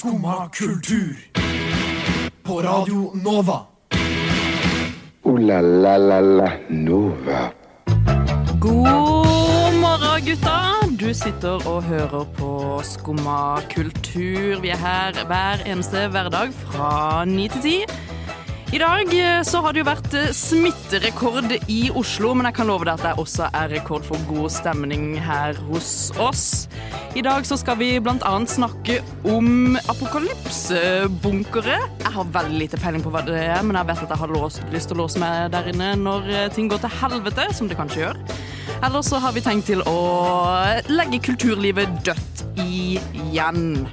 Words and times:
Skumma 0.00 0.48
kultur. 0.48 1.16
På 2.42 2.62
Radio 2.62 3.12
Nova. 3.24 3.60
O-la-la-la-la 5.22 6.52
Nova. 6.68 7.50
God 8.60 9.74
morgen, 9.80 10.24
gutta. 10.24 10.60
Du 11.00 11.14
sitter 11.14 11.68
og 11.68 11.82
hører 11.82 12.24
på 12.38 12.80
Skumma 12.82 13.60
kultur. 13.74 14.60
Vi 14.60 14.68
er 14.68 14.80
her 14.80 15.24
hver 15.26 15.66
eneste 15.66 16.08
hverdag 16.08 16.48
fra 16.52 17.24
ni 17.24 17.48
til 17.48 17.60
ti. 17.62 17.76
I 18.70 18.78
dag 18.78 19.08
eh, 19.18 19.42
så 19.42 19.58
har 19.64 19.74
det 19.74 19.80
jo 19.80 19.86
vært 19.88 20.12
eh, 20.14 20.28
smitterekord 20.30 21.50
i 21.66 21.88
Oslo, 21.98 22.36
men 22.38 22.46
jeg 22.46 22.54
kan 22.60 22.68
love 22.70 22.86
deg 22.86 23.00
at 23.00 23.02
det 23.02 23.18
også 23.18 23.48
er 23.50 23.72
rekord 23.72 24.04
for 24.06 24.22
god 24.28 24.52
stemning 24.54 25.16
her 25.26 25.58
hos 25.66 26.12
oss. 26.22 26.44
I 27.18 27.24
dag 27.26 27.42
så 27.48 27.58
skal 27.58 27.80
vi 27.80 27.96
annet 27.98 28.52
snakke 28.52 29.00
om 29.26 29.74
apokalypsebunkere. 29.90 31.80
Jeg 32.04 32.14
har 32.14 32.30
veldig 32.36 32.60
lite 32.62 32.78
peiling 32.78 33.02
på 33.02 33.10
hva 33.10 33.24
det 33.26 33.40
er, 33.42 33.58
men 33.66 33.74
jeg 33.74 33.88
vet 33.90 34.04
at 34.04 34.14
jeg 34.14 34.22
har 34.22 34.36
lyst 34.36 34.92
til 34.92 34.94
å 34.94 35.02
låse 35.02 35.18
meg 35.18 35.50
der 35.50 35.72
inne 35.72 35.96
når 35.98 36.30
eh, 36.30 36.46
ting 36.54 36.70
går 36.70 36.84
til 36.84 36.94
helvete, 37.00 37.48
som 37.58 37.66
det 37.66 37.78
kanskje 37.80 38.04
gjør. 38.04 38.22
Eller 38.78 39.02
så 39.02 39.18
har 39.18 39.34
vi 39.34 39.42
tenkt 39.42 39.66
til 39.72 39.82
å 39.82 39.98
legge 40.86 41.18
kulturlivet 41.26 42.04
dødt 42.06 42.46
igjen. 42.62 43.90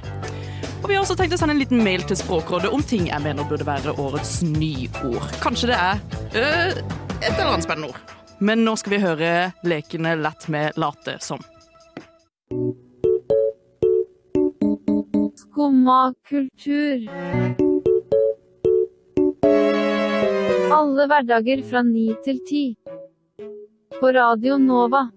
Og 0.78 0.86
vi 0.86 0.94
har 0.94 1.02
også 1.02 1.16
tenkt 1.18 1.34
å 1.34 1.38
sende 1.40 1.56
en 1.56 1.60
liten 1.62 1.80
mail 1.82 2.04
til 2.06 2.18
Språkrådet 2.20 2.70
om 2.74 2.82
ting 2.86 3.08
jeg 3.08 3.22
mener 3.24 3.46
burde 3.50 3.66
være 3.66 3.96
årets 3.98 4.38
nyord. 4.46 5.24
Kanskje 5.42 5.72
det 5.72 5.78
er 5.78 6.02
øh, 6.38 6.78
et 7.18 7.32
eller 7.32 7.50
annet 7.52 7.66
spennende 7.66 7.90
ord. 7.90 8.14
Men 8.38 8.62
nå 8.62 8.76
skal 8.78 8.94
vi 8.94 9.00
høre 9.02 9.30
lekene 9.66 10.14
lett 10.22 10.46
med 10.54 10.78
late 10.78 11.16
som. 11.24 11.42
Skumma 15.40 16.12
kultur. 16.30 17.08
Alle 20.78 21.08
hverdager 21.10 21.64
fra 21.66 21.82
ni 21.82 22.12
til 22.22 22.38
ti. 22.46 22.62
På 23.98 24.12
Radio 24.14 24.60
Nova. 24.62 25.08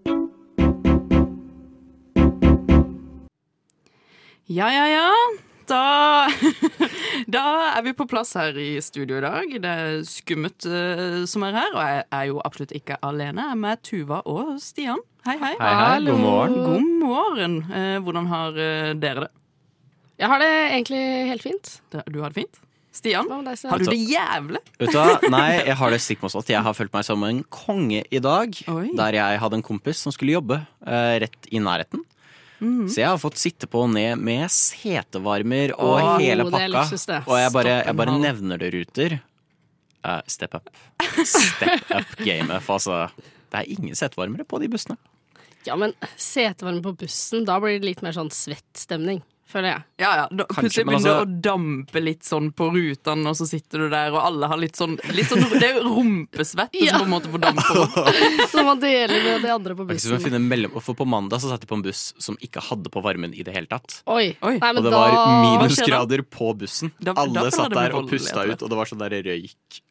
Ja, 4.49 4.73
ja, 4.73 4.87
ja. 4.89 5.50
Da, 5.71 6.27
da 7.35 7.43
er 7.77 7.83
vi 7.85 7.93
på 7.95 8.07
plass 8.09 8.33
her 8.35 8.57
i 8.59 8.73
studio 8.83 9.21
i 9.21 9.23
dag. 9.23 9.53
Det 9.63 9.75
er 9.83 10.01
Skummet 10.07 10.67
uh, 10.67 11.21
som 11.29 11.45
er 11.47 11.55
her, 11.55 11.69
og 11.71 11.83
jeg 11.85 12.01
er 12.17 12.25
jo 12.27 12.41
absolutt 12.43 12.73
ikke 12.75 12.97
alene. 13.07 13.45
Jeg 13.45 13.55
er 13.55 13.61
med 13.61 13.83
Tuva 13.87 14.19
og 14.27 14.57
Stian. 14.63 14.99
Hei, 15.27 15.37
hei. 15.39 15.53
Hei, 15.61 15.75
hei. 15.79 16.01
God 16.09 16.19
morgen. 16.19 16.57
God 16.65 16.89
morgen. 17.05 17.55
Uh, 17.69 18.01
hvordan 18.03 18.27
har 18.33 18.59
uh, 18.59 18.89
dere 18.99 19.27
det? 19.27 19.31
Jeg 20.21 20.29
har 20.29 20.43
det 20.43 20.51
egentlig 20.51 21.05
helt 21.31 21.45
fint. 21.45 21.71
Du 22.11 22.19
har 22.19 22.33
det 22.33 22.43
fint? 22.43 22.61
Stian? 22.91 23.29
har 23.31 23.79
du 23.79 23.87
det 23.87 24.01
jævlig? 24.03 24.59
Uta. 24.83 25.05
Nei, 25.31 25.63
jeg 25.63 25.75
har 25.79 25.93
det 25.93 26.01
stikk 26.03 26.25
motsatt. 26.25 26.51
Jeg 26.51 26.61
har 26.65 26.75
følt 26.75 26.91
meg 26.91 27.07
som 27.07 27.23
en 27.23 27.39
konge 27.47 28.03
i 28.03 28.19
dag. 28.19 28.57
Oi. 28.67 28.89
Der 28.99 29.15
jeg 29.15 29.39
hadde 29.39 29.61
en 29.61 29.63
kompis 29.65 30.03
som 30.03 30.11
skulle 30.11 30.35
jobbe 30.35 30.59
eh, 30.83 31.15
rett 31.23 31.47
i 31.47 31.63
nærheten. 31.63 32.03
Mhm. 32.61 32.85
Så 32.93 33.01
jeg 33.01 33.09
har 33.09 33.17
fått 33.17 33.39
sitte 33.41 33.65
på 33.67 33.87
ned 33.89 34.21
med 34.21 34.45
setevarmer 34.53 35.73
og 35.79 35.95
oh, 35.97 36.09
hele 36.21 36.45
pakka. 36.45 36.85
Og 37.25 37.35
jeg 37.39 37.53
bare, 37.55 37.77
jeg 37.87 37.97
bare 37.97 38.17
nevner 38.21 38.61
det, 38.61 38.69
Ruter. 38.75 39.17
Uh, 40.05 40.21
step 40.29 40.55
up. 40.57 40.69
Step 41.25 41.89
up 41.93 42.13
gamet. 42.21 42.69
Altså, 42.69 43.07
det 43.49 43.63
er 43.63 43.73
ingen 43.73 43.97
setevarmere 43.97 44.45
på 44.49 44.61
de 44.61 44.69
bussene. 44.71 44.97
Ja, 45.65 45.75
men 45.77 45.93
setevarme 46.17 46.81
på 46.85 46.95
bussen, 47.03 47.45
da 47.45 47.59
blir 47.61 47.77
det 47.77 47.85
litt 47.85 48.01
mer 48.05 48.15
sånn 48.15 48.31
svett 48.33 48.77
stemning, 48.77 49.21
føler 49.51 49.69
jeg. 49.73 49.83
Ja, 50.01 50.11
ja. 50.21 50.25
Da, 50.31 50.45
Kanskje, 50.49 50.61
plutselig 50.63 50.85
begynner 50.87 51.11
altså- 51.11 51.25
å 51.27 51.41
dampe 51.47 52.01
litt 52.03 52.23
sånn 52.27 52.49
på 52.55 52.69
rutene, 52.73 53.27
og 53.29 53.35
så 53.37 53.47
sitter 53.49 53.83
du 53.85 53.89
der, 53.91 54.11
og 54.15 54.21
alle 54.23 54.47
har 54.51 54.57
litt 54.57 54.75
sånn, 54.79 54.95
litt 55.13 55.27
sånn 55.29 55.43
Det 55.59 55.63
er 55.69 55.75
jo 55.79 55.83
rumpesvette 55.91 56.81
Ja. 56.81 56.97
som 56.97 57.03
på 57.03 57.09
en 57.09 57.13
måte 57.15 57.31
får 57.31 57.43
dampe 57.43 57.77
opp. 57.83 58.49
som 58.55 58.65
man 58.65 58.79
deler 58.79 59.23
med 59.27 59.41
de 59.45 59.51
andre 59.53 59.75
på 59.75 59.85
Det 59.87 59.97
ikke 59.99 60.07
å 60.09 60.15
bussen. 60.17 60.25
finne 60.31 60.41
mellom, 60.41 60.81
for 60.81 60.95
På 60.95 61.05
mandag 61.05 61.39
så 61.43 61.49
satt 61.51 61.61
jeg 61.61 61.69
på 61.69 61.75
en 61.77 61.83
buss 61.83 62.13
som 62.17 62.37
ikke 62.41 62.61
hadde 62.71 62.89
på 62.89 63.03
varmen 63.03 63.33
i 63.37 63.43
det 63.43 63.53
hele 63.53 63.67
tatt. 63.67 64.01
Oi. 64.07 64.35
Oi. 64.41 64.57
Nei, 64.57 64.71
men 64.73 64.77
Og 64.77 64.83
det 64.83 64.91
da 64.91 65.05
var 65.11 65.59
minusgrader 65.59 66.21
på 66.23 66.55
bussen. 66.57 66.91
Da- 67.01 67.13
alle 67.17 67.51
satt 67.51 67.71
der 67.73 67.93
og 67.95 68.09
pusta 68.09 68.45
ut, 68.47 68.61
og 68.61 68.69
det 68.69 68.77
var 68.77 68.85
sånn 68.85 68.99
der 68.99 69.21
røyk. 69.21 69.81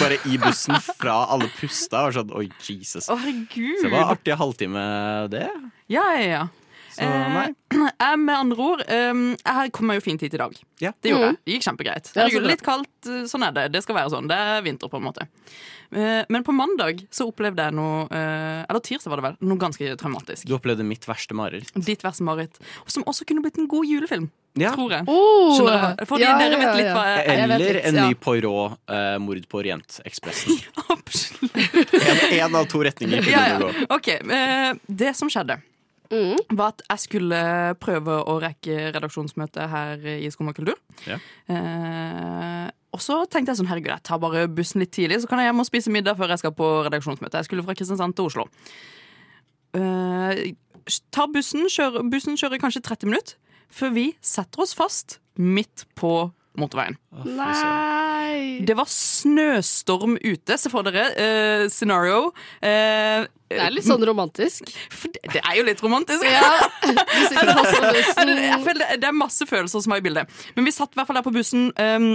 Bare 0.00 0.16
i 0.30 0.38
bussen 0.38 0.78
fra 0.96 1.26
alle 1.28 1.48
pusta. 1.58 2.06
Og 2.06 2.14
sånn, 2.14 2.30
Oi, 2.34 2.48
Jesus. 2.64 3.08
Å, 3.12 3.16
herregud. 3.18 3.76
Så 3.82 3.90
det 3.90 3.92
var 3.92 4.14
artig 4.14 4.36
halvtime, 4.38 5.28
det. 5.30 5.48
Ja, 5.92 6.04
ja, 6.16 6.26
ja. 6.30 6.44
Så 6.94 7.02
Eh, 7.02 7.28
nei. 7.34 7.48
Jeg, 7.74 8.18
med 8.26 8.34
andre 8.36 8.58
ord, 8.62 8.82
eh, 8.86 9.12
jeg 9.44 9.72
kom 9.74 9.86
meg 9.90 9.98
jo 10.00 10.04
fint 10.06 10.20
hit 10.22 10.34
i 10.34 10.40
dag. 10.40 10.54
Ja. 10.80 10.92
Det 11.02 11.10
gjorde 11.12 11.24
Mm. 11.24 11.30
jeg. 11.34 11.38
Det 11.44 11.54
gikk 11.54 11.66
kjempegreit. 11.68 12.10
Det 12.14 12.22
er 12.22 12.28
jo 12.30 12.40
litt 12.44 12.62
kaldt, 12.62 12.90
uh, 13.08 13.24
sånn 13.30 13.46
er 13.48 13.52
det. 13.52 13.64
Det 13.72 13.82
skal 13.82 13.96
være 13.96 14.10
sånn. 14.14 14.28
Det 14.30 14.36
er 14.36 14.62
vinter, 14.62 14.88
på 14.90 14.96
en 15.00 15.06
måte. 15.08 15.26
Eh, 15.94 16.24
Men 16.28 16.42
på 16.42 16.50
mandag 16.54 17.04
så 17.12 17.26
opplevde 17.30 17.62
jeg 17.62 17.74
noe 17.76 18.08
eh, 18.10 18.64
Eller 18.68 18.80
tirsdag 18.82 19.10
var 19.12 19.20
det 19.20 19.24
vel. 19.28 19.36
Noe 19.46 19.58
ganske 19.60 19.92
traumatisk. 20.00 20.46
Du 20.48 20.54
opplevde 20.56 20.82
mitt 20.86 21.04
verste 21.06 21.34
mareritt. 21.36 21.70
Ditt 21.76 22.02
verste 22.02 22.24
mareritt. 22.26 22.56
Som 22.86 23.04
også 23.04 23.24
kunne 23.28 23.42
blitt 23.44 23.58
en 23.58 23.68
god 23.70 23.86
julefilm, 23.86 24.30
Ja. 24.58 24.72
tror 24.74 24.90
jeg. 24.90 25.04
Oh, 25.06 25.54
Skjønner? 25.58 26.00
Fordi 26.06 26.22
ja, 26.24 26.38
dere 26.38 26.58
vet 26.58 26.76
litt 26.80 26.86
ja. 26.88 26.94
hva 26.96 27.04
jeg, 27.10 27.26
Jeg 27.28 27.42
Eller 27.44 27.58
litt, 27.58 27.84
en 27.84 27.94
ny 28.08 28.14
Poirot, 28.14 28.78
eh, 28.88 29.18
mord 29.18 29.46
på 29.48 29.60
Orientekspressen. 29.62 30.58
Absolutt. 30.96 31.54
En, 31.54 32.40
en 32.40 32.54
av 32.56 32.66
to 32.66 32.82
retninger 32.82 33.22
kunne 33.22 33.30
Ja, 33.30 33.44
det 33.44 33.54
ja. 33.54 33.86
gå. 33.86 33.94
OK. 33.94 34.08
eh, 34.08 34.72
Det 34.88 35.14
som 35.16 35.28
skjedde, 35.30 35.60
Mm. 36.12 36.36
var 36.58 36.74
at 36.74 36.82
jeg 36.84 37.02
skulle 37.06 37.40
prøve 37.80 38.16
å 38.28 38.36
rekke 38.42 38.90
redaksjonsmøte 38.94 39.68
her 39.72 40.04
i 40.18 40.30
Skumma 40.32 40.52
kultur. 40.56 40.76
Ja. 41.08 41.16
Eh, 41.48 42.68
og 42.94 43.02
så 43.02 43.22
tenkte 43.26 43.50
jeg 43.50 43.62
sånn, 43.62 43.70
herregud, 43.70 43.90
jeg 43.90 44.06
tar 44.06 44.20
bare 44.22 44.44
bussen 44.52 44.84
litt 44.84 44.92
tidlig, 44.94 45.22
så 45.22 45.30
kan 45.30 45.40
jeg 45.42 45.50
hjem 45.50 45.64
og 45.64 45.68
spise 45.68 45.94
middag 45.94 46.18
før 46.20 46.34
jeg 46.34 46.44
skal 46.44 46.54
på 46.54 46.68
redaksjonsmøte. 46.86 47.40
Jeg 47.40 47.48
skulle 47.48 47.64
fra 47.66 47.74
Kristiansand 47.78 48.14
til 48.14 48.28
Oslo. 48.28 48.46
Eh, 49.74 50.44
tar 51.14 51.32
bussen, 51.34 51.66
kjører, 51.72 52.06
bussen 52.12 52.38
kjører 52.38 52.62
kanskje 52.62 52.84
30 52.84 53.10
minutter, 53.10 53.40
før 53.74 53.94
vi 53.96 54.06
setter 54.22 54.62
oss 54.62 54.76
fast 54.78 55.18
midt 55.40 55.88
på 55.98 56.30
motorveien. 56.60 56.96
Nei. 57.24 58.60
Det 58.66 58.76
var 58.78 58.86
snøstorm 58.90 60.16
ute, 60.22 60.56
se 60.60 60.70
for 60.72 60.86
dere. 60.86 61.04
eh, 61.18 61.64
scenario. 61.72 62.32
Eh, 62.62 63.26
Det 63.54 63.60
er 63.60 63.70
litt 63.74 63.86
sånn 63.86 64.02
romantisk. 64.06 64.70
for 64.90 65.08
det, 65.14 65.20
det 65.34 65.40
er 65.44 65.56
jo 65.58 65.64
litt 65.66 65.82
romantisk. 65.84 66.24
Ja. 66.24 66.68
Det 68.94 69.06
er 69.08 69.12
masse 69.16 69.46
følelser 69.46 69.82
som 69.84 69.92
er 69.94 70.02
i 70.02 70.04
bildet. 70.06 70.30
Men 70.56 70.64
vi 70.66 70.72
satt 70.74 70.92
i 70.94 70.98
hvert 70.98 71.06
fall 71.10 71.18
der 71.18 71.26
på 71.26 71.32
bussen. 71.34 71.70
Um, 71.78 72.14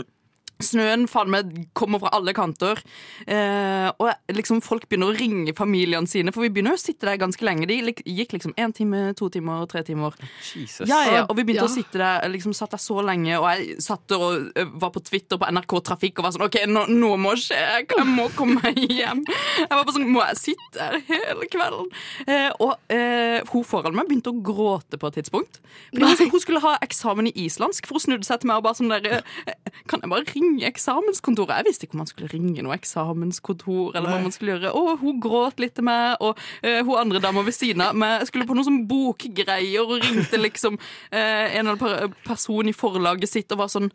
Snøen 0.59 1.05
faen 1.07 1.29
meg 1.31 1.51
kommer 1.77 2.01
fra 2.03 2.09
alle 2.17 2.33
kanter. 2.35 2.81
Eh, 3.23 3.87
og 3.95 4.09
liksom 4.35 4.59
folk 4.63 4.89
begynner 4.91 5.13
å 5.13 5.15
ringe 5.15 5.53
familiene 5.55 6.09
sine, 6.11 6.33
for 6.35 6.43
vi 6.43 6.49
begynner 6.51 6.75
jo 6.75 6.79
å 6.79 6.81
sitte 6.83 7.07
der 7.07 7.19
ganske 7.21 7.45
lenge. 7.47 7.67
Det 7.69 7.77
gikk 8.03 8.33
liksom 8.35 8.51
én 8.59 8.73
time, 8.75 9.13
to 9.15 9.29
timer, 9.31 9.63
tre 9.71 9.85
timer. 9.87 10.17
Jesus. 10.51 10.83
Ja, 10.89 10.99
ja, 11.07 11.21
og 11.29 11.37
vi 11.39 11.45
begynte 11.47 11.63
Ja. 11.63 11.69
å 11.69 11.71
sitte 11.71 12.01
der, 12.01 12.27
liksom 12.33 12.51
satt 12.53 12.71
der 12.75 12.81
så 12.83 12.99
lenge, 13.07 13.37
og 13.39 13.47
jeg 13.55 13.77
satt 13.81 14.11
og 14.17 14.51
var 14.81 14.91
på 14.91 15.03
Twitter 15.07 15.39
på 15.39 15.47
NRK 15.47 15.77
Trafikk 15.87 16.19
og 16.19 16.27
var 16.27 16.35
sånn 16.35 16.45
OK, 16.49 16.59
nå, 16.67 16.83
nå 16.91 17.13
må 17.23 17.31
skje, 17.39 17.55
jeg 17.87 18.05
må 18.11 18.27
komme 18.35 18.59
meg 18.59 18.75
hjem. 18.83 19.23
Jeg 19.63 19.69
var 19.71 19.85
bare 19.85 19.95
sånn 19.95 20.09
Må 20.11 20.25
jeg 20.27 20.37
sitte 20.43 20.79
her 20.89 20.99
hele 21.07 21.47
kvelden? 21.51 21.87
Eh, 22.27 22.49
og 22.59 22.75
eh, 22.91 23.39
hun 23.53 23.63
foran 23.63 23.95
meg 23.95 24.07
begynte 24.09 24.33
å 24.33 24.43
gråte 24.43 24.99
på 24.99 25.07
et 25.07 25.19
tidspunkt. 25.21 25.61
Fordi 25.93 26.11
hun, 26.25 26.31
hun 26.35 26.43
skulle 26.43 26.59
ha 26.67 26.75
eksamen 26.83 27.31
i 27.31 27.35
islandsk, 27.45 27.87
for 27.87 27.95
hun 27.95 28.05
snudde 28.09 28.27
seg 28.27 28.41
til 28.43 28.51
meg 28.51 28.59
og 28.59 28.67
bare 28.67 28.75
sånn 28.81 28.91
der 28.91 29.21
eh, 29.21 29.55
Kan 29.87 30.03
jeg 30.03 30.09
bare 30.11 30.27
ringe 30.33 30.47
eksamenskontoret? 30.69 31.59
Jeg 31.59 31.67
visste 31.67 31.87
ikke 31.87 31.97
om 31.97 32.03
man 32.03 32.09
skulle 32.09 32.31
ringe 32.31 32.63
noe 32.65 32.75
eksamenskontor, 32.77 33.93
eller 33.93 34.09
hva 34.09 34.21
man 34.23 34.35
skulle 34.35 34.55
gjøre. 34.55 34.73
Å, 34.75 34.95
hun 35.01 35.21
gråt 35.23 35.61
litt 35.61 35.75
til 35.77 35.87
meg, 35.87 36.17
og 36.25 36.39
uh, 36.39 36.81
hun 36.87 36.97
andre 37.01 37.21
dama 37.23 37.45
ved 37.45 37.57
siden 37.57 37.85
av 37.85 37.97
meg 37.99 38.25
skulle 38.29 38.47
på 38.49 38.57
noe 38.57 38.67
sånn 38.67 38.83
bokgreier 38.89 39.85
og 39.85 40.03
ringte 40.03 40.41
liksom 40.41 40.79
uh, 40.79 41.15
en 41.15 41.67
eller 41.67 41.77
annen 41.77 42.17
person 42.25 42.69
i 42.69 42.75
forlaget 42.75 43.31
sitt 43.31 43.55
og 43.55 43.63
var 43.63 43.71
sånn 43.71 43.91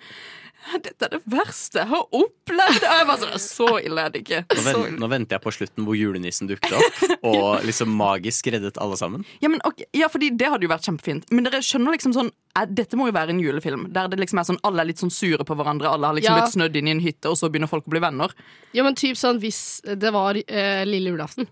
dette 0.85 1.05
er 1.07 1.13
det 1.13 1.21
verste 1.31 1.83
jeg 1.83 1.91
har 1.91 2.05
opplevd! 2.17 2.85
Og 2.89 2.97
jeg 2.99 3.07
var 3.11 3.19
sånn, 3.21 3.35
Så 3.43 3.67
ille 3.85 4.05
er 4.07 4.13
det 4.15 4.23
ikke. 4.25 4.41
Nå, 4.49 4.63
vent, 4.65 4.99
nå 5.03 5.09
venter 5.13 5.37
jeg 5.37 5.45
på 5.45 5.53
slutten 5.55 5.85
hvor 5.87 5.99
julenissen 5.99 6.49
dukket 6.51 6.73
opp 6.79 7.03
og 7.31 7.67
liksom 7.69 7.93
magisk 7.99 8.49
reddet 8.55 8.81
alle 8.81 8.97
sammen. 9.01 9.27
Ja, 9.45 9.51
men, 9.53 9.61
okay, 9.69 9.87
ja, 9.97 10.09
fordi 10.13 10.31
det 10.33 10.49
hadde 10.53 10.65
jo 10.67 10.73
vært 10.73 10.89
kjempefint. 10.89 11.29
Men 11.35 11.45
dere 11.49 11.61
skjønner 11.65 11.97
liksom 11.97 12.17
sånn 12.17 12.33
Dette 12.71 12.95
må 12.95 13.09
jo 13.09 13.15
være 13.17 13.35
en 13.35 13.41
julefilm 13.43 13.89
der 13.91 14.07
det 14.13 14.21
liksom 14.21 14.39
er 14.39 14.47
sånn 14.47 14.61
alle 14.63 14.85
er 14.85 14.89
litt 14.93 15.01
sånn 15.03 15.11
sure 15.11 15.43
på 15.47 15.57
hverandre. 15.59 15.91
Alle 15.91 16.07
har 16.07 16.15
liksom 16.15 16.37
Ja. 16.37 16.43
blitt 16.45 16.55
snødd 16.55 16.77
inn 16.79 16.87
i 16.89 16.93
en 16.95 17.01
hytte, 17.03 17.27
og 17.33 17.35
så 17.41 17.49
begynner 17.51 17.67
folk 17.71 17.89
å 17.89 17.95
bli 17.97 18.03
venner. 18.05 18.31
Ja, 18.73 18.85
men 18.87 18.95
typ 18.95 19.19
sånn 19.19 19.41
hvis 19.43 19.81
det 19.85 20.13
var 20.15 20.39
eh, 20.39 20.85
lille 20.87 21.11
julaften. 21.11 21.49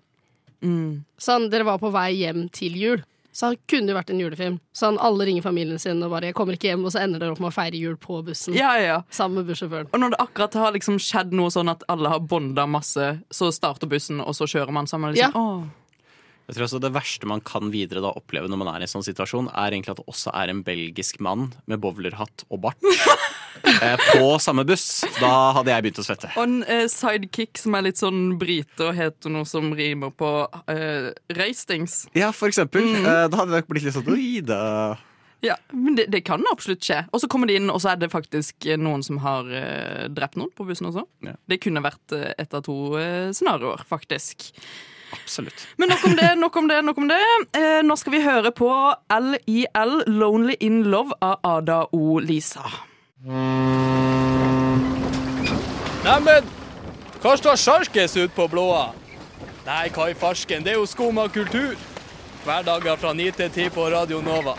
Mm. 0.62 1.02
Sånn, 1.18 1.48
dere 1.50 1.66
var 1.66 1.80
på 1.82 1.90
vei 1.90 2.12
hjem 2.22 2.44
til 2.54 2.76
jul. 2.78 3.02
Så 3.32 3.54
kunne 3.66 3.88
det 3.88 3.96
vært 3.96 4.10
en 4.12 4.20
julefilm. 4.20 4.58
Sånn, 4.76 4.98
alle 5.00 5.24
ringer 5.24 5.42
familien 5.42 5.78
sin 5.80 6.02
og 6.02 6.10
bare 6.10 6.26
'jeg 6.28 6.34
kommer 6.34 6.52
ikke 6.52 6.68
hjem', 6.68 6.84
og 6.84 6.92
så 6.92 7.00
ender 7.00 7.18
dere 7.18 7.32
opp 7.32 7.40
med 7.40 7.50
å 7.50 7.54
feire 7.54 7.76
jul 7.76 7.96
på 7.96 8.22
bussen. 8.24 8.54
Ja, 8.54 8.76
ja, 8.76 8.84
ja. 8.84 9.02
Sammen 9.10 9.36
med 9.40 9.46
bussjåføren. 9.46 9.88
Og 9.92 10.00
når 10.00 10.10
det 10.10 10.20
akkurat 10.20 10.54
har 10.54 10.72
liksom 10.72 10.98
skjedd 10.98 11.32
noe 11.32 11.48
sånn 11.48 11.70
at 11.70 11.82
alle 11.88 12.08
har 12.08 12.20
bonda 12.20 12.66
masse, 12.66 13.22
så 13.30 13.52
starter 13.52 13.88
bussen, 13.88 14.20
og 14.20 14.34
så 14.34 14.44
kjører 14.44 14.72
man 14.72 14.86
sammen. 14.86 15.14
Liksom. 15.14 15.32
Ja. 15.32 15.40
Åh. 15.40 15.64
Jeg 16.52 16.58
tror 16.58 16.66
også 16.66 16.82
Det 16.84 16.92
verste 16.92 17.28
man 17.30 17.40
kan 17.40 17.70
videre 17.72 18.02
da 18.04 18.10
oppleve 18.12 18.44
når 18.52 18.58
man 18.60 18.68
er 18.74 18.82
i 18.82 18.84
en 18.84 18.90
sånn 18.90 19.06
situasjon, 19.06 19.46
er 19.56 19.72
egentlig 19.72 19.94
at 19.94 20.02
det 20.02 20.10
også 20.12 20.34
er 20.36 20.50
en 20.52 20.58
belgisk 20.66 21.22
mann 21.24 21.46
med 21.64 21.80
bowlerhatt 21.80 22.44
og 22.52 22.60
bart 22.66 22.84
eh, 23.72 23.96
på 24.10 24.26
samme 24.36 24.66
buss. 24.68 25.00
Da 25.16 25.30
hadde 25.56 25.72
jeg 25.72 25.86
begynt 25.86 26.02
å 26.02 26.04
svette. 26.04 26.28
Og 26.36 26.44
en 26.44 26.58
eh, 26.68 26.84
sidekick 26.92 27.56
som 27.56 27.78
er 27.78 27.86
litt 27.88 28.02
sånn 28.02 28.36
brite 28.36 28.90
og 28.90 29.00
heter 29.00 29.32
noe 29.32 29.48
som 29.48 29.72
rimer 29.78 30.12
på 30.12 30.34
uh, 30.44 31.08
røystings. 31.40 32.02
Ja, 32.12 32.28
for 32.36 32.52
eksempel. 32.52 32.84
Eh, 33.00 33.24
da 33.32 33.40
hadde 33.40 33.56
det 33.56 33.64
blitt 33.72 33.88
litt 33.88 33.96
sånn 33.96 34.12
Oi, 34.12 34.44
da 34.44 34.60
Ja, 35.40 35.56
men 35.72 35.96
det, 35.96 36.10
det 36.12 36.20
kan 36.28 36.44
absolutt 36.52 36.84
skje. 36.84 37.00
Og 37.16 37.24
så 37.24 37.32
kommer 37.32 37.48
de 37.48 37.56
inn, 37.62 37.72
og 37.72 37.80
så 37.80 37.94
er 37.94 38.04
det 38.04 38.12
faktisk 38.12 38.68
eh, 38.68 38.76
noen 38.76 39.00
som 39.08 39.24
har 39.24 39.48
uh, 39.48 40.04
drept 40.12 40.36
noen 40.36 40.52
på 40.52 40.68
bussen 40.68 40.92
også. 40.92 41.08
Ja. 41.24 41.38
Det 41.48 41.62
kunne 41.64 41.88
vært 41.88 42.12
uh, 42.12 42.34
ett 42.36 42.52
av 42.52 42.68
to 42.68 42.82
uh, 43.00 43.32
scenarioer, 43.32 43.88
faktisk. 43.88 44.52
Absolutt. 45.12 45.66
Men 45.76 45.92
nok 45.92 46.04
om 46.04 46.16
det, 46.16 46.30
nok 46.38 46.56
om 46.56 46.68
det, 46.68 46.78
nok 46.84 46.98
om 46.98 47.08
det. 47.10 47.20
Eh, 47.58 47.82
nå 47.84 47.96
skal 48.00 48.12
vi 48.16 48.22
høre 48.24 48.52
på 48.56 48.70
LIL, 49.12 49.94
Lonely 50.06 50.56
in 50.60 50.82
Love 50.92 51.16
av 51.20 51.38
Ada 51.44 51.84
O. 51.92 52.18
Lisa. 52.18 52.64
Neimen, 56.02 56.48
hva 57.22 57.36
står 57.38 57.60
sjarkes 57.60 58.16
ut 58.18 58.34
på 58.34 58.48
blåa? 58.50 58.88
Nei, 59.66 59.86
hva 59.94 60.08
i 60.10 60.14
farsken, 60.18 60.64
det 60.64 60.74
er 60.74 60.80
jo 60.80 60.88
skum 60.90 61.20
av 61.22 61.30
kultur. 61.34 61.76
Hverdager 62.42 62.96
fra 62.98 63.12
9 63.14 63.30
til 63.38 63.50
10 63.50 63.70
på 63.76 63.86
Radio 63.92 64.18
Nova. 64.26 64.56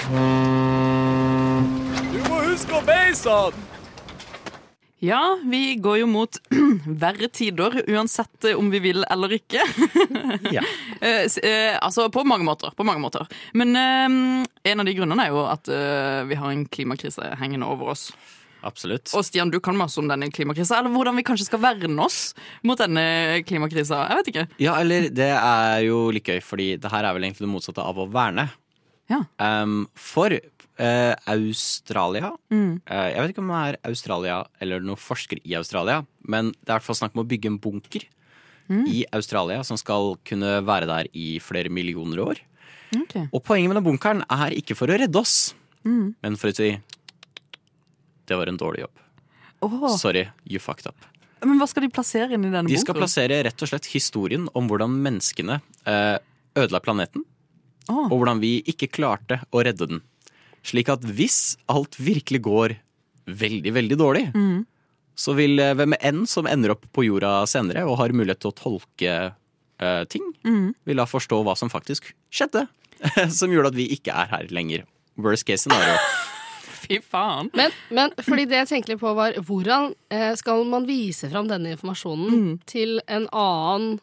Du 2.14 2.20
må 2.30 2.40
huske 2.46 2.78
å 2.78 2.84
beise 2.88 3.30
han! 3.30 3.73
Ja, 5.04 5.40
vi 5.44 5.76
går 5.76 5.98
jo 5.98 6.06
mot 6.08 6.38
verre 6.88 7.28
tider, 7.28 7.82
uansett 7.92 8.46
eh, 8.48 8.56
om 8.56 8.70
vi 8.72 8.80
vil 8.80 9.04
eller 9.04 9.36
ikke. 9.36 9.66
Ja. 10.56 10.64
Eh, 11.02 11.26
eh, 11.44 11.76
altså 11.76 12.08
på 12.12 12.24
mange 12.24 12.46
måter. 12.48 12.72
På 12.78 12.86
mange 12.88 13.04
måter. 13.04 13.28
Men 13.52 13.76
um, 13.76 14.46
en 14.64 14.80
av 14.80 14.88
de 14.88 14.94
grunnene 14.96 15.26
er 15.26 15.34
jo 15.34 15.42
at 15.44 15.68
uh, 15.68 16.24
vi 16.30 16.38
har 16.40 16.54
en 16.54 16.64
klimakrise 16.72 17.34
hengende 17.42 17.68
over 17.68 17.92
oss. 17.92 18.06
Absolutt. 18.64 19.12
Og 19.12 19.26
Stian, 19.28 19.52
du 19.52 19.60
kan 19.60 19.76
masse 19.76 20.00
om 20.00 20.08
denne 20.08 20.32
klimakrisa, 20.32 20.80
eller 20.80 20.96
hvordan 20.96 21.20
vi 21.20 21.28
kanskje 21.28 21.50
skal 21.50 21.66
verne 21.66 22.00
oss 22.08 22.22
mot 22.64 22.80
denne 22.80 23.44
klimakrisa. 23.44 24.06
Jeg 24.08 24.22
vet 24.22 24.32
ikke. 24.32 24.48
Ja, 24.64 24.78
eller 24.80 25.12
det 25.12 25.34
er 25.36 25.84
jo 25.90 26.06
litt 26.16 26.32
gøy, 26.32 26.40
fordi 26.40 26.74
det 26.80 26.96
her 26.96 27.04
er 27.04 27.20
vel 27.20 27.28
egentlig 27.28 27.44
det 27.50 27.56
motsatte 27.58 27.84
av 27.84 28.00
å 28.00 28.08
verne. 28.08 28.48
Ja. 29.12 29.26
Um, 29.36 29.84
for 30.00 30.32
eh, 30.78 31.14
Australia 31.28 32.32
Mm. 32.52 32.82
Uh, 32.90 33.10
Jeg 33.14 33.20
vet 33.22 33.30
ikke 33.34 33.44
om 33.44 33.48
det 33.54 33.62
er 33.68 33.78
Australia 33.90 34.44
eller 34.62 34.80
noen 34.82 34.98
forsker 34.98 35.40
i 35.46 35.56
Australia, 35.56 36.06
men 36.28 36.52
det 36.52 36.70
er 36.70 36.76
i 36.76 36.80
hvert 36.80 36.84
fall 36.90 36.96
snakk 36.96 37.16
om 37.16 37.24
å 37.26 37.28
bygge 37.30 37.46
en 37.52 37.60
bunker 37.60 38.06
Mm. 38.70 38.88
i 38.88 39.06
Australia 39.12 39.62
som 39.64 39.76
skal 39.78 40.16
kunne 40.24 40.62
være 40.64 40.88
der 40.88 41.08
i 41.14 41.38
flere 41.40 41.70
millioner 41.70 42.18
år. 42.24 42.40
Okay. 42.96 43.28
Og 43.34 43.44
poenget 43.44 43.68
med 43.74 43.76
den 43.84 43.84
bunkeren 43.84 44.24
er 44.30 44.52
ikke 44.56 44.76
for 44.76 44.88
å 44.88 44.98
redde 44.98 45.16
oss, 45.20 45.54
Mm. 45.84 46.16
men 46.24 46.36
for 46.38 46.48
å 46.50 46.56
si 46.56 46.80
det 48.26 48.38
var 48.38 48.48
en 48.48 48.58
dårlig 48.58 48.80
jobb. 48.86 49.00
Oh. 49.62 49.98
Sorry, 49.98 50.30
you 50.46 50.60
fucked 50.60 50.88
up. 50.88 50.96
Men 51.44 51.60
hva 51.60 51.68
skal 51.68 51.84
de 51.84 51.90
plassere 51.90 52.32
inn 52.32 52.46
i 52.46 52.50
denne 52.52 52.70
De 52.72 52.78
skal 52.80 52.96
plassere 52.96 53.44
rett 53.44 53.62
og 53.62 53.68
slett 53.68 53.86
historien 53.92 54.48
om 54.56 54.68
hvordan 54.70 54.96
menneskene 55.04 55.60
uh, 55.88 56.18
ødela 56.56 56.80
planeten, 56.82 57.26
Oh. 57.90 58.06
og 58.08 58.14
hvordan 58.22 58.40
vi 58.40 58.62
ikke 58.64 58.88
klarte 58.96 59.42
å 59.52 59.60
redde 59.62 59.86
den. 59.90 60.02
Slik 60.64 60.90
at 60.90 61.02
hvis 61.04 61.58
alt 61.68 61.98
virkelig 62.00 62.42
går 62.46 62.76
veldig, 63.28 63.74
veldig 63.76 63.98
dårlig, 64.00 64.26
Mm. 64.36 64.66
så 65.16 65.36
vil 65.36 65.60
eh, 65.60 65.74
hvem 65.76 65.94
enn 66.02 66.26
som 66.28 66.48
ender 66.48 66.72
opp 66.72 66.86
på 66.96 67.04
jorda 67.06 67.46
senere 67.48 67.84
og 67.86 67.98
har 68.00 68.10
mulighet 68.16 68.40
til 68.42 68.52
å 68.52 68.56
tolke 68.58 69.16
uh, 69.84 70.04
ting, 70.06 70.24
Mm. 70.46 70.74
vil 70.86 70.96
da 70.98 71.06
forstå 71.06 71.44
hva 71.44 71.56
som 71.58 71.70
faktisk 71.70 72.14
skjedde. 72.32 72.68
som 73.30 73.52
gjorde 73.52 73.68
at 73.74 73.76
vi 73.76 73.90
ikke 73.92 74.14
er 74.16 74.28
her 74.32 74.48
lenger. 74.50 74.86
Worst 75.18 75.46
case 75.46 75.66
scenario. 75.68 75.98
Fy 76.84 77.00
faen. 77.04 77.50
Men, 77.56 77.72
men 77.92 78.12
fordi 78.24 78.46
det 78.48 78.58
jeg 78.64 78.68
tenkte 78.70 78.92
litt 78.94 79.02
på 79.02 79.12
var 79.16 79.34
hvordan 79.44 79.94
eh, 80.12 80.34
skal 80.40 80.64
man 80.68 80.86
vise 80.88 81.30
fram 81.32 81.48
denne 81.52 81.74
informasjonen 81.76 82.58
til 82.68 83.00
en 83.08 83.28
annen 83.32 84.00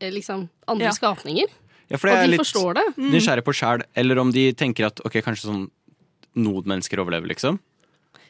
liksom 0.00 0.48
andre 0.70 0.86
Ja. 0.88 0.94
skapninger? 0.96 1.46
Ja, 1.90 1.98
for 1.98 2.06
det 2.08 2.16
er 2.16 2.22
de 2.26 2.30
litt 2.36 2.40
forstår 2.44 2.74
det. 2.78 2.84
nysgjerrig 3.02 3.42
på 3.44 3.52
sjæl, 3.54 3.82
eller 3.98 4.18
om 4.22 4.30
de 4.30 4.52
tenker 4.54 4.86
at 4.86 5.00
ok, 5.04 5.18
kanskje 5.26 5.48
sånn 5.50 5.64
nodmennesker 6.36 6.98
overlever, 7.02 7.28
liksom. 7.28 7.58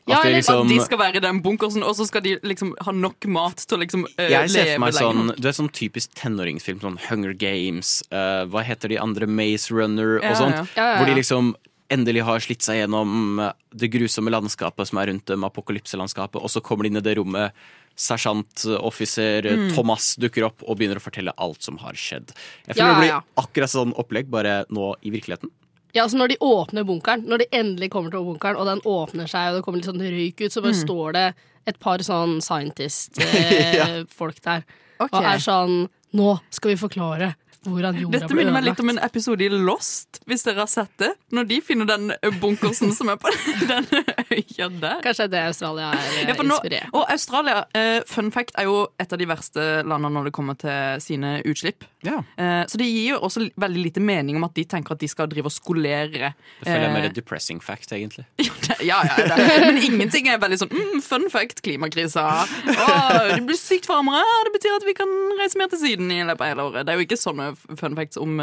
At 0.08 0.22
de 0.24 0.28
eller- 0.28 0.38
liksom 0.40 0.62
At 0.62 0.68
de 0.68 0.80
skal 0.80 0.98
være 0.98 1.16
i 1.16 1.20
den 1.20 1.40
bunkersen, 1.42 1.82
og 1.84 1.94
så 1.94 2.06
skal 2.06 2.22
de 2.22 2.36
liksom 2.42 2.74
ha 2.80 2.90
nok 2.90 3.26
mat 3.26 3.56
til 3.58 3.76
å 3.78 3.80
liksom 3.82 4.04
uh, 4.18 4.28
Jeg 4.28 4.50
ser 4.50 4.72
for 4.74 4.80
meg 4.80 4.94
sånn. 4.94 5.36
Du 5.38 5.46
er 5.46 5.52
sånn 5.52 5.68
typisk 5.70 6.14
tenåringsfilm, 6.14 6.80
sånn 6.80 6.98
Hunger 7.08 7.34
Games, 7.34 8.02
uh, 8.10 8.44
hva 8.46 8.64
heter 8.64 8.88
de 8.88 8.96
andre, 8.98 9.26
Maze 9.28 9.70
Runner 9.70 10.16
og 10.18 10.24
Ja, 10.24 10.34
sånt. 10.34 10.54
ja. 10.56 10.64
Ja, 10.76 10.92
ja, 10.94 10.96
Hvor 10.98 11.06
de 11.06 11.14
liksom 11.20 11.54
endelig 11.90 12.22
har 12.22 12.38
slitt 12.38 12.62
seg 12.62 12.86
gjennom 12.88 13.40
eh, 13.40 13.52
det 13.74 13.90
grusomme 13.90 14.30
landskapet 14.30 14.86
som 14.86 14.98
er 14.98 15.06
rundt 15.10 15.24
dem, 15.26 15.42
apokalypselandskapet, 15.42 16.36
og 16.40 16.46
så 16.48 16.62
kommer 16.62 16.84
de 16.84 16.90
inn 16.90 16.96
i 16.96 17.00
det 17.00 17.16
rommet. 17.18 17.50
Sersjantoffiser 17.96 19.42
Mm. 19.50 19.74
Thomas 19.74 20.14
dukker 20.16 20.44
opp 20.46 20.62
og 20.66 20.78
begynner 20.78 20.96
å 21.00 21.02
fortelle 21.02 21.32
alt 21.36 21.62
som 21.62 21.76
har 21.78 21.92
skjedd. 21.92 22.30
Jeg 22.68 22.76
Ja, 22.76 22.84
føler 22.84 22.94
det 22.94 23.00
blir 23.02 23.08
ja. 23.08 23.20
akkurat 23.36 23.70
sånn 23.70 23.92
opplegg, 23.98 24.30
bare 24.30 24.64
nå 24.70 24.94
i 25.02 25.10
virkeligheten. 25.10 25.50
Ja, 25.94 26.04
altså 26.04 26.20
Når 26.20 26.28
de 26.32 26.36
åpner 26.46 26.84
bunkeren, 26.86 27.24
når 27.26 27.42
de 27.42 27.46
endelig 27.52 27.90
kommer 27.90 28.10
til 28.12 28.24
bunkeren, 28.26 28.56
og 28.56 28.66
den 28.68 28.82
åpner 28.86 29.30
seg, 29.30 29.50
og 29.50 29.58
det 29.58 29.64
kommer 29.66 29.80
litt 29.80 29.90
sånn 29.90 30.02
røyk 30.02 30.44
ut, 30.44 30.52
så 30.54 30.62
bare 30.64 30.78
står 30.78 31.16
det 31.16 31.26
et 31.70 31.78
par 31.82 32.02
sånn 32.04 32.38
scientist-folk 32.44 34.40
der. 34.48 34.64
Okay. 35.00 35.12
Og 35.12 35.24
er 35.24 35.42
sånn 35.42 35.80
Nå 36.10 36.32
skal 36.50 36.72
vi 36.72 36.80
forklare 36.80 37.34
Dette 37.60 38.32
minner 38.32 38.54
meg 38.54 38.64
litt 38.64 38.78
om 38.80 38.88
en 38.88 38.98
episode 39.04 39.44
i 39.44 39.50
Lost, 39.52 40.22
hvis 40.30 40.46
dere 40.46 40.62
har 40.62 40.70
sett 40.70 40.92
det. 41.02 41.10
Når 41.36 41.48
de 41.50 41.58
finner 41.60 41.88
den 41.90 42.06
bunkersen 42.40 42.94
som 42.96 43.10
er 43.12 43.18
på 43.20 43.28
den 43.68 43.84
øya 44.30 44.68
der. 44.80 45.02
Kanskje 45.04 45.26
det 45.28 45.42
Australia 45.50 45.90
er 45.92 46.06
eh, 46.22 46.30
Ja, 46.30 46.36
nå, 46.40 46.56
inspirert. 46.56 46.88
og 46.96 47.04
Australia, 47.12 47.58
uh, 47.76 47.98
fun 48.08 48.30
fact, 48.32 48.54
er 48.56 48.64
jo 48.70 48.78
et 49.02 49.12
av 49.12 49.20
de 49.20 49.28
verste 49.28 49.66
landene 49.84 50.12
når 50.16 50.30
det 50.30 50.32
kommer 50.38 50.56
til 50.60 51.04
sine 51.04 51.36
utslipp. 51.44 51.84
Ja, 52.06 52.22
Uh, 52.40 52.64
så 52.70 52.78
det 52.80 52.86
gir 52.88 53.10
jo 53.10 53.16
også 53.26 53.42
veldig 53.60 53.82
lite 53.84 54.00
mening 54.00 54.38
om 54.38 54.44
at 54.46 54.54
de 54.56 54.62
tenker 54.64 54.94
at 54.94 55.00
de 55.02 55.08
skal 55.10 55.28
drive 55.28 55.50
og 55.50 55.52
skolere. 55.52 56.30
Det 56.62 56.64
føler 56.64 56.80
jeg 56.80 56.88
er 56.88 56.94
mer 56.94 57.12
depressing 57.12 57.60
fact, 57.60 57.92
egentlig. 57.92 58.24
Ja, 58.40 58.54
det- 58.64 58.78
ja, 58.86 58.98
ja, 59.04 59.26
det. 59.36 59.48
Men 59.66 59.78
ingenting 59.84 60.28
er 60.32 60.38
veldig 60.40 60.56
sånn 60.62 60.72
mm, 60.72 61.02
fun 61.04 61.26
fact, 61.32 61.60
klimakrisa. 61.66 62.24
Oh, 62.70 63.34
det 63.34 63.42
blir 63.48 63.58
sykt 63.60 63.88
varmere. 63.90 64.24
Det 64.48 64.54
betyr 64.56 64.76
at 64.78 64.86
vi 64.88 64.94
kan 64.96 65.12
reise 65.40 65.58
mer 65.60 65.68
til 65.72 65.82
Syden 65.82 66.08
i 66.14 66.20
løpet 66.24 66.44
av 66.46 66.52
hele 66.54 66.66
året. 66.70 66.86
Det 66.88 66.94
er 66.94 67.00
jo 67.02 67.06
ikke 67.08 67.18
sånne 67.20 67.49
fun 67.56 67.96
facts 67.98 68.20
om 68.20 68.36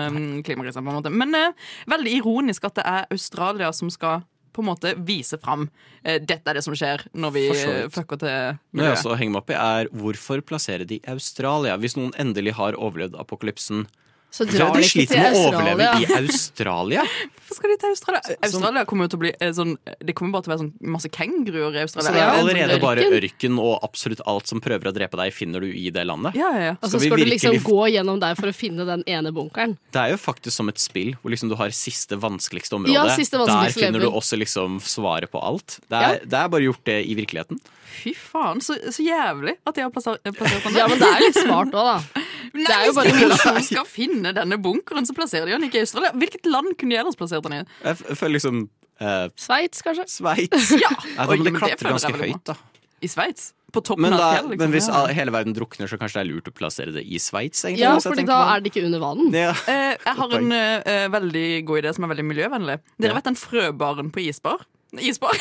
klimakrisen. 0.45 0.83
på 0.83 0.91
en 0.91 0.99
måte. 0.99 1.13
Men 1.13 1.35
eh, 1.35 1.69
veldig 1.89 2.17
ironisk 2.21 2.67
at 2.69 2.79
det 2.79 2.87
er 2.87 3.13
Australia 3.13 3.71
som 3.75 3.91
skal 3.93 4.25
på 4.57 4.63
en 4.63 4.71
måte 4.71 4.93
vise 5.05 5.37
fram 5.37 5.67
eh, 6.01 6.17
dette 6.17 6.49
er 6.49 6.57
det 6.57 6.63
som 6.65 6.73
skjer 6.77 7.03
når 7.13 7.35
vi 7.35 7.45
fucker 7.93 8.21
til 8.23 8.57
miljøet. 8.73 8.89
jeg 8.89 8.97
også 8.97 9.17
henger 9.19 9.35
meg 9.35 9.43
opp 9.43 9.53
i, 9.53 9.59
er 9.61 9.91
hvorfor 10.01 10.41
plassere 10.41 10.87
de 10.89 10.97
i 10.97 11.13
Australia? 11.13 11.77
Hvis 11.77 11.97
noen 11.99 12.15
endelig 12.17 12.55
har 12.57 12.77
overlevd 12.77 13.19
apokalypsen, 13.21 13.85
Så 14.29 14.45
drar 14.45 14.75
de 14.75 14.83
sliter 14.85 15.15
til 15.15 15.23
med 15.23 15.35
å 15.37 15.43
overleve 15.47 15.85
i 16.03 16.07
Australia. 16.17 17.03
Hvorfor 17.47 17.61
skal 17.61 17.71
de 17.71 17.77
til 17.79 17.93
Australia? 17.93 18.35
Australia 18.43 18.83
kommer 18.85 19.07
jo 19.07 19.11
til 19.13 19.17
å 19.17 19.21
bli 19.21 19.29
eh, 19.39 19.51
sånn 19.55 19.69
Det 20.03 20.13
kommer 20.17 20.35
bare 20.35 20.43
til 20.43 20.51
å 20.51 20.53
være 20.53 20.61
sånn 20.65 20.91
masse 20.93 21.09
kenguruer 21.15 21.77
i 21.79 21.83
Australia. 21.85 22.09
Så 22.09 22.13
det 22.13 22.23
er 22.25 22.41
allerede 22.41 22.75
ørken. 22.75 22.83
bare 22.83 23.05
ørken, 23.21 23.61
og 23.63 23.85
absolutt 23.87 24.21
alt 24.27 24.51
som 24.51 24.61
prøver 24.63 24.91
å 24.91 24.93
drepe 24.93 25.19
deg, 25.21 25.31
finner 25.33 25.63
du 25.63 25.71
i 25.71 25.87
det 25.95 26.03
landet. 26.09 26.35
Ja, 26.37 26.51
ja, 26.53 26.65
ja. 26.71 26.75
Og 26.75 26.91
så 26.91 26.99
Skal 26.99 27.05
vi 27.05 27.11
virkelig... 27.13 27.39
du 27.39 27.47
liksom 27.55 27.61
gå 27.69 27.87
gjennom 27.95 28.19
der 28.21 28.35
for 28.37 28.51
å 28.51 28.55
finne 28.57 28.87
den 28.89 29.05
ene 29.07 29.31
bunkeren. 29.33 29.77
Det 29.95 30.03
er 30.03 30.13
jo 30.13 30.19
faktisk 30.21 30.59
som 30.59 30.73
et 30.73 30.83
spill 30.83 31.15
hvor 31.21 31.33
liksom 31.33 31.53
du 31.53 31.55
har 31.59 31.71
siste 31.75 32.19
vanskeligste 32.19 32.77
område. 32.77 32.97
Ja, 32.97 33.07
siste 33.15 33.39
Der 33.39 33.45
vanskeligste 33.47 33.85
finner 33.87 34.03
du 34.03 34.11
også 34.11 34.39
liksom 34.43 34.81
svaret 34.83 35.31
på 35.31 35.39
alt. 35.39 35.79
Det 35.87 36.03
er, 36.03 36.19
det 36.27 36.43
er 36.43 36.51
bare 36.51 36.67
gjort 36.67 36.83
det 36.91 36.99
i 37.07 37.15
virkeligheten. 37.17 37.63
Fy 37.87 38.11
faen, 38.13 38.59
så, 38.61 38.75
så 38.91 39.01
jævlig 39.01 39.55
at 39.63 39.77
de 39.77 39.85
har 39.85 39.91
plassert, 39.95 40.19
plassert 40.35 40.67
den 40.67 40.75
der. 40.75 40.81
Ja, 40.83 40.87
men 40.91 40.99
det 40.99 41.07
er 41.07 41.23
litt 41.23 41.39
smart 41.39 41.71
òg, 41.71 41.87
da. 41.87 42.25
Nei, 42.57 42.65
det 42.67 42.75
er 42.75 42.85
jo 42.87 42.93
bare 42.97 43.13
mye- 43.15 43.29
liksom 43.31 43.57
skal 43.67 43.87
finne 43.89 44.16
denne 44.23 44.57
bunkeren, 44.61 45.05
så 45.07 45.13
plasserer 45.17 45.45
de 45.45 45.51
den 45.57 45.67
ikke 45.69 45.79
i 45.81 45.85
Australia. 45.85 46.11
Hvilket 46.15 46.45
land 46.49 46.73
kunne 46.77 46.91
de 46.95 46.97
ellers 47.01 47.15
plassert 47.19 47.43
den 47.43 47.53
i? 47.53 47.61
Jeg 47.83 47.95
f- 47.99 48.17
føler 48.17 48.33
liksom 48.39 48.69
uh, 49.01 49.27
Sveits, 49.35 49.81
kanskje? 49.85 50.05
Sveits. 50.09 50.71
Ja, 50.83 50.89
Oi, 51.27 51.37
men 51.37 51.43
det 51.45 51.53
men 51.53 51.53
det 51.53 51.59
klatrer 51.61 51.85
jeg 51.87 51.93
ganske 51.97 52.13
veldig 52.17 52.31
høyt, 52.33 52.45
da. 52.51 52.55
I 53.01 53.07
Sveits? 53.13 53.53
På 53.75 53.81
toppen 53.83 54.01
Men, 54.07 54.13
av 54.15 54.19
da, 54.19 54.27
et 54.31 54.35
fjell? 54.39 54.47
Liksom. 54.49 54.61
men 54.63 54.71
hvis 54.73 54.87
Ja. 54.87 54.93
all- 55.01 55.13
hele 55.13 55.31
verden 55.35 55.53
drukner, 55.53 55.87
så 55.91 55.97
kanskje 55.99 56.15
det 56.17 56.23
er 56.23 56.29
lurt 56.31 56.47
å 56.47 56.53
plassere 56.55 56.91
det 56.95 57.03
i 57.05 57.19
Sveits? 57.19 57.65
egentlig, 57.67 57.83
Ja, 57.83 57.91
hvis 57.97 58.05
jeg 58.07 58.11
fordi 58.13 58.21
tenker 58.23 58.33
da 58.33 58.37
meg 58.39 58.47
om. 58.47 58.53
er 58.55 58.59
det 58.63 58.71
ikke 58.71 58.85
under 58.87 58.99
vann. 59.03 59.23
ja. 59.35 59.51
Eh, 59.67 59.97
jeg 60.05 60.15
har 60.21 60.29
en 60.39 60.51
eh, 60.55 61.07
veldig 61.13 61.47
god 61.67 61.77
idé 61.83 61.93
som 61.93 62.03
er 62.07 62.13
veldig 62.15 62.25
miljøvennlig. 62.31 62.77
Dere 62.97 63.11
Ja. 63.11 63.15
vet 63.19 63.23
den 63.27 63.35
frøbaren 63.35 64.09
på 64.15 64.19
isbar? 64.23 64.63
Isbar? 65.03 65.35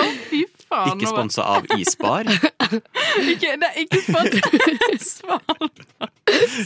Å, 0.00 0.04
fy 0.28 0.42
faen. 0.70 0.94
Ikke 0.94 1.10
sponsa 1.10 1.44
av 1.56 1.66
Isbar. 1.76 2.30
Ikke, 3.32 3.56
det 3.58 3.66
er 3.66 3.78
ikke 3.82 3.98
sponsa 4.04 4.38
Svalbard. 5.10 5.86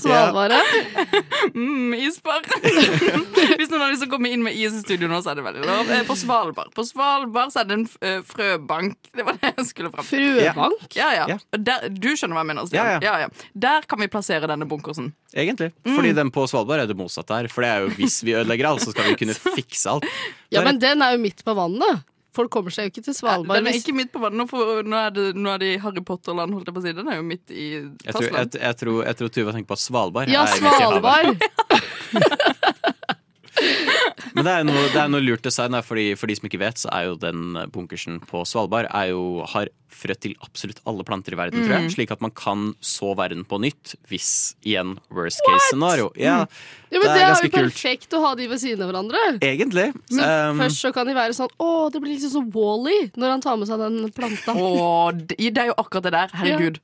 Svalbard. 0.03 0.53
Mm, 1.55 1.95
isbar. 1.97 2.43
Hvis 3.59 3.71
noen 3.71 3.81
har 3.81 3.93
lyst 3.95 4.03
til 4.05 4.11
å 4.11 4.13
komme 4.13 4.29
inn 4.35 4.43
med 4.45 4.57
is 4.59 4.77
i 4.77 4.83
studio 4.83 5.09
nå, 5.09 5.23
så 5.25 5.33
er 5.33 5.39
det 5.41 5.45
veldig 5.47 5.65
lov. 5.65 5.89
Eh, 5.95 6.03
På 6.05 6.17
Svalbard 6.19 6.75
På 6.77 6.85
Svalbard 6.85 7.55
så 7.55 7.63
er 7.63 7.71
det 7.71 7.79
en 7.79 7.87
eh, 8.05 8.21
frøbank. 8.29 8.99
Det 9.17 9.25
var 9.25 9.39
det 9.41 9.55
jeg 9.55 9.67
skulle 9.71 9.93
fram 9.95 10.07
til. 10.09 10.27
Frøbank. 10.37 10.87
Ja, 10.99 11.09
ja. 11.17 11.25
Ja. 11.33 11.39
Der, 11.57 11.89
du 11.89 12.11
skjønner 12.13 12.37
hva 12.37 12.45
jeg 12.45 12.51
mener, 12.53 12.69
Stian. 12.69 12.91
Ja, 12.93 12.99
ja. 12.99 13.03
Ja, 13.09 13.27
ja. 13.27 13.51
Der 13.67 13.89
kan 13.89 14.05
vi 14.05 14.11
plassere 14.13 14.51
denne 14.51 14.69
bunkersen. 14.69 15.13
Egentlig. 15.33 15.73
Fordi 15.89 16.13
den 16.21 16.33
på 16.35 16.45
Svalbard 16.51 16.85
er 16.85 16.91
det 16.93 16.99
motsatt 17.01 17.33
her. 17.35 17.49
For 17.53 17.65
det 17.65 17.73
er 17.73 17.87
jo 17.87 17.95
hvis 17.97 18.21
vi 18.27 18.37
ødelegger 18.37 18.75
alt, 18.75 18.85
så 18.85 18.93
skal 18.93 19.09
vi 19.09 19.17
kunne 19.25 19.37
fikse 19.41 19.97
alt. 19.97 20.09
Ja, 20.53 20.61
men 20.67 20.79
den 20.83 21.03
er 21.03 21.17
jo 21.17 21.25
midt 21.25 21.41
på 21.47 21.57
vannet. 21.57 22.05
Folk 22.35 22.51
kommer 22.51 22.75
seg 22.75 22.89
jo 22.89 22.95
ikke 22.95 23.05
til 23.07 23.15
Svalbard. 23.17 23.61
Den 23.61 23.71
er 23.71 23.79
ikke 23.79 23.95
midt 23.95 24.11
på 24.15 24.23
vannet. 24.23 24.41
Nå, 24.41 24.47
for, 24.51 24.83
nå, 24.83 24.99
er 24.99 25.15
det, 25.15 25.27
nå 25.39 25.53
er 25.55 25.63
det 25.63 25.71
Harry 25.85 26.03
Potter-land, 26.07 26.57
holdt 26.57 26.71
jeg 26.71 26.75
på 26.77 26.83
å 26.83 26.87
si. 26.87 26.95
Den 26.99 27.11
er 27.13 27.21
jo 27.21 27.27
midt 27.29 27.55
i 27.55 27.69
jeg, 27.79 28.11
tror, 28.11 28.27
jeg, 28.27 28.53
jeg, 28.59 28.79
tror, 28.81 29.01
jeg 29.07 29.21
tror 29.21 29.35
Tuva 29.39 29.55
tenker 29.57 29.71
på 29.71 29.79
at 29.79 29.85
Svalbard 29.85 30.35
Ja. 30.35 30.47
Svalbard! 30.51 31.39
Men 34.45 34.51
det 34.51 34.55
er 34.61 34.67
noe, 34.69 34.89
det 34.93 34.99
er 35.01 35.09
noe 35.09 35.25
lurt 35.25 35.45
design. 35.47 35.73
Fordi, 35.81 36.11
for 36.21 36.29
de 36.29 36.35
som 36.37 36.45
ikke 36.51 36.61
vet, 36.61 36.77
så 36.83 36.91
er 36.93 37.07
jo 37.09 37.15
den 37.17 37.57
bunkersen 37.73 38.19
på 38.29 38.43
Svalbard 38.49 38.91
er 38.93 39.09
jo, 39.15 39.23
har 39.49 39.71
frø 39.95 40.13
til 40.19 40.35
absolutt 40.43 40.81
alle 40.91 41.05
planter 41.07 41.33
i 41.33 41.39
verden, 41.39 41.63
tror 41.65 41.77
jeg. 41.79 41.93
Slik 41.95 42.13
at 42.13 42.21
man 42.25 42.33
kan 42.37 42.67
så 42.85 43.15
verden 43.17 43.45
på 43.49 43.57
nytt 43.63 43.95
hvis 44.11 44.29
igjen 44.67 44.97
worst 45.15 45.41
case 45.47 45.71
scenario. 45.71 46.11
Ja, 46.21 46.43
Ja, 46.93 47.01
men 47.01 47.07
det 47.09 47.15
det 47.15 47.15
er 47.15 47.25
er, 47.25 47.31
ganske 47.33 47.49
jo 47.49 47.53
kult. 47.55 47.73
perfekt 47.73 48.13
å 48.19 48.21
ha 48.27 48.35
de 48.39 48.49
ved 48.53 48.61
siden 48.63 48.85
av 48.85 48.91
hverandre. 48.93 49.23
Egentlig. 49.41 49.89
Men 50.13 50.25
Um, 50.55 50.61
først 50.61 50.83
så 50.85 50.93
kan 50.95 51.09
de 51.09 51.15
være 51.17 51.35
sånn 51.35 51.51
Å, 51.63 51.71
det 51.95 52.01
blir 52.03 52.13
liksom 52.19 52.31
så 52.35 52.43
Wall-E 52.55 53.09
når 53.17 53.33
han 53.37 53.43
tar 53.43 53.57
med 53.59 53.71
seg 53.71 53.81
den 53.81 54.11
planta. 54.15 54.53
Å, 54.55 55.11
det 55.17 55.39
er 55.55 55.71
jo 55.73 55.79
akkurat 55.81 56.05
det 56.11 56.13
der. 56.19 56.35
Herregud. 56.43 56.79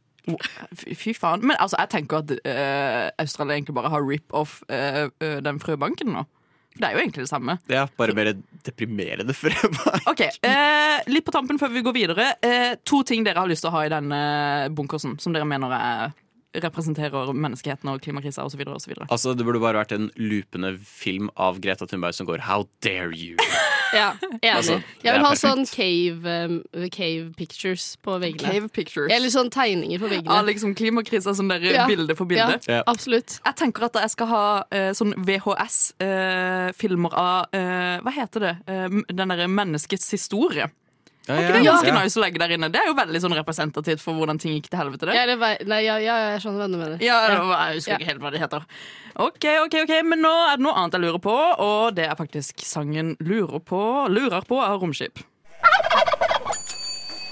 Fy, 0.77 0.95
fy 0.95 1.13
faen. 1.17 1.43
Men 1.43 1.57
altså, 1.59 1.79
jeg 1.83 1.91
tenker 1.95 2.23
at 2.23 2.31
uh, 2.39 3.07
Australia 3.23 3.57
egentlig 3.59 3.75
bare 3.75 3.91
har 3.91 4.05
rip-off 4.07 4.61
uh, 4.71 5.09
uh, 5.11 5.39
den 5.43 5.59
frøbanken 5.63 6.15
nå. 6.15 6.25
For 6.71 6.83
det 6.85 6.89
er 6.89 6.95
jo 6.97 7.03
egentlig 7.03 7.25
det 7.27 7.31
samme. 7.33 7.59
ja, 7.69 7.85
bare 7.99 8.15
mer 8.15 8.33
deprimerende 8.67 9.35
frøbank. 9.35 10.07
Ok, 10.11 10.23
eh, 10.47 11.01
Litt 11.11 11.25
på 11.27 11.33
tampen 11.35 11.59
før 11.59 11.73
vi 11.75 11.83
går 11.83 11.97
videre. 11.97 12.27
Eh, 12.45 12.75
to 12.85 13.03
ting 13.03 13.25
dere 13.27 13.43
har 13.43 13.49
lyst 13.51 13.65
til 13.65 13.73
å 13.73 13.75
ha 13.75 13.85
i 13.87 13.93
denne 13.93 14.21
bunkersen, 14.77 15.19
som 15.21 15.33
dere 15.35 15.49
mener 15.49 15.73
er, 15.75 16.13
representerer 16.61 17.31
menneskeheten 17.35 17.91
og 17.93 18.01
klimakrisa 18.03 18.43
osv. 18.47 18.63
Altså, 19.09 19.35
det 19.39 19.47
burde 19.47 19.63
bare 19.63 19.83
vært 19.85 19.95
en 19.95 20.09
loopende 20.19 20.77
film 20.83 21.31
av 21.37 21.61
Greta 21.63 21.87
Thunberg 21.87 22.15
som 22.17 22.27
går 22.27 22.43
How 22.49 22.67
dare 22.83 23.15
you? 23.15 23.37
Ja, 23.95 24.13
enig. 24.43 24.51
Altså, 24.55 24.77
jeg 25.03 25.13
vil 25.17 25.25
ha 25.25 25.33
sånn 25.35 25.65
cave, 25.71 26.35
um, 26.45 26.63
cave 26.95 27.33
pictures 27.37 27.97
på 28.05 28.19
veggene. 28.23 28.53
Cave 28.53 28.69
pictures. 28.69 29.11
Eller 29.13 29.29
sånn 29.33 29.51
tegninger 29.51 29.99
på 30.03 30.09
veggene. 30.11 30.31
Ja, 30.37 30.43
liksom 30.47 30.75
klimakrisa 30.79 31.35
sånn 31.35 31.49
der 31.51 31.61
Ja. 31.61 31.87
bilde 31.91 32.15
for 32.17 32.25
bilde. 32.27 32.61
Ja, 32.69 32.75
Ja. 32.81 32.83
absolutt. 32.87 33.41
Jeg 33.45 33.57
tenker 33.57 33.85
at 33.85 33.95
jeg 33.95 34.11
skal 34.11 34.27
ha 34.27 34.45
uh, 34.73 34.91
sånn 34.95 35.15
VHS-filmer 36.01 37.15
av 37.15 37.47
uh, 37.55 38.01
Hva 38.05 38.13
heter 38.15 38.41
det? 38.41 38.55
Eh, 38.71 38.89
den 39.13 39.29
derre 39.33 39.49
menneskets 39.51 40.11
historie. 40.15 40.71
Ja, 41.31 41.49
Det 41.51 41.57
er 41.61 41.65
ja, 41.65 41.73
ganske 41.77 41.95
nice 41.97 42.19
å 42.19 42.23
legge 42.25 42.41
der 42.43 42.55
inne. 42.57 42.69
Det 42.73 42.81
er 42.83 42.89
jo 42.91 42.95
veldig 42.99 43.21
sånn 43.23 43.37
representativt 43.39 44.03
for 44.03 44.19
hvordan 44.19 44.41
ting 44.43 44.57
gikk 44.57 44.71
til 44.73 44.81
helvete. 44.81 45.07
det 45.09 45.15
Ja, 45.17 45.27
det 45.31 45.37
var, 45.41 45.57
nei, 45.71 45.81
ja, 45.87 45.97
ja, 46.03 46.17
jeg 46.35 46.43
skjønner 46.45 46.65
hva 46.65 46.71
du 46.73 46.79
mener. 46.81 46.97
Ja, 47.05 47.21
det 47.29 47.37
jeg 47.39 47.77
husker 47.81 47.93
Ja. 47.93 47.99
ikke 47.99 48.11
helt 48.11 48.25
hva 48.25 48.31
det 48.35 48.41
heter. 48.43 48.67
Ok, 49.17 49.45
ok, 49.67 49.75
ok, 49.85 49.95
Men 50.05 50.23
nå 50.23 50.33
er 50.49 50.57
det 50.57 50.65
noe 50.67 50.75
annet 50.75 50.93
jeg 50.99 51.05
lurer 51.07 51.23
på, 51.23 51.37
og 51.59 51.95
det 51.95 52.07
er 52.09 52.15
faktisk 52.19 52.61
sangen 52.65 53.17
'Lurer 53.21 53.61
på' 53.61 54.09
Lurer 54.11 54.43
på 54.47 54.61
av 54.61 54.81
Romskip. 54.81 55.19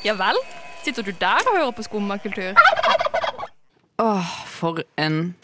Ja 0.05 0.15
vel? 0.15 0.37
Sitter 0.85 1.03
du 1.03 1.13
der 1.13 1.43
og 1.49 1.57
hører 1.57 1.73
på 1.75 1.83
skummakultur? 1.87 2.55
Åh, 3.99 4.29
for 4.47 4.79
en 4.97 5.35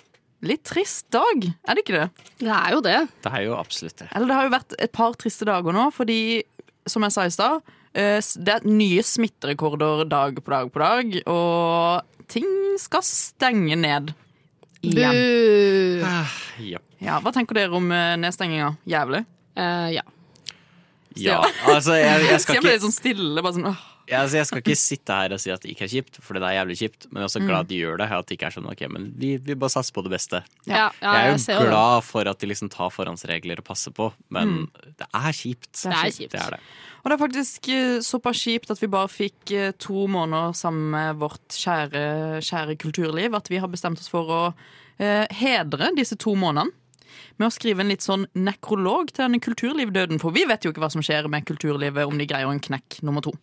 litt 0.45 0.63
trist 0.69 1.09
dag, 1.15 1.47
er 1.67 1.75
det 1.75 1.83
ikke 1.85 1.97
det? 1.99 2.27
Det 2.45 2.53
er 2.55 2.75
jo 2.77 2.81
det. 2.85 2.99
Det 3.25 3.33
er 3.33 3.47
jo 3.49 3.57
absolutt 3.59 3.97
det. 3.99 4.09
Eller 4.15 4.31
det 4.31 4.37
har 4.39 4.45
jo 4.49 4.53
vært 4.55 4.77
et 4.79 4.93
par 4.95 5.17
triste 5.19 5.49
dager 5.49 5.75
nå, 5.75 5.89
fordi, 5.95 6.43
som 6.87 7.03
jeg 7.07 7.13
sa 7.17 7.25
i 7.27 7.33
stad, 7.35 7.63
det 7.95 8.57
er 8.57 8.67
nye 8.67 9.05
smitterekorder 9.07 10.05
dag 10.11 10.41
på 10.43 10.51
dag 10.51 10.71
på 10.75 10.83
dag, 10.83 11.15
og 11.31 12.27
ting 12.31 12.49
skal 12.83 13.05
stenge 13.07 13.79
ned 13.79 14.11
igjen. 14.85 15.15
Bu! 15.15 16.65
Ja. 16.65 16.81
Ja, 17.05 17.21
hva 17.21 17.33
tenker 17.35 17.59
dere 17.59 17.77
om 17.77 17.91
eh, 17.93 18.15
nedstenginga? 18.21 18.75
Jævlig? 18.89 19.25
Uh, 19.59 19.89
ja. 19.93 20.05
ja. 21.21 21.41
Altså, 21.69 21.99
jeg, 21.99 22.25
jeg, 22.31 22.41
skal 22.45 22.57
Stian 22.57 22.65
ble 22.65 22.73
ikke, 22.73 22.79
litt 22.79 22.87
sånn 22.87 22.97
stille. 22.97 23.45
Bare 23.45 23.57
sånn, 23.59 23.69
åh. 23.71 23.83
Ja, 24.11 24.21
altså, 24.21 24.39
jeg 24.41 24.49
skal 24.49 24.63
ikke 24.63 24.77
sitte 24.79 25.19
her 25.19 25.35
og 25.37 25.41
si 25.43 25.53
at 25.55 25.63
det 25.65 25.73
ikke 25.73 25.87
er 25.87 25.93
kjipt, 25.93 26.19
for 26.25 26.37
det 26.37 26.47
er 26.49 26.59
jævlig 26.59 26.79
kjipt. 26.83 27.07
Men 27.11 27.21
jeg 27.21 27.25
er 27.25 27.31
også 27.31 27.45
glad 27.45 27.69
de 27.71 27.81
gjør 27.81 28.01
det. 28.03 28.09
At 28.13 28.29
det 28.29 28.39
ikke 28.39 28.49
er 28.51 28.57
sånn 28.57 28.71
ok, 28.71 28.83
men 28.93 29.11
vi, 29.21 29.35
vi 29.41 29.57
bare 29.59 29.73
satser 29.73 29.97
på 29.97 30.05
det 30.07 30.13
beste. 30.13 30.41
Ja, 30.69 30.89
ja, 31.01 31.15
jeg 31.15 31.21
er 31.21 31.31
jeg 31.31 31.45
ser 31.47 31.61
jo 31.61 31.67
det. 31.67 31.71
glad 31.73 32.09
for 32.09 32.33
at 32.35 32.43
de 32.43 32.51
liksom 32.51 32.73
tar 32.73 32.93
forhåndsregler 32.95 33.63
og 33.63 33.69
passer 33.69 33.95
på, 33.97 34.11
men 34.35 34.67
det 35.01 35.09
er 35.09 35.31
kjipt. 35.31 35.71
Det 35.81 35.95
er 35.95 36.13
kjipt. 36.19 36.35
Det 36.37 36.43
er 36.43 36.57
det. 36.57 36.61
Og 37.05 37.11
det 37.11 37.17
er 37.19 37.21
faktisk 37.21 37.69
eh, 37.69 37.99
såpass 38.01 38.41
kjipt 38.47 38.71
at 38.73 38.81
vi 38.81 38.89
bare 38.93 39.11
fikk 39.13 39.53
eh, 39.53 39.75
to 39.77 40.07
måneder 40.09 40.55
sammen 40.57 40.87
med 40.95 41.19
vårt 41.21 41.53
kjære, 41.53 42.41
kjære 42.45 42.79
kulturliv, 42.81 43.37
at 43.37 43.51
vi 43.53 43.61
har 43.61 43.69
bestemt 43.69 44.01
oss 44.01 44.09
for 44.09 44.33
å 44.33 44.41
eh, 44.97 45.29
hedre 45.37 45.93
disse 45.99 46.17
to 46.17 46.33
månedene. 46.33 46.73
Med 47.37 47.49
å 47.49 47.53
skrive 47.53 47.83
en 47.83 47.91
litt 47.91 48.05
sånn 48.05 48.25
nekrolog 48.39 49.11
til 49.11 49.25
denne 49.27 49.41
kulturlivdøden. 49.43 50.21
For 50.23 50.35
vi 50.35 50.47
vet 50.49 50.65
jo 50.65 50.73
ikke 50.73 50.83
hva 50.85 50.91
som 50.95 51.03
skjer 51.05 51.27
med 51.31 51.45
kulturlivet 51.49 52.07
om 52.09 52.17
de 52.19 52.27
greier 52.31 52.51
en 52.51 52.63
knekk 52.63 53.01
nummer 53.07 53.25
to. 53.27 53.35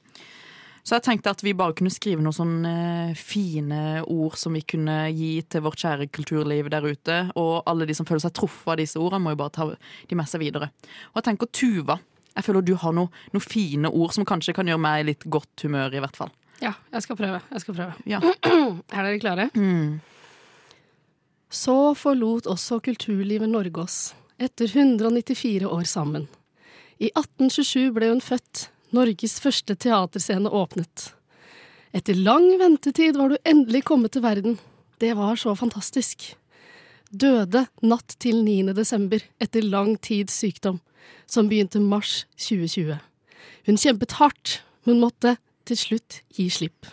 Så 0.81 0.97
jeg 0.97 1.05
tenkte 1.05 1.31
at 1.33 1.43
vi 1.45 1.53
bare 1.57 1.75
kunne 1.77 1.93
skrive 1.93 2.23
noen 2.25 2.35
sånne 2.35 2.71
eh, 3.11 3.17
fine 3.17 4.01
ord 4.09 4.37
som 4.39 4.55
vi 4.57 4.63
kunne 4.65 5.03
gi 5.13 5.33
til 5.45 5.63
vårt 5.65 5.81
kjære 5.81 6.07
kulturliv 6.13 6.71
der 6.73 6.87
ute. 6.87 7.17
Og 7.37 7.61
alle 7.69 7.85
de 7.89 7.95
som 7.97 8.07
føler 8.09 8.23
seg 8.23 8.33
truffet 8.37 8.73
av 8.73 8.79
disse 8.81 8.99
ordene, 9.01 9.21
må 9.25 9.35
jo 9.35 9.41
bare 9.43 9.53
ta 9.57 9.67
de 9.69 10.17
med 10.17 10.29
seg 10.29 10.41
videre. 10.41 10.71
Og 11.13 11.21
jeg 11.21 11.27
tenker 11.29 11.51
Tuva, 11.53 11.99
jeg 12.31 12.47
føler 12.47 12.65
du 12.65 12.73
har 12.81 12.95
noen 12.95 13.11
noe 13.35 13.43
fine 13.43 13.91
ord 13.91 14.15
som 14.15 14.25
kanskje 14.27 14.55
kan 14.57 14.69
gjøre 14.69 14.81
meg 14.81 15.03
i 15.03 15.09
litt 15.11 15.27
godt 15.29 15.67
humør, 15.67 15.93
i 15.93 16.01
hvert 16.01 16.17
fall. 16.17 16.31
Ja, 16.61 16.75
jeg 16.93 17.05
skal 17.05 17.17
prøve. 17.17 17.41
Jeg 17.51 17.63
skal 17.63 17.77
prøve. 17.77 17.93
Ja. 18.09 18.21
Er 18.95 19.05
dere 19.05 19.21
klare? 19.21 19.47
Så 21.51 21.77
forlot 21.99 22.47
også 22.47 22.79
kulturlivet 22.85 23.49
Norge 23.51 23.83
oss, 23.83 23.97
etter 24.39 24.69
194 24.71 25.67
år 25.67 25.87
sammen. 25.89 26.29
I 27.01 27.09
1827 27.17 27.89
ble 27.95 28.11
hun 28.13 28.21
født, 28.23 28.69
Norges 28.91 29.37
første 29.39 29.75
teaterscene 29.79 30.51
åpnet. 30.51 31.11
Etter 31.95 32.15
lang 32.15 32.49
ventetid 32.59 33.15
var 33.19 33.31
du 33.31 33.37
endelig 33.47 33.85
kommet 33.87 34.13
til 34.15 34.23
verden. 34.23 34.57
Det 34.99 35.13
var 35.15 35.39
så 35.39 35.53
fantastisk. 35.55 36.33
Døde 37.11 37.65
natt 37.83 38.15
til 38.23 38.41
9. 38.43 38.73
desember 38.75 39.23
etter 39.43 39.63
lang 39.63 39.97
tids 40.03 40.35
sykdom, 40.39 40.79
som 41.27 41.47
begynte 41.51 41.79
mars 41.83 42.25
2020. 42.39 42.99
Hun 43.67 43.79
kjempet 43.79 44.17
hardt, 44.19 44.59
men 44.87 44.99
måtte 44.99 45.37
til 45.67 45.79
slutt 45.79 46.21
gi 46.35 46.49
slipp. 46.51 46.87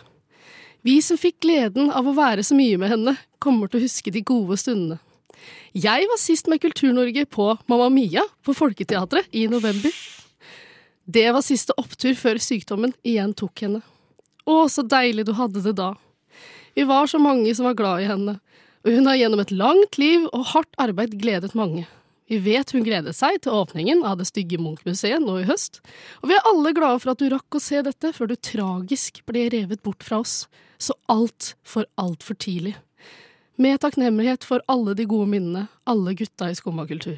Vi 0.87 0.99
som 1.03 1.19
fikk 1.19 1.41
gleden 1.43 1.91
av 1.91 2.07
å 2.07 2.15
være 2.15 2.43
så 2.47 2.55
mye 2.55 2.79
med 2.79 2.93
henne, 2.93 3.15
kommer 3.43 3.67
til 3.67 3.81
å 3.81 3.87
huske 3.87 4.11
de 4.15 4.23
gode 4.23 4.55
stundene. 4.59 4.99
Jeg 5.75 6.07
var 6.11 6.19
sist 6.19 6.47
med 6.51 6.61
Kultur-Norge 6.63 7.25
på 7.31 7.51
Mamma 7.71 7.89
Mia 7.91 8.23
på 8.43 8.55
Folketeatret 8.55 9.27
i 9.35 9.45
november. 9.51 9.91
Det 11.09 11.31
var 11.33 11.41
siste 11.41 11.73
opptur 11.81 12.13
før 12.13 12.37
sykdommen 12.37 12.91
igjen 13.07 13.31
tok 13.33 13.63
henne. 13.63 13.79
Å, 14.45 14.67
så 14.69 14.83
deilig 14.85 15.23
du 15.25 15.31
hadde 15.33 15.63
det 15.65 15.73
da. 15.79 15.95
Vi 16.77 16.83
var 16.85 17.09
så 17.09 17.17
mange 17.21 17.49
som 17.57 17.65
var 17.65 17.77
glad 17.79 18.03
i 18.03 18.09
henne, 18.11 18.35
og 18.85 18.91
hun 18.93 19.09
har 19.09 19.17
gjennom 19.17 19.41
et 19.41 19.53
langt 19.55 19.97
liv 19.97 20.27
og 20.29 20.43
hardt 20.51 20.77
arbeid 20.77 21.15
gledet 21.17 21.55
mange. 21.57 21.87
Vi 22.29 22.37
vet 22.45 22.75
hun 22.75 22.85
gledet 22.85 23.15
seg 23.17 23.39
til 23.41 23.57
åpningen 23.57 24.03
av 24.05 24.19
det 24.19 24.27
stygge 24.29 24.59
Munch-museet 24.61 25.23
nå 25.23 25.39
i 25.39 25.47
høst, 25.49 25.79
og 26.21 26.29
vi 26.29 26.37
er 26.37 26.45
alle 26.51 26.75
glade 26.77 27.01
for 27.01 27.15
at 27.15 27.23
du 27.23 27.25
rakk 27.33 27.57
å 27.57 27.63
se 27.63 27.81
dette 27.89 28.13
før 28.13 28.29
du 28.29 28.35
tragisk 28.37 29.23
ble 29.25 29.47
revet 29.55 29.81
bort 29.81 30.05
fra 30.05 30.21
oss, 30.21 30.43
så 30.77 30.93
altfor, 31.09 31.89
altfor 31.97 32.37
tidlig. 32.37 32.75
Med 33.57 33.81
takknemlighet 33.81 34.45
for 34.45 34.61
alle 34.69 34.93
de 34.93 35.09
gode 35.09 35.33
minnene, 35.33 35.65
alle 35.89 36.13
gutta 36.21 36.51
i 36.53 36.59
Skumma 36.59 36.85
kultur. 36.87 37.17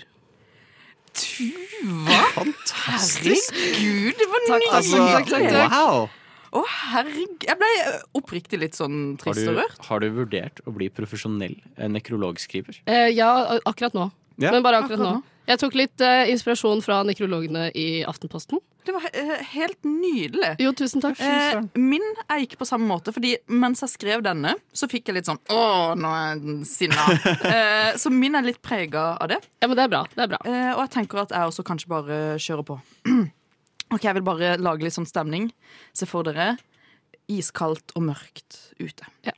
Tuva! 1.18 2.18
Fantastisk! 2.38 3.54
Herregud, 3.56 4.16
det 4.20 4.28
var 4.32 4.44
nydelig! 4.48 4.72
Altså, 4.78 4.98
takk, 5.12 5.30
takk, 5.32 5.48
takk. 5.52 5.76
wow! 5.76 6.10
Å, 6.52 6.62
herregud. 6.92 7.46
Jeg 7.48 7.56
ble 7.62 7.68
eh, 7.80 8.00
oppriktig 8.20 8.58
litt 8.60 8.76
sånn 8.76 9.16
trist 9.22 9.46
og 9.48 9.56
rørt. 9.62 9.78
har 9.88 10.02
du 10.04 10.10
vurdert 10.18 10.60
å 10.68 10.74
bli 10.76 10.90
profesjonell 10.92 11.56
eh, 11.78 11.88
nekrologskriver? 11.92 12.82
Eh, 12.92 13.08
ja, 13.16 13.30
akkurat 13.64 13.96
nå. 13.96 14.10
Ja. 14.42 14.52
Men 14.52 14.66
bare 14.66 14.82
akkurat, 14.84 15.00
Akkurat 15.00 15.22
nå. 15.22 15.31
Jeg 15.52 15.60
tok 15.60 15.76
litt 15.76 16.04
uh, 16.04 16.24
inspirasjon 16.32 16.80
fra 16.86 17.02
nekrologene 17.04 17.70
i 17.76 17.88
Aftenposten. 18.08 18.62
Det 18.86 18.94
var 18.96 19.04
eh, 19.14 19.42
helt 19.54 19.84
nydelig. 19.86 20.56
Jo, 20.62 20.72
tusen 20.74 21.04
takk. 21.04 21.20
Eh, 21.22 21.60
min 21.78 22.06
er 22.26 22.42
ikke 22.42 22.58
på 22.62 22.66
samme 22.66 22.88
måte, 22.90 23.14
fordi 23.14 23.36
mens 23.54 23.84
jeg 23.84 23.94
skrev 23.94 24.24
denne, 24.26 24.56
så 24.74 24.90
fikk 24.90 25.12
jeg 25.12 25.20
litt 25.20 25.30
sånn 25.30 25.38
Å, 25.54 25.60
nå 26.00 26.14
er 26.18 26.32
jeg 26.32 26.70
sinna. 26.70 27.06
eh, 27.52 27.92
så 28.02 28.10
min 28.14 28.38
er 28.40 28.48
litt 28.48 28.62
prega 28.66 29.12
av 29.22 29.30
det. 29.34 29.38
Ja, 29.62 29.70
men 29.70 29.78
det 29.78 29.86
er 29.86 29.94
bra. 29.94 30.02
Det 30.16 30.26
er 30.26 30.32
bra. 30.34 30.40
Eh, 30.50 30.72
og 30.74 30.82
jeg 30.86 30.94
tenker 30.96 31.22
at 31.22 31.36
jeg 31.36 31.52
også 31.52 31.66
kanskje 31.68 31.92
bare 31.94 32.18
kjører 32.42 32.68
på. 32.72 32.80
ok, 33.94 34.02
Jeg 34.08 34.18
vil 34.18 34.26
bare 34.32 34.56
lage 34.62 34.88
litt 34.88 34.98
sånn 34.98 35.10
stemning. 35.10 35.52
Se 35.94 36.10
for 36.10 36.26
dere 36.26 36.56
iskaldt 37.32 37.94
og 37.94 38.08
mørkt 38.10 38.58
ute. 38.82 39.12
Ja. 39.28 39.36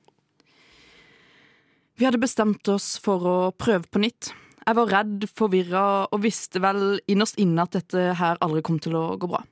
Vi 2.00 2.08
hadde 2.08 2.22
bestemt 2.22 2.68
oss 2.72 2.96
for 3.04 3.28
å 3.28 3.38
prøve 3.52 3.92
på 3.92 4.02
nytt. 4.02 4.32
Jeg 4.64 4.78
var 4.78 4.92
redd, 4.92 5.26
forvirra 5.36 5.86
og 6.08 6.22
visste 6.24 6.62
vel 6.64 7.02
innerst 7.12 7.40
inne 7.42 7.66
at 7.66 7.76
dette 7.76 8.14
her 8.20 8.40
aldri 8.44 8.64
kom 8.64 8.80
til 8.84 8.96
å 8.96 9.10
gå 9.20 9.28
bra. 9.28 9.44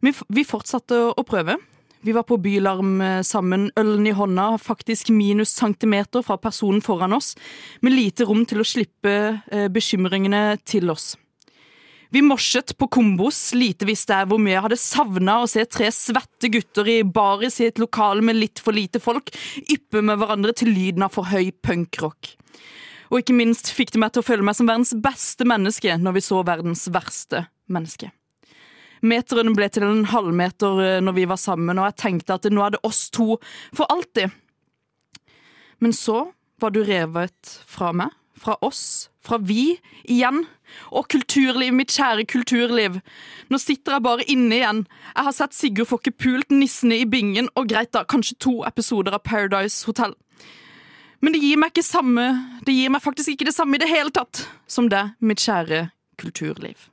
Vi, 0.00 0.44
fortsatte 0.48 0.96
å 1.12 1.24
prøve. 1.28 1.58
Vi 2.00 2.14
var 2.16 2.24
på 2.24 2.38
Bylarm 2.40 3.00
eh, 3.04 3.18
sammen, 3.26 3.68
ølen 3.76 4.06
i 4.08 4.14
hånda, 4.16 4.54
faktisk 4.56 5.10
minus 5.12 5.52
centimeter 5.52 6.24
fra 6.24 6.38
personen 6.40 6.80
foran 6.80 7.12
oss, 7.12 7.34
med 7.84 7.92
lite 7.92 8.24
rom 8.24 8.46
til 8.48 8.62
å 8.62 8.68
slippe 8.68 9.12
eh, 9.52 9.66
bekymringene 9.68 10.56
til 10.64 10.88
oss. 10.88 11.12
Vi 12.10 12.24
morset 12.24 12.72
på 12.80 12.88
kombos, 12.90 13.52
lite 13.54 13.86
visste 13.86 14.16
jeg 14.16 14.30
hvor 14.32 14.40
mye 14.42 14.56
jeg 14.56 14.64
hadde 14.64 14.80
savna 14.80 15.36
å 15.44 15.50
se 15.50 15.62
tre 15.68 15.92
svette 15.94 16.48
gutter 16.50 16.88
i 16.90 16.96
baris 17.04 17.60
i 17.60 17.68
et 17.68 17.78
lokale 17.78 18.24
med 18.24 18.40
litt 18.40 18.64
for 18.64 18.74
lite 18.74 18.98
folk 18.98 19.30
yppe 19.70 20.02
med 20.02 20.18
hverandre 20.18 20.56
til 20.56 20.72
lyden 20.72 21.04
av 21.06 21.12
for 21.14 21.28
høy 21.30 21.52
punkrock. 21.62 22.32
Og 23.10 23.22
ikke 23.22 23.34
minst 23.34 23.72
fikk 23.74 23.92
det 23.94 24.00
meg 24.02 24.14
til 24.14 24.22
å 24.22 24.26
føle 24.26 24.46
meg 24.46 24.56
som 24.58 24.68
verdens 24.70 24.94
beste 24.94 25.46
menneske 25.48 25.96
når 25.98 26.18
vi 26.18 26.24
så 26.24 26.42
verdens 26.46 26.86
verste 26.94 27.44
menneske. 27.70 28.12
Meteren 29.00 29.54
ble 29.56 29.66
til 29.72 29.86
en 29.86 30.04
halvmeter 30.10 30.82
eh, 30.84 31.00
når 31.00 31.16
vi 31.16 31.26
var 31.30 31.40
sammen, 31.40 31.78
og 31.80 31.88
jeg 31.88 32.00
tenkte 32.02 32.36
at 32.36 32.48
nå 32.52 32.62
er 32.64 32.76
det 32.76 32.82
oss 32.86 33.08
to 33.14 33.38
for 33.72 33.88
alltid. 33.92 34.28
Men 35.80 35.96
så 35.96 36.26
var 36.60 36.74
du 36.74 36.82
revet 36.84 37.54
fra 37.66 37.94
meg, 37.96 38.12
fra 38.36 38.58
oss, 38.64 39.08
fra 39.24 39.38
vi, 39.40 39.78
igjen. 40.04 40.44
Og 40.92 41.08
kulturliv, 41.10 41.72
mitt 41.74 41.92
kjære 41.96 42.26
kulturliv. 42.28 43.00
Nå 43.50 43.58
sitter 43.58 43.96
jeg 43.96 44.04
bare 44.04 44.26
inne 44.30 44.60
igjen. 44.60 44.82
Jeg 45.14 45.26
har 45.26 45.36
sett 45.36 45.56
Sigurd 45.56 45.90
Fokke 45.90 46.12
pult 46.12 46.52
nissene 46.52 47.00
i 47.00 47.08
bingen, 47.08 47.48
og 47.56 47.72
greit 47.72 47.94
da, 47.96 48.04
kanskje 48.04 48.38
to 48.44 48.58
episoder 48.68 49.16
av 49.16 49.24
Paradise 49.24 49.88
Hotel. 49.88 50.14
Men 51.20 51.34
det 51.34 51.42
gir 51.42 51.58
meg 51.60 51.74
ikke 51.74 51.84
samme 51.84 52.24
Det 52.64 52.72
gir 52.72 52.92
meg 52.92 53.02
faktisk 53.04 53.34
ikke 53.34 53.50
det 53.50 53.52
samme 53.56 53.76
i 53.76 53.82
det 53.82 53.90
hele 53.90 54.12
tatt 54.14 54.46
som 54.70 54.88
det, 54.88 55.02
mitt 55.18 55.42
kjære 55.42 55.88
kulturliv. 56.20 56.88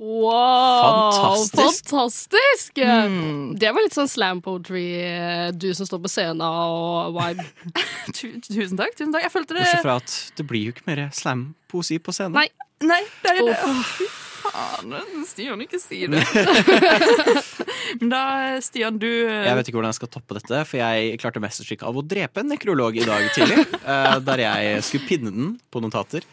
Wow! 0.00 1.12
Fantastisk. 1.12 1.90
Fantastisk! 1.90 2.78
Mm. 2.80 3.52
Det 3.60 3.68
var 3.70 3.84
litt 3.84 3.94
sånn 3.94 4.08
slam 4.08 4.40
poetry, 4.42 4.86
eh, 5.04 5.50
du 5.52 5.68
som 5.76 5.86
står 5.86 6.00
på 6.06 6.10
scenen 6.10 6.40
og 6.46 7.12
vibe. 7.18 7.44
Tusen 8.16 8.80
takk. 8.80 8.96
tusen 8.96 9.12
takk 9.12 9.26
Jeg 9.26 9.34
følte 9.34 9.58
det 9.58 9.66
Bortsett 9.66 9.84
fra 9.84 9.98
at 10.00 10.16
det 10.40 10.48
blir 10.48 10.70
jo 10.70 10.74
ikke 10.74 10.88
mer 10.88 11.04
slam-poesi 11.14 12.00
på 12.00 12.16
scenen. 12.16 12.40
Nei. 12.40 12.48
Nei, 12.80 13.02
det 13.20 13.34
er 13.34 13.44
det. 13.44 13.58
Uff. 13.68 14.29
Faen, 14.50 14.94
Stian, 15.28 15.60
ikke 15.64 15.78
si 15.80 16.02
det. 16.10 16.20
Men 18.00 18.10
da, 18.12 18.20
Stian, 18.64 18.98
du 19.00 19.06
Jeg 19.08 19.54
vet 19.58 19.68
ikke 19.70 19.78
hvordan 19.78 19.92
jeg 19.92 19.98
skal 20.00 20.10
toppe 20.16 20.36
dette, 20.38 20.62
for 20.68 20.80
jeg 20.80 21.18
klarte 21.22 21.42
mesterstykket 21.42 21.86
av 21.88 21.98
å 22.00 22.04
drepe 22.06 22.42
en 22.42 22.50
nekrolog 22.52 22.98
i 23.00 23.06
dag 23.06 23.28
tidlig. 23.36 23.62
eh, 23.80 24.16
der 24.26 24.42
jeg 24.44 24.82
skulle 24.86 25.08
pinne 25.10 25.32
den 25.34 25.52
på 25.72 25.82
notater. 25.84 26.26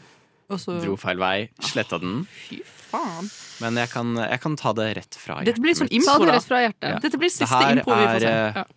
også, 0.51 0.77
Dro 0.83 0.95
feil 1.01 1.19
vei, 1.21 1.50
sletta 1.71 2.00
den. 2.01 2.21
Fy 2.47 2.62
faen. 2.88 3.29
Men 3.63 3.79
jeg 3.81 3.89
kan, 3.91 4.13
jeg 4.21 4.41
kan 4.43 4.55
ta 4.59 4.74
det 4.77 4.89
rett 5.00 5.17
fra 5.19 5.39
hjertet. 5.39 5.53
Dette 5.53 5.63
blir 5.65 5.75
sånn 5.77 5.89
impo 5.91 6.13
impro, 6.17 6.27
da. 6.29 6.36
rett 6.38 6.47
fra 6.50 6.62
hjertet. 6.65 6.89
Ja. 6.93 7.00
Dette 7.03 7.19
blir 7.21 7.31
Det 7.31 7.38
siste 7.39 7.53
her 7.63 7.74
impro 7.81 7.97
vi 7.97 8.12
får 8.13 8.25
se. 8.27 8.33
eh, 8.33 8.62
Ja. 8.62 8.67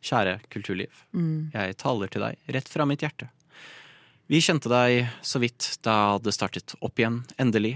Kjære 0.00 0.38
kulturliv. 0.48 0.88
Mm. 1.12 1.50
Jeg 1.52 1.76
taler 1.76 2.08
til 2.08 2.22
deg 2.24 2.54
rett 2.56 2.68
fra 2.72 2.86
mitt 2.88 3.02
hjerte. 3.04 3.26
Vi 4.32 4.38
kjente 4.40 4.70
deg 4.72 5.10
så 5.26 5.40
vidt 5.42 5.66
da 5.84 6.16
det 6.22 6.32
startet 6.32 6.72
opp 6.80 6.96
igjen, 7.02 7.18
endelig. 7.42 7.74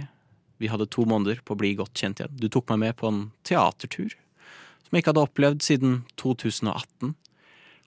Vi 0.62 0.70
hadde 0.70 0.86
to 0.90 1.04
måneder 1.08 1.40
på 1.44 1.54
å 1.54 1.60
bli 1.60 1.72
godt 1.78 1.96
kjent 1.98 2.20
igjen. 2.20 2.34
Du 2.38 2.46
tok 2.52 2.68
meg 2.72 2.82
med 2.84 2.98
på 3.00 3.10
en 3.10 3.24
teatertur 3.46 4.14
som 4.84 4.94
jeg 4.94 5.02
ikke 5.02 5.14
hadde 5.14 5.24
opplevd 5.26 5.64
siden 5.64 5.96
2018. 6.20 7.14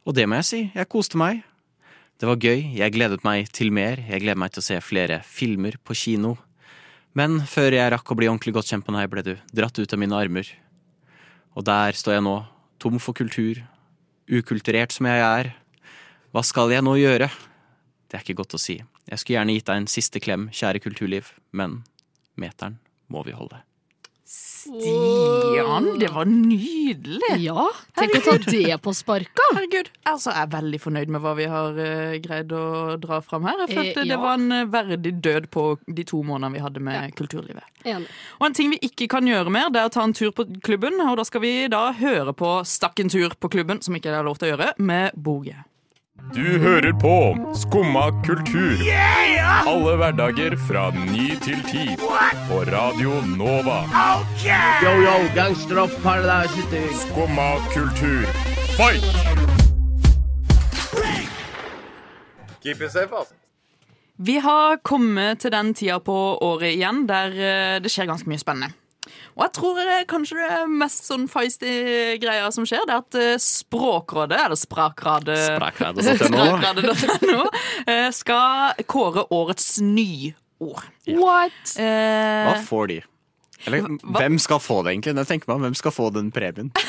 Og 0.07 0.15
det 0.15 0.25
må 0.27 0.39
jeg 0.41 0.47
si, 0.47 0.59
jeg 0.75 0.89
koste 0.91 1.19
meg. 1.19 1.43
Det 2.17 2.27
var 2.27 2.41
gøy, 2.41 2.63
jeg 2.75 2.93
gledet 2.95 3.21
meg 3.27 3.51
til 3.53 3.69
mer, 3.75 4.01
jeg 4.01 4.23
gleder 4.23 4.39
meg 4.41 4.53
til 4.53 4.63
å 4.63 4.65
se 4.65 4.79
flere 4.81 5.21
filmer 5.27 5.77
på 5.85 5.95
kino. 5.95 6.33
Men 7.17 7.39
før 7.47 7.77
jeg 7.77 7.91
rakk 7.93 8.11
å 8.11 8.17
bli 8.17 8.29
ordentlig 8.29 8.55
godt 8.57 8.71
kjent 8.71 8.87
med 8.89 8.97
deg, 8.97 9.11
ble 9.13 9.23
du 9.25 9.33
dratt 9.55 9.77
ut 9.77 9.93
av 9.93 10.01
mine 10.01 10.17
armer. 10.17 10.49
Og 11.57 11.65
der 11.65 11.97
står 11.97 12.17
jeg 12.17 12.25
nå, 12.25 12.35
tom 12.81 12.97
for 13.01 13.17
kultur, 13.17 13.61
ukulturert 14.27 14.95
som 14.95 15.07
jeg 15.09 15.23
er. 15.23 15.51
Hva 16.33 16.43
skal 16.45 16.73
jeg 16.73 16.85
nå 16.85 16.97
gjøre? 16.99 17.29
Det 18.07 18.17
er 18.17 18.25
ikke 18.25 18.41
godt 18.41 18.57
å 18.57 18.61
si. 18.61 18.79
Jeg 19.07 19.21
skulle 19.21 19.37
gjerne 19.37 19.55
gitt 19.55 19.69
deg 19.69 19.81
en 19.81 19.91
siste 19.91 20.21
klem, 20.23 20.49
kjære 20.53 20.81
kulturliv, 20.83 21.31
men 21.55 21.81
meteren 22.41 22.79
må 23.13 23.23
vi 23.27 23.35
holde. 23.37 23.63
Stian, 24.27 25.99
det 25.99 26.09
var 26.11 26.25
nydelig. 26.27 27.29
Ja, 27.39 27.69
tenk 27.95 28.17
å 28.17 28.19
ta 28.25 28.33
det 28.43 28.75
på 28.83 28.91
sparka! 28.91 29.45
Herregud. 29.53 29.87
Altså, 30.03 30.33
jeg 30.33 30.41
er 30.41 30.49
veldig 30.51 30.79
fornøyd 30.83 31.13
med 31.15 31.23
hva 31.23 31.31
vi 31.37 31.45
har 31.47 31.79
uh, 31.79 32.17
greid 32.19 32.51
å 32.51 32.65
dra 32.99 33.21
fram 33.23 33.47
her. 33.47 33.63
Jeg 33.63 33.77
Eh, 33.77 33.93
ja. 33.95 34.03
det 34.11 34.17
var 34.19 34.35
en 34.35 34.51
eh, 34.51 34.65
verdig 34.67 35.13
død 35.23 35.47
på 35.53 35.63
de 35.87 36.03
to 36.07 36.19
månedene 36.27 36.57
vi 36.57 36.65
hadde 36.65 36.83
med 36.83 37.15
kulturlivet. 37.15 37.63
Enig. 37.87 38.11
Og 38.41 38.49
en 38.49 38.57
ting 38.59 38.75
vi 38.75 38.81
ikke 38.89 39.07
kan 39.15 39.27
gjøre 39.27 39.53
mer, 39.53 39.71
det 39.71 39.79
er 39.79 39.87
å 39.87 39.95
ta 39.95 40.03
en 40.03 40.15
tur 40.17 40.35
på 40.35 40.43
klubben. 40.65 40.99
Og 41.07 41.15
da 41.21 41.27
skal 41.27 41.45
vi 41.45 41.53
da 41.71 41.85
høre 41.95 42.35
på 42.35 42.51
Stakk 42.67 42.99
en 42.99 43.13
tur 43.13 43.31
på 43.39 43.51
klubben, 43.53 43.79
som 43.85 43.95
ikke 43.95 44.11
er 44.11 44.27
lov 44.27 44.41
til 44.41 44.49
å 44.49 44.55
gjøre, 44.55 44.73
med 44.83 45.15
Boge. 45.15 45.55
Du 46.33 46.59
hører 46.59 46.93
på 46.93 47.13
Skumma 47.55 48.09
kultur. 48.25 48.81
Alle 49.67 49.93
hverdager 49.99 50.55
fra 50.67 50.89
ny 50.91 51.35
til 51.41 51.61
ti. 51.69 51.85
På 52.49 52.61
Radio 52.67 53.21
Nova. 53.37 53.77
Yo, 54.83 54.91
yo, 55.03 55.15
gangsteropp, 55.35 55.93
paradise, 56.03 56.81
Skumma 57.05 57.49
kultur, 57.73 58.25
fight! 58.77 59.05
Keep 62.63 62.81
it 62.81 62.91
safe, 62.91 63.13
ass. 63.13 63.33
Vi 64.17 64.39
har 64.41 64.77
kommet 64.81 65.39
til 65.39 65.51
den 65.53 65.73
tida 65.77 65.99
på 66.01 66.17
året 66.41 66.73
igjen 66.73 67.05
der 67.07 67.35
eh, 67.37 67.75
det 67.79 67.91
skjer 67.93 68.09
ganske 68.09 68.29
mye 68.29 68.41
spennende. 68.41 68.73
Og 69.37 69.43
jeg 69.45 69.53
tror 69.53 69.75
det 69.77 69.83
er 69.93 70.05
kanskje 70.09 70.37
det 70.41 70.61
mest 70.81 71.05
sånn 71.05 71.27
feisty 71.29 71.69
greia 72.21 72.47
som 72.53 72.65
skjer, 72.65 72.87
det 72.89 72.95
er 72.95 73.03
at 73.03 73.17
eh, 73.21 73.35
Språkrådet, 73.43 74.39
eller 74.47 74.57
Sprakradet 74.57 75.37
Sprakradet.no. 75.51 76.15
Sprakradet.no, 76.25 77.43
eh, 77.85 78.07
skal 78.17 78.81
kåre 78.89 79.27
årets 79.37 79.75
nyord. 79.85 80.81
What? 81.13 81.75
Eh, 81.77 82.47
Hva 82.49 82.57
får 82.65 82.89
de? 82.95 82.97
Eller 83.67 83.85
hvem 84.17 84.35
skal 84.41 84.59
få 84.61 84.79
det, 84.85 84.93
egentlig? 84.95 85.13
Jeg 85.17 85.29
tenker 85.31 85.49
meg, 85.53 85.61
Hvem 85.65 85.77
skal 85.77 85.93
få 85.93 86.09
den 86.13 86.31
premien? 86.33 86.73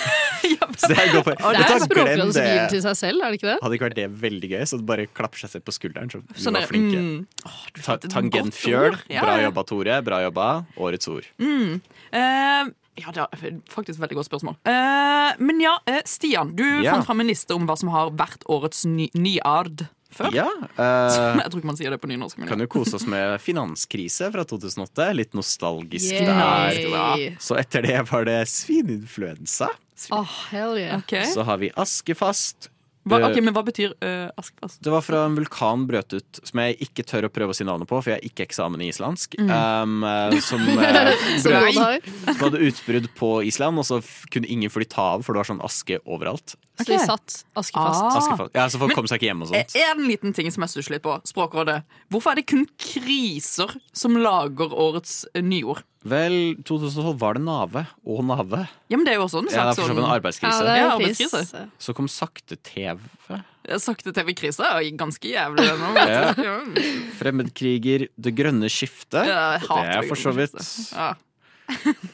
Så 0.78 0.88
det 0.92 0.98
er. 1.00 1.12
Det 1.12 1.32
er 1.34 1.80
Språkrådet 1.82 2.32
som 2.32 2.44
gir 2.44 2.58
den 2.62 2.68
til 2.70 2.82
seg 2.84 2.96
selv, 2.96 3.24
er 3.24 3.32
det 3.32 3.38
ikke 3.40 3.48
det? 3.50 3.56
Hadde 3.64 3.76
ikke 3.78 3.86
vært 3.88 3.96
det 3.98 4.08
veldig 4.22 4.50
gøy, 4.52 4.60
så 4.70 4.78
det 4.80 4.86
bare 4.88 5.06
klapper 5.10 5.40
seg 5.42 5.52
selv 5.52 5.64
på 5.66 5.74
skulderen. 5.74 6.12
Så 6.12 6.20
vi 6.22 6.44
sånn 6.44 6.56
var 6.56 6.68
flinke. 6.70 7.00
mm, 7.02 7.48
åh, 7.48 7.56
Ta 7.82 7.96
Tangentfjøl. 8.04 8.96
Ja, 9.10 9.24
bra 9.26 9.38
jobba, 9.42 9.64
Tore. 9.68 9.96
Bra 10.06 10.20
jobba. 10.24 10.46
Årets 10.78 11.10
ord. 11.10 11.26
Eh, 12.12 12.70
ja, 12.98 13.12
det 13.14 13.22
er 13.22 13.60
faktisk 13.70 13.96
et 13.98 14.02
veldig 14.02 14.18
godt 14.18 14.28
spørsmål. 14.30 14.56
Uh, 14.66 15.36
men 15.42 15.60
ja, 15.62 15.76
eh, 15.86 16.00
Stian, 16.08 16.54
du 16.56 16.64
Ja. 16.82 16.96
fant 16.96 17.06
fram 17.06 17.20
en 17.20 17.30
liste 17.30 17.54
om 17.54 17.66
hva 17.68 17.76
som 17.78 17.92
har 17.94 18.10
vært 18.10 18.42
årets 18.50 18.84
ny 18.86 19.08
nyard 19.14 19.86
før. 20.10 20.32
Ja, 20.34 20.48
uh, 20.78 21.38
Jeg 21.42 21.50
tror 21.50 21.60
ikke 21.60 21.70
man 21.70 21.78
sier 21.78 21.94
det 21.94 22.00
på 22.02 22.10
nynorsk. 22.10 22.40
Kan 22.48 22.64
jo 22.64 22.66
kose 22.66 22.96
oss 22.98 23.06
med 23.06 23.38
finanskrise 23.48 24.32
fra 24.34 24.44
2008. 24.44 25.12
Litt 25.14 25.36
nostalgisk 25.38 26.10
der. 26.10 26.80
Yay. 26.88 27.36
Så 27.38 27.58
etter 27.60 27.86
det 27.86 28.00
var 28.10 28.26
det 28.26 28.40
svineinfluensa. 28.50 29.70
Oh, 30.14 30.26
hell 30.50 30.76
yeah. 30.78 30.98
okay. 30.98 31.26
Så 31.26 31.42
har 31.46 31.58
vi 31.58 31.70
askefast. 31.74 32.70
Hva, 33.08 33.18
Eh, 33.18 33.26
ok, 33.30 33.40
men 33.44 33.54
hva 33.56 33.64
betyr 33.66 33.94
uh, 34.04 34.28
askefast? 34.38 34.80
Det 34.84 34.92
var 34.92 35.02
fra 35.04 35.24
en 35.26 35.36
vulkan 35.38 35.86
brøt 35.88 36.12
ut, 36.14 36.40
som 36.44 36.62
jeg 36.62 36.78
ikke 36.88 37.04
tør 37.08 37.28
å 37.28 37.32
prøve 37.32 37.54
å 37.54 37.56
si 37.56 37.66
navnet 37.66 37.88
på, 37.90 37.98
for 37.98 38.12
jeg 38.12 38.20
har 38.20 38.28
ikke 38.28 38.46
eksamen 38.46 38.84
i 38.84 38.90
islandsk. 38.92 39.38
Um, 39.40 40.02
eh, 40.04 40.38
som, 40.44 40.62
uh, 40.68 40.78
brøt, 40.78 41.42
som 41.42 42.44
hadde 42.44 42.62
utbrudd 42.68 43.10
på 43.18 43.32
Island, 43.48 43.80
og 43.80 43.88
så 43.88 44.00
kunne 44.32 44.50
ingen 44.50 44.72
fly 44.72 44.86
ta 44.88 45.14
av, 45.16 45.26
for 45.26 45.34
det 45.34 45.42
var 45.42 45.50
sånn 45.54 45.64
aske 45.64 46.00
overalt. 46.04 46.56
Så 46.78 46.86
de 46.92 46.98
satt 47.02 47.40
askefast. 47.58 48.02
Ah. 48.04 48.16
Askefast. 48.20 48.54
Ja, 48.54 48.68
Så 48.70 48.78
folk 48.78 48.94
kom 48.94 49.08
seg 49.10 49.18
ikke 49.18 49.32
hjem 49.32 49.42
og 49.42 49.54
Eh, 49.56 49.64
sånt. 49.66 49.78
En 49.82 50.04
liten 50.06 50.34
ting 50.36 50.50
som 50.54 50.62
jeg 50.62 50.76
stusser 50.76 50.94
litt 50.94 51.02
på. 51.02 51.16
Språkrådet. 51.26 51.80
Hvorfor 52.12 52.32
er 52.32 52.40
det 52.42 52.46
kun 52.46 52.66
kriser 52.78 53.72
som 53.92 54.14
lager 54.20 54.70
årets 54.74 55.24
eh, 55.34 55.42
nyord? 55.42 55.82
Vel, 56.08 56.34
2012 56.64 57.18
var 57.20 57.34
det 57.38 57.42
Nave 57.44 57.82
og 58.06 58.24
Nave. 58.24 58.62
Ja, 58.88 58.96
men 58.96 59.04
det 59.06 59.12
er 59.14 59.18
jo 59.20 59.26
også 59.26 59.42
en 59.42 59.48
Ja, 59.52 59.66
det 59.68 59.78
er 59.78 59.88
sånn 59.88 59.98
en 59.98 60.08
arbeidskrise. 60.08 60.60
det 60.64 60.72
er 60.74 60.80
Ja, 60.82 60.90
arbeidskrise. 60.96 61.62
Så 61.78 61.94
kom 61.94 62.08
sakte-TV. 62.08 62.98
sakte 63.78 64.12
TV-krise. 64.16 64.64
er 64.64 64.90
Ganske 64.96 65.28
jævlig. 65.28 65.66
nå, 65.78 65.94
Ja. 65.94 66.34
Ja. 66.36 66.58
Fremmedkriger, 67.18 68.08
Det 68.18 68.34
grønne 68.34 68.68
skiftet. 68.72 69.26
Ja, 69.26 69.58
det 69.58 69.96
er 69.96 70.02
for 70.08 70.16
så 70.16 70.32
vidt 70.34 70.56
Ja. 70.92 71.14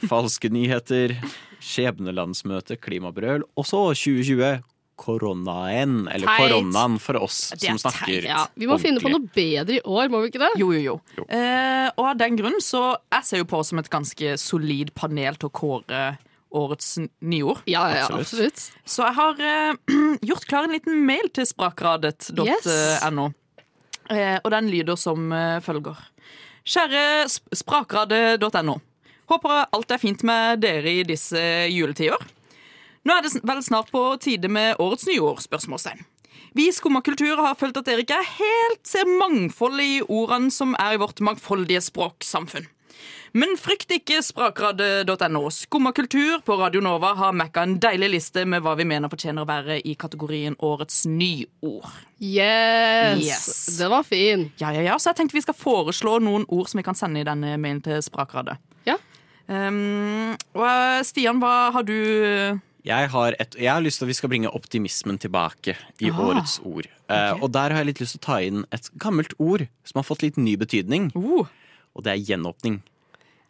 falske 0.09 0.51
nyheter. 0.51 1.17
Skjebnelandsmøte, 1.65 2.77
klimabrøl. 2.77 3.43
Og 3.57 3.65
så 3.65 3.81
2020. 3.95 4.63
Koronaen, 4.97 6.05
eller 6.07 6.29
Teit. 6.29 6.45
koronaen 6.45 6.99
for 7.03 7.19
oss 7.25 7.49
Det 7.57 7.67
som 7.67 7.81
snakker 7.83 8.23
teit. 8.23 8.29
Ja, 8.31 8.45
vi 8.55 8.69
må 8.71 8.79
finne 8.83 9.03
på 9.03 9.11
noe 9.11 9.27
bedre 9.35 9.79
i 9.79 9.83
år, 9.83 10.11
må 10.13 10.23
vi 10.23 10.31
ikke 10.31 10.43
det? 10.45 10.53
Jo, 10.61 10.71
jo, 10.77 10.83
jo. 10.95 11.25
Eh, 11.27 11.89
og 11.97 12.05
av 12.13 12.21
den 12.21 12.39
grunn 12.39 12.61
så 12.63 12.85
jeg 12.95 13.27
ser 13.27 13.43
jo 13.43 13.49
på 13.51 13.59
oss 13.63 13.73
som 13.73 13.83
et 13.83 13.91
ganske 13.91 14.37
solid 14.41 14.95
panel 14.95 15.41
til 15.41 15.51
å 15.51 15.55
kåre 15.55 16.05
årets 16.55 16.99
nyord. 17.21 17.65
Ja, 17.67 17.89
ja, 17.91 18.05
absolutt. 18.05 18.21
absolutt. 18.21 18.65
Så 18.87 19.03
jeg 19.09 19.17
har 19.19 19.45
eh, 19.51 19.97
gjort 20.31 20.47
klar 20.51 20.69
en 20.69 20.77
liten 20.77 21.03
mail 21.07 21.31
til 21.35 21.49
sprakradet.no. 21.51 23.29
Eh, 24.13 24.39
og 24.39 24.51
den 24.53 24.71
lyder 24.71 24.99
som 25.01 25.33
eh, 25.35 25.59
følger. 25.65 25.99
Kjære 26.65 27.05
sprakradet.no. 27.53 28.79
Håper 29.33 29.67
alt 29.73 29.93
er 29.95 30.01
fint 30.01 30.23
med 30.27 30.61
dere 30.65 30.99
i 31.01 31.05
disse 31.09 31.41
juletider. 31.73 32.21
Nå 33.05 33.13
er 33.13 33.25
det 33.27 33.41
vel 33.45 33.63
snart 33.65 33.91
på 33.93 34.03
tide 34.21 34.49
med 34.49 34.81
årets 34.81 35.05
nyord? 35.11 35.43
spørsmålstegn. 35.45 36.05
Vi 36.55 36.69
i 36.69 36.73
Skumma 36.73 37.03
kultur 37.03 37.41
har 37.43 37.57
følt 37.59 37.77
at 37.77 37.89
dere 37.89 38.05
ikke 38.05 38.17
er 38.17 38.31
helt 38.39 38.87
ser 38.87 39.09
mangfoldet 39.11 39.85
i 39.85 40.03
ordene 40.07 40.53
som 40.55 40.77
er 40.79 40.95
i 40.95 41.01
vårt 41.03 41.21
mangfoldige 41.25 41.83
språksamfunn. 41.83 42.69
Men 43.35 43.57
frykt 43.59 43.91
ikke 43.91 44.21
sprakradet.no. 44.23 45.41
Skumma 45.51 45.91
kultur 45.93 46.39
på 46.47 46.55
Radio 46.61 46.79
Nova 46.85 47.11
har 47.19 47.35
mekka 47.35 47.65
en 47.67 47.75
deilig 47.83 48.13
liste 48.13 48.45
med 48.47 48.63
hva 48.63 48.77
vi 48.79 48.87
mener 48.87 49.11
fortjener 49.11 49.43
å 49.43 49.49
være 49.49 49.81
i 49.83 49.97
kategorien 49.99 50.55
årets 50.63 51.01
nyord. 51.11 51.89
Yes! 52.23 53.25
Yes. 53.25 53.49
Det 53.81 53.89
var 53.91 54.07
fin. 54.07 54.47
Ja, 54.63 54.71
ja, 54.77 54.85
ja, 54.87 54.99
så 55.03 55.11
jeg 55.11 55.19
tenkte 55.19 55.37
vi 55.41 55.43
skal 55.43 55.59
foreslå 55.59 56.21
noen 56.23 56.47
ord 56.47 56.71
som 56.71 56.79
vi 56.79 56.87
kan 56.87 56.97
sende 56.97 57.25
i 57.25 57.27
denne 57.27 57.57
mailen 57.59 57.83
til 57.83 57.99
Sprakradet. 58.07 58.57
Ja. 58.87 59.01
Um, 59.51 60.39
og 60.55 60.65
eh, 60.71 61.03
Stian, 61.05 61.43
hva 61.43 61.75
har 61.75 61.85
du 61.85 61.99
Jeg 62.85 63.09
har, 63.15 63.35
et, 63.41 63.55
jeg 63.57 63.73
har 63.73 63.81
lyst 63.81 64.01
til 64.01 64.05
at 64.05 64.11
vi 64.11 64.17
skal 64.19 64.29
bringe 64.29 64.51
optimismen 64.53 65.17
tilbake 65.21 65.73
i 66.05 66.11
Ah, 66.11 66.19
årets 66.21 66.59
ord. 66.69 66.89
Eh, 67.09 67.33
og 67.41 67.49
der 67.55 67.73
har 67.73 67.81
jeg 67.81 67.95
litt 67.95 68.03
lyst 68.03 68.19
til 68.19 68.21
å 68.21 68.27
ta 68.27 68.41
inn 68.45 68.67
et 68.77 68.91
gammelt 69.01 69.33
ord 69.41 69.65
som 69.89 70.03
har 70.03 70.05
fått 70.05 70.25
litt 70.27 70.37
ny 70.37 70.59
betydning. 70.61 71.09
Uh. 71.17 71.49
Og 71.97 72.05
det 72.05 72.13
er 72.13 72.27
gjenåpning. 72.29 72.83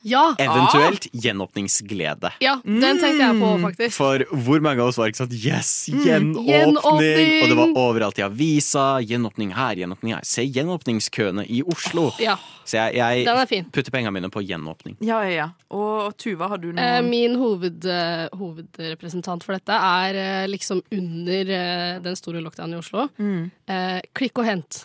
Ja. 0.04 0.34
Eventuelt 0.38 1.06
gjenåpningsglede. 1.12 2.30
Ja, 2.44 2.58
den 2.64 3.00
tenkte 3.00 3.22
jeg 3.22 3.38
på, 3.40 3.50
faktisk. 3.62 3.96
For 3.96 4.24
hvor 4.44 4.60
mange 4.64 4.84
av 4.84 4.90
oss 4.92 4.98
var 5.00 5.08
ikke 5.10 5.22
sånn 5.24 5.32
Yes, 5.34 5.72
Mm, 5.88 6.04
gjenåpning! 6.04 6.48
gjenåpning! 6.48 7.42
Og 7.42 7.48
det 7.48 7.56
var 7.58 7.72
overalt 7.80 8.18
i 8.20 8.24
avisa. 8.26 8.84
Gjenåpning 9.00 9.54
her, 9.56 9.76
gjenåpning 9.80 10.14
her. 10.14 10.24
Se 10.28 10.44
gjenåpningskøene 10.44 11.46
i 11.48 11.62
Oslo. 11.62 12.10
Ja. 12.22 12.36
Så 12.64 12.78
jeg, 12.78 12.96
jeg 12.96 13.26
er 13.28 13.64
putter 13.72 13.92
pengene 13.92 14.12
mine 14.14 14.30
på 14.32 14.40
gjenåpning. 14.44 14.96
Ja, 15.04 15.20
ja, 15.24 15.34
ja. 15.34 15.48
Og 15.74 16.14
Tuva, 16.20 16.48
har 16.52 16.60
du 16.62 16.70
noe 16.72 16.84
Eh, 16.84 17.02
min 17.04 17.36
hoved, 17.40 17.84
uh, 17.88 18.28
hovedrepresentant 18.38 19.44
for 19.44 19.56
dette 19.56 19.72
er 19.72 20.16
uh, 20.44 20.48
liksom 20.50 20.82
under 20.92 21.52
uh, 21.52 22.00
den 22.04 22.16
store 22.16 22.40
lockdownen 22.44 22.76
i 22.76 22.80
Oslo. 22.80 23.08
Mm. 23.18 23.50
Eh, 23.68 24.00
klikk 24.16 24.38
og 24.40 24.48
hent. 24.48 24.84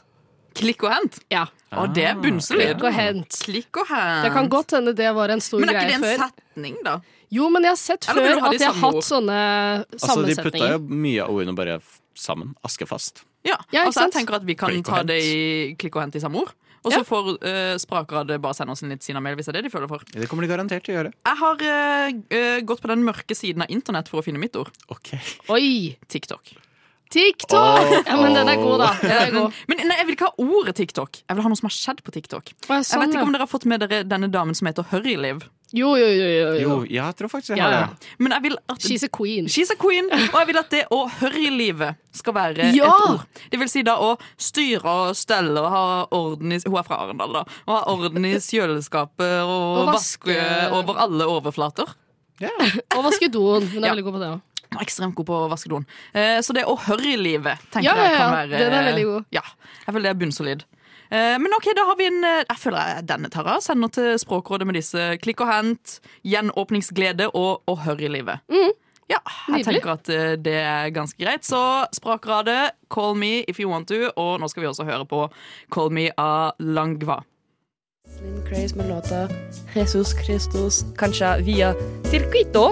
Klikk 0.59 0.83
og 0.87 0.91
hent? 0.93 1.19
Ja. 1.31 1.45
Og 1.79 1.93
det 1.95 2.05
er 2.09 2.19
bunnsolid. 2.19 2.73
Klikk 2.75 2.83
og 2.89 2.95
hent. 2.97 3.39
Klikk 3.45 3.79
og 3.81 3.89
hent. 3.91 4.25
Det 4.25 4.33
kan 4.35 4.49
godt 4.51 4.75
hende 4.77 4.93
det 4.97 5.09
var 5.15 5.33
en 5.33 5.41
stor 5.43 5.63
greie 5.63 5.69
Men 5.69 5.75
er 5.75 5.81
ikke 5.81 5.89
det 5.89 5.97
en 5.99 6.05
før. 6.07 6.27
setning, 6.27 6.77
da? 6.85 6.99
Jo, 7.29 7.49
men 7.53 7.67
jeg 7.67 7.75
har 7.75 7.81
sett 7.81 8.07
Eller 8.09 8.25
før 8.25 8.39
ha 8.41 8.47
at 8.49 8.55
de 8.55 8.61
de 8.61 8.69
har 8.69 8.79
hatt 8.83 9.05
sånne 9.05 9.39
sammensetninger. 9.39 10.07
Altså, 10.09 10.25
de 10.25 10.45
putta 10.49 10.71
jo 10.73 11.01
mye 11.05 11.25
av 11.25 11.35
ordene 11.35 11.57
bare 11.57 11.75
sammen. 12.17 12.55
Askefast. 12.65 13.23
Ja, 13.45 13.55
Ja, 13.71 13.85
altså 13.85 14.07
jeg 14.07 14.17
tenker 14.17 14.39
at 14.39 14.47
vi 14.47 14.55
kan 14.59 14.81
ta 14.83 15.03
det 15.07 15.19
i 15.23 15.75
klikk 15.79 15.95
og 15.95 16.03
hent 16.03 16.17
i 16.17 16.23
samme 16.23 16.41
ord. 16.43 16.55
Og 16.83 16.93
så 16.93 16.99
Ja. 16.99 17.03
får 17.03 17.25
uh, 17.43 17.77
Sprakradet 17.77 18.39
bare 18.41 18.55
sende 18.55 18.71
oss 18.71 18.83
en 18.83 18.89
litt 18.89 19.03
sinna-mail 19.03 19.35
hvis 19.35 19.49
det 19.49 19.55
er 19.55 19.61
det 19.61 19.67
de 19.67 19.73
føler 19.73 19.87
for. 19.91 20.03
Det 20.11 20.29
kommer 20.29 20.47
de 20.47 20.51
garantert 20.51 20.83
til 20.83 20.95
å 20.95 20.97
gjøre. 20.99 21.11
Jeg 21.27 21.37
har 21.41 21.55
uh, 21.55 22.11
eh, 22.31 22.61
gått 22.61 22.81
på 22.81 22.87
den 22.87 23.03
mørke 23.03 23.35
siden 23.35 23.61
av 23.65 23.69
internett 23.69 24.07
for 24.07 24.21
å 24.21 24.23
finne 24.25 24.39
mitt 24.39 24.55
ord. 24.55 24.71
Ok. 24.89 25.13
Oi! 25.49 25.97
TikTok. 26.07 26.55
TikTok! 27.09 27.57
Oh, 27.59 28.01
Ja, 28.05 28.15
men 28.21 28.33
den 28.37 28.47
er 28.51 28.55
god, 28.61 28.79
da. 28.83 28.89
Er 29.01 29.31
god. 29.33 29.53
Men 29.67 29.79
nei, 29.89 29.97
jeg 29.97 30.05
vil 30.09 30.15
ikke 30.17 30.27
ha 30.29 30.33
ordet 30.45 30.75
TikTok. 30.77 31.21
Jeg 31.25 31.35
vil 31.37 31.43
ha 31.45 31.49
noe 31.49 31.57
som 31.59 31.69
har 31.69 31.73
skjedd 31.75 32.03
på 32.05 32.13
TikTok. 32.13 32.51
Ja, 32.69 32.75
Jeg 32.79 32.85
sånn, 32.89 33.01
vet 33.05 33.15
ikke 33.17 33.23
om 33.25 33.33
dere 33.33 33.45
har 33.47 33.49
fått 33.49 33.65
med 33.65 33.81
dere 33.81 34.03
denne 34.05 34.29
damen 34.29 34.53
som 34.57 34.69
heter 34.69 34.85
Hurryliv. 34.91 35.41
Jo, 35.71 35.91
jo, 36.01 36.05
jo. 36.05 36.27
jo, 36.33 36.45
jo. 36.57 36.61
Jo, 36.65 36.75
jeg 36.89 37.15
tror 37.17 37.29
faktisk 37.29 37.51
jeg 37.53 37.59
Ja, 37.61 37.65
har 37.69 37.91
det. 37.93 38.07
Men 38.17 38.33
jeg 38.33 38.41
vil 38.47 38.55
at 38.73 38.79
She's 38.81 39.03
a 39.05 39.09
queen. 39.13 39.45
She's 39.53 39.69
a 39.69 39.75
queen, 39.77 40.07
og 40.09 40.37
jeg 40.39 40.47
vil 40.49 40.57
at 40.57 40.69
det 40.73 40.79
å 40.89 41.03
hurrylivet 41.19 41.99
skal 42.17 42.33
være 42.33 42.71
Ja! 42.73 42.87
et 42.89 43.05
ord. 43.11 43.25
Det 43.53 43.59
vil 43.61 43.69
si 43.69 43.83
da 43.85 43.93
å 44.01 44.15
styre 44.41 44.85
og 44.89 45.15
stelle 45.19 45.61
og 45.61 45.69
ha 45.69 45.83
orden 46.17 46.53
i 46.57 46.59
Hun 46.65 46.77
er 46.81 46.87
fra 46.87 46.97
Arendal, 47.05 47.37
da. 47.37 47.43
Å 47.69 47.77
ha 47.77 47.83
orden 47.93 48.25
i 48.25 48.33
kjøleskapet 48.41 49.43
og, 49.45 49.83
Og 49.83 49.91
vaske 49.93 50.33
vaske- 50.33 50.71
over 50.81 51.01
alle 51.05 51.29
overflater. 51.37 51.93
Og 52.95 53.01
vaske 53.03 53.27
doen. 53.29 53.65
Hun 53.67 53.83
er 53.83 53.89
Ja. 53.89 53.93
veldig 53.93 54.03
god 54.07 54.13
på 54.15 54.19
det 54.21 54.27
òg. 54.33 54.41
Er 54.75 54.83
Ekstremt 54.83 55.15
god 55.17 55.25
på 55.25 55.37
å 55.45 55.47
vaske 55.49 55.69
doen. 55.71 55.85
Eh, 56.13 56.39
så 56.45 56.53
det 56.53 56.65
å 56.69 56.75
hurrylivet 56.77 57.61
tenker 57.73 57.89
Ja, 57.89 57.95
jeg 57.97 58.17
kan 58.17 58.27
ja. 58.27 58.33
være 58.35 58.59
Den 58.61 58.75
er 58.77 58.83
veldig 58.91 59.05
god. 59.07 59.31
Ja, 59.33 59.45
jeg 59.85 59.95
føler 59.95 60.05
det 60.05 60.11
er 60.13 60.19
bunnsolid. 60.21 60.65
Eh, 61.09 61.37
men 61.41 61.55
ok, 61.57 61.71
da 61.73 61.87
har 61.89 61.97
vi 61.97 62.05
en 62.05 62.19
eh, 62.21 62.43
Jeg 62.43 62.61
føler 62.61 62.91
jeg 62.91 63.07
denne 63.09 63.31
Tara 63.33 63.55
sender 63.65 63.89
til 63.89 64.11
Språkrådet 64.21 64.67
med 64.69 64.77
disse 64.77 65.07
klikk 65.23 65.41
og 65.41 65.49
hent, 65.49 65.95
gjenåpningsglede 66.21 67.31
og, 67.33 67.63
å 67.65 67.75
høre 67.81 68.05
i 68.05 68.13
livet. 68.19 68.45
Mm. 68.51 68.75
Ja, 69.09 69.17
jeg 69.25 69.55
Nydelig. 69.55 69.65
tenker 69.65 69.95
at 69.95 70.11
eh, 70.13 70.35
det 70.37 70.57
er 70.61 70.93
ganske 70.93 71.17
greit. 71.17 71.47
Så 71.47 71.57
språkrådet 71.97 72.75
call 72.93 73.17
me 73.17 73.39
if 73.49 73.57
you 73.57 73.71
want 73.71 73.89
to. 73.89 74.11
Og 74.13 74.37
nå 74.37 74.51
skal 74.53 74.67
vi 74.67 74.69
også 74.69 74.85
høre 74.85 75.09
på 75.09 75.25
Call 75.73 75.89
me 75.89 76.11
av 76.13 76.53
Langva. 76.61 77.23
Slim 78.09 78.37
Craze 78.45 78.77
med 78.77 78.89
låta 78.89 79.25
Jesus 79.75 80.13
Christus, 80.17 80.83
kanskje 80.97 81.35
via 81.45 81.73
Circuito 82.09 82.71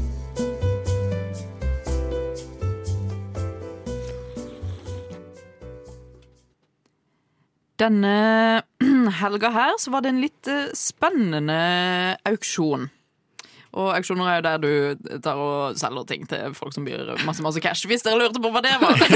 Denne 7.81 8.61
helga 9.21 9.49
her 9.55 9.77
så 9.81 9.89
var 9.93 10.03
det 10.05 10.11
en 10.13 10.21
litt 10.21 10.49
eh, 10.51 10.69
spennende 10.77 11.55
auksjon. 12.29 12.91
Og 13.71 13.91
auksjoner 13.95 14.27
er 14.27 14.35
jo 14.39 14.43
der 14.47 14.57
du 14.61 15.19
tar 15.23 15.39
og 15.39 15.77
selger 15.79 16.07
ting 16.09 16.25
til 16.27 16.55
folk 16.57 16.73
som 16.75 16.83
byr 16.87 17.13
masse 17.27 17.43
masse 17.45 17.61
cash. 17.63 17.85
Hvis 17.87 18.03
dere 18.03 18.19
lurte 18.19 18.41
på 18.43 18.51
hva 18.51 18.61
det 18.65 18.75
var. 18.81 18.97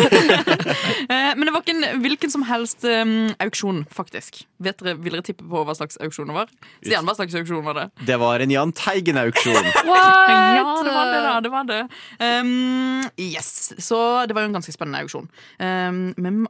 Eh, 1.05 1.31
Men 1.37 1.45
det 1.45 1.51
var 1.53 1.61
ikke 1.61 1.73
en 1.75 2.01
hvilken 2.01 2.31
som 2.33 2.43
helst 2.47 2.83
um, 2.87 3.29
auksjon, 3.43 3.83
faktisk. 3.93 4.39
Vet 4.63 4.79
dere, 4.81 4.95
Vil 5.03 5.13
dere 5.13 5.25
tippe 5.25 5.45
på 5.45 5.61
hva 5.67 5.75
slags 5.77 5.99
auksjon 6.01 6.29
det 6.31 6.35
var? 6.37 6.49
Stian, 6.79 7.05
hva 7.05 7.13
slags 7.17 7.35
auksjon 7.37 7.61
var 7.65 7.77
det? 7.77 7.85
Det 8.07 8.17
var 8.21 8.41
en 8.43 8.53
Jahn 8.53 8.73
Teigen-auksjon. 8.75 9.59
Ja, 9.85 10.63
det 10.85 10.93
var 10.95 11.11
det, 11.11 11.19
da. 11.25 11.33
Det 11.45 11.51
var 11.53 11.67
det. 11.69 11.81
Um, 12.19 13.05
yes. 13.21 13.73
Så 13.85 13.99
det 14.27 14.35
var 14.37 14.45
jo 14.45 14.49
en 14.51 14.57
ganske 14.57 14.73
spennende 14.73 15.03
auksjon. 15.05 15.29
Um, 15.59 16.01
men 16.17 16.45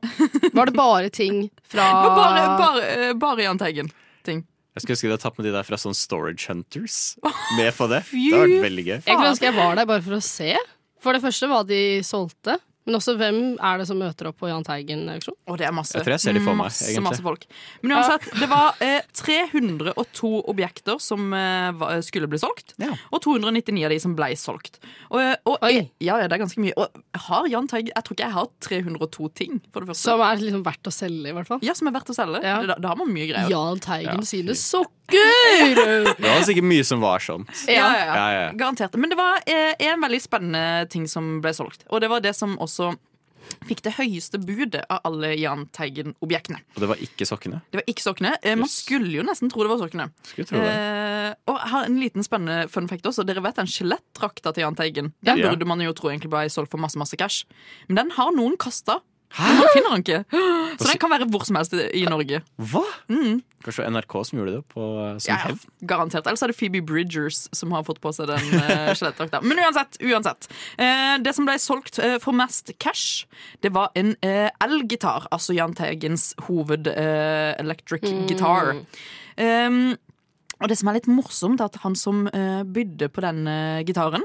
Var 0.53 0.71
det 0.71 0.77
bare 0.77 1.09
ting 1.13 1.45
fra 1.67 1.89
det 2.05 2.15
bare, 2.21 2.47
bare, 2.61 2.87
eh, 2.95 3.13
bare 3.19 3.47
Jahn 3.49 3.59
Teigen-ting. 3.61 3.93
Jeg 4.75 4.83
skulle 4.83 4.95
ønske 4.97 5.07
de 5.07 5.13
hadde 5.13 5.23
tatt 5.23 5.37
med 5.39 5.45
de 5.47 5.51
der 5.55 5.63
fra 5.67 5.77
sånn 5.79 5.95
Storage 5.95 6.49
Hunters 6.51 6.95
med 7.55 7.69
på 7.77 7.87
det. 7.87 8.01
Det 8.11 8.23
hadde 8.33 8.47
vært 8.51 8.65
veldig 8.67 8.83
gøy. 8.89 8.97
Jeg 8.97 9.15
kunne 9.15 9.29
ønske 9.31 9.47
jeg 9.47 9.55
var 9.55 9.77
der 9.79 9.87
bare 9.87 10.03
for 10.03 10.17
å 10.17 10.23
se. 10.23 10.49
For 10.99 11.15
det 11.15 11.21
første 11.23 11.47
hva 11.47 11.61
de 11.69 11.79
solgte. 12.03 12.57
Men 12.85 12.99
også 12.99 13.15
hvem 13.17 13.37
er 13.57 13.79
det 13.81 13.87
som 13.89 13.97
møter 13.97 14.29
opp 14.29 14.37
på 14.41 14.49
Jahn 14.49 14.65
Teigen-auksjon? 14.65 15.35
Oh, 15.49 15.55
det 15.57 15.65
er 15.65 15.73
masse. 15.73 15.95
Jeg 15.97 16.05
tror 16.05 16.13
jeg 16.15 16.21
ser 16.21 16.37
de 16.37 16.43
for 16.43 16.53
meg, 16.53 16.67
masse, 16.69 16.85
egentlig. 16.91 17.05
masse 17.07 17.25
folk. 17.25 17.47
Men 17.81 17.95
uansett, 17.97 18.27
det 18.37 18.49
var 18.51 18.83
eh, 18.85 19.07
302 19.17 20.31
objekter 20.53 21.01
som 21.01 21.33
eh, 21.33 21.85
skulle 22.05 22.29
bli 22.29 22.41
solgt. 22.41 22.75
Og 23.09 23.23
299 23.25 23.87
av 23.87 23.95
de 23.95 23.99
som 24.03 24.13
ble 24.17 24.29
solgt. 24.37 24.77
Og, 25.09 25.17
eh, 25.23 25.33
og 25.49 25.65
ja, 25.65 25.85
ja, 26.03 26.19
det 26.29 26.37
er 26.37 26.43
ganske 26.43 26.61
mye. 26.61 26.75
Og 26.77 27.25
har 27.25 27.49
Jahn 27.49 27.69
Teigen 27.71 27.89
Jeg 27.95 28.05
tror 28.05 28.17
ikke 28.19 28.27
jeg 28.29 28.37
har 28.37 28.51
302 28.69 29.31
ting, 29.41 29.59
for 29.73 29.81
det 29.81 29.93
første. 29.93 30.05
Som 30.05 30.25
er 30.27 30.45
liksom 30.45 30.65
verdt 30.69 30.91
å 30.91 30.93
selge, 30.93 31.31
i 31.31 31.35
hvert 31.39 31.49
fall. 31.49 31.65
Ja, 31.65 31.73
som 31.77 31.89
er 31.89 31.97
verdt 31.97 32.13
å 32.13 32.17
selge. 32.17 32.43
Da, 32.45 32.77
da 32.77 32.93
har 32.93 33.01
man 33.01 33.09
mye 33.09 33.31
greier. 33.31 33.49
Jahn 33.49 33.81
Teigen 33.81 34.21
Ja, 34.21 34.29
sine 34.29 34.53
fy. 34.53 34.61
Sokker! 35.05 36.15
Det 36.21 36.29
var 36.29 36.45
sikkert 36.47 36.63
mye 36.69 36.83
som 36.87 37.01
var 37.03 37.19
sånt. 37.23 37.49
Ja, 37.67 37.89
ja, 37.97 38.27
ja. 38.33 38.51
Garantert. 38.57 38.95
Men 38.99 39.09
det 39.11 39.17
var 39.19 39.41
eh, 39.45 39.73
en 39.89 40.01
veldig 40.01 40.21
spennende 40.23 40.87
ting 40.89 41.07
som 41.07 41.39
ble 41.43 41.53
solgt. 41.53 41.85
Og 41.89 42.01
det 42.01 42.09
var 42.11 42.23
det 42.25 42.33
som 42.35 42.57
også 42.61 42.93
fikk 43.69 43.83
det 43.85 43.91
høyeste 43.99 44.39
budet 44.41 44.81
av 44.89 45.03
alle 45.05 45.35
Jahn 45.37 45.67
Teigen-objektene. 45.75 46.63
Og 46.75 46.81
det 46.81 46.87
var 46.89 47.01
ikke 47.05 47.27
sokkene. 47.29 47.59
Det 47.69 47.77
var 47.79 47.89
ikke 47.91 48.01
sokkene. 48.05 48.31
Eh, 48.41 48.55
Man 48.57 48.71
skulle 48.71 49.11
jo 49.19 49.25
nesten 49.25 49.51
tro 49.53 49.61
det 49.65 49.69
var 49.69 49.81
sokkene. 49.83 50.07
Skulle 50.25 50.49
tro 50.49 50.61
det. 50.63 50.71
Eh, 50.73 51.31
og 51.53 51.59
her 51.71 51.85
en 51.89 51.99
liten 52.01 52.25
spennende 52.25 52.65
fun 52.73 52.89
fact 52.89 53.05
også. 53.05 53.25
Dere 53.27 53.43
vet 53.45 53.59
den 53.61 53.69
skjelettdrakta 53.69 54.53
til 54.55 54.65
Jahn 54.65 54.77
Teigen? 54.79 55.13
Den 55.25 55.43
burde 55.45 55.69
man 55.69 55.83
jo 55.85 55.93
tro 55.97 56.09
egentlig 56.09 56.33
ble 56.33 56.47
solgt 56.53 56.73
for 56.73 56.81
masse 56.81 56.97
masse 56.99 57.17
cash. 57.21 57.45
Men 57.89 58.01
den 58.01 58.15
har 58.17 58.33
noen 58.35 58.57
kasta. 58.61 58.99
Men 59.37 59.57
Man 59.59 59.67
finner 59.73 59.91
den 59.95 60.03
ikke. 60.05 60.19
Så 60.79 60.87
den 60.89 60.99
kan 61.01 61.11
være 61.11 61.27
hvor 61.31 61.43
som 61.47 61.57
helst 61.59 61.73
i 61.75 62.05
Norge. 62.07 62.39
Hva? 62.71 62.83
Mm. 63.11 63.41
Kanskje 63.65 63.81
det 63.81 63.87
var 63.89 63.95
NRK 63.97 64.13
som 64.29 64.37
gjorde 64.39 64.53
det 64.55 64.61
på, 64.69 64.85
som 65.19 65.31
Ja, 65.31 65.37
hevn? 65.47 65.59
garantert. 65.89 66.27
Ellers 66.29 66.43
er 66.45 66.51
det 66.53 66.57
Phoebe 66.59 66.81
Bridgers 66.85 67.39
som 67.57 67.73
har 67.73 67.83
fått 67.87 67.99
på 68.03 68.13
seg 68.13 68.29
den 68.29 68.45
uh, 68.61 68.93
skjelettdrakta. 68.93 69.41
Men 69.41 69.59
uansett. 69.65 69.97
uansett. 70.05 70.47
Eh, 70.77 71.17
det 71.25 71.33
som 71.35 71.49
ble 71.49 71.57
solgt 71.59 71.97
eh, 71.99 72.19
for 72.23 72.37
mest 72.37 72.71
cash, 72.79 73.25
det 73.65 73.73
var 73.75 73.89
en 73.97 74.13
uh, 74.23 74.49
elgitar. 74.63 75.25
Altså 75.33 75.57
Jahn 75.57 75.73
Teigens 75.75 76.31
hoved 76.47 76.87
eh, 76.93 77.51
electric 77.59 78.05
Mm. 78.05 78.27
guitar. 78.29 78.75
Um, 79.35 79.97
Og 80.65 80.71
det 80.71 80.79
som 80.79 80.89
er 80.89 80.97
litt 80.97 81.09
morsomt, 81.11 81.61
er 81.61 81.69
at 81.69 81.77
han 81.83 81.93
som 81.99 82.23
uh, 82.25 82.63
bydde 82.65 83.11
på 83.13 83.21
den 83.21 83.45
gitaren, 83.85 84.23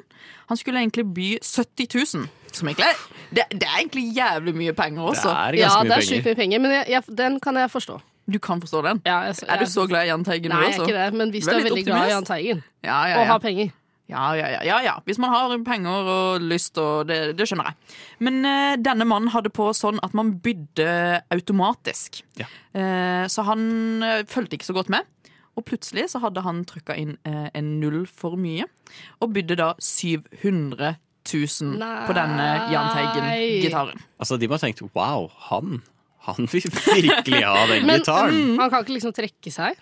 han 0.48 0.56
skulle 0.56 0.80
egentlig 0.80 1.04
by 1.12 1.26
70 1.44 1.90
000. 2.16 2.30
Som 2.56 2.70
egentlig 2.70 2.88
er, 2.88 3.02
det, 3.28 3.44
det 3.52 3.68
er 3.68 3.76
egentlig 3.82 4.06
jævlig 4.16 4.54
mye 4.56 4.72
penger 4.78 5.10
også. 5.12 5.34
ja, 5.58 5.74
det 5.84 5.98
er 5.98 6.06
sjukt 6.06 6.30
mye 6.30 6.38
penger, 6.38 6.62
men 6.64 6.80
jeg, 6.80 6.88
jeg, 6.96 7.18
den 7.18 7.36
kan 7.44 7.60
jeg 7.60 7.70
forstå. 7.70 8.00
Du 8.32 8.38
kan 8.38 8.60
forstå 8.62 8.82
den? 8.86 9.02
Ja, 9.06 9.18
jeg, 9.26 9.34
Er 9.48 9.58
du 9.58 9.66
så 9.66 9.86
glad 9.86 10.06
i 10.06 10.10
Jahn 10.10 10.24
Teigen? 10.24 10.52
Nei, 10.52 10.62
jeg 10.70 10.78
er 10.78 10.86
ikke 10.86 10.96
det, 10.96 11.18
men 11.18 11.30
hvis 11.34 11.44
Du 11.44 11.50
er 11.50 11.58
er 11.58 11.68
veldig 11.68 11.84
glad 11.84 12.06
i. 12.06 12.10
Jahn 12.12 12.26
Teigen 12.28 12.64
Ja, 12.84 12.98
ja, 13.10 13.20
og 13.20 13.26
har 13.26 13.38
penger 13.42 13.70
Ja, 14.10 14.32
ja, 14.34 14.48
ja, 14.50 14.60
ja, 14.66 14.78
ja. 14.82 14.94
Hvis 15.06 15.18
man 15.22 15.30
har 15.30 15.54
penger 15.66 16.10
og 16.14 16.40
lyst, 16.42 16.78
og 16.82 17.06
det, 17.06 17.36
det 17.38 17.46
skjønner 17.46 17.70
jeg. 17.70 17.96
Men 18.18 18.40
eh, 18.44 18.76
denne 18.82 19.06
mannen 19.06 19.30
hadde 19.30 19.52
på 19.54 19.68
sånn 19.76 20.00
at 20.02 20.16
man 20.18 20.32
bydde 20.42 20.88
automatisk. 21.30 22.18
Eh, 22.40 23.26
så 23.30 23.44
han 23.46 23.62
eh, 24.02 24.24
fulgte 24.26 24.58
ikke 24.58 24.66
så 24.66 24.74
godt 24.74 24.90
med. 24.90 25.06
Og 25.60 25.66
plutselig 25.68 26.08
så 26.14 26.22
hadde 26.22 26.40
han 26.46 26.64
trykka 26.68 26.96
inn 26.96 27.18
eh, 27.28 27.50
en 27.56 27.74
null 27.82 28.06
for 28.08 28.40
mye, 28.40 28.64
og 29.20 29.34
bydde 29.36 29.58
da 29.60 29.74
700 29.76 30.94
000 31.28 31.84
på 32.08 32.16
denne 32.16 32.46
Jahn 32.72 32.88
Teigen-gitaren. 32.96 34.00
Altså, 34.16 34.40
de 34.40 34.48
må 34.48 34.56
ha 34.56 34.62
tenkt 34.62 34.80
wow, 34.96 35.28
han, 35.50 35.82
han 36.24 36.48
vil 36.50 36.64
virkelig 36.72 37.44
ha 37.44 37.66
den 37.68 37.86
Men 37.90 38.00
gitaren. 38.00 38.34
mm, 38.34 38.58
han 38.62 38.72
kan 38.72 38.86
ikke 38.86 38.96
liksom 38.96 39.14
trekke 39.16 39.52
seg? 39.52 39.78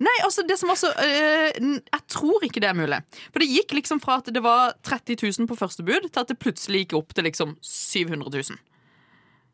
Nei, 0.00 0.14
altså 0.24 0.46
det 0.48 0.56
som 0.56 0.70
også 0.72 0.94
øh, 0.96 1.50
Jeg 1.76 2.04
tror 2.08 2.46
ikke 2.46 2.62
det 2.62 2.70
er 2.70 2.78
mulig. 2.78 3.02
For 3.34 3.42
det 3.42 3.50
gikk 3.50 3.74
liksom 3.76 3.98
fra 4.00 4.16
at 4.22 4.30
det 4.32 4.40
var 4.40 4.72
30 4.86 5.18
000 5.26 5.50
på 5.50 5.58
første 5.58 5.84
bud, 5.84 6.06
til 6.08 6.22
at 6.22 6.30
det 6.30 6.38
plutselig 6.40 6.86
gikk 6.86 6.96
opp 7.02 7.12
til 7.12 7.28
liksom 7.28 7.58
700 7.60 8.30
000. 8.32 8.62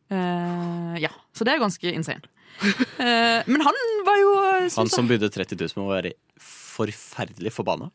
Uh, 0.07 0.95
ja, 1.03 1.11
så 1.35 1.43
det 1.43 1.57
er 1.57 1.65
ganske 1.65 1.91
insane. 1.91 2.23
Eh, 2.97 3.43
men 3.47 3.61
han 3.61 3.75
var 4.07 4.17
jo 4.17 4.31
eh, 4.41 4.69
Han 4.77 4.89
som 4.89 5.09
bydde 5.09 5.29
30 5.29 5.59
000 5.61 5.83
må 5.83 5.91
være 5.91 6.15
forferdelig 6.41 7.53
forbanna. 7.53 7.91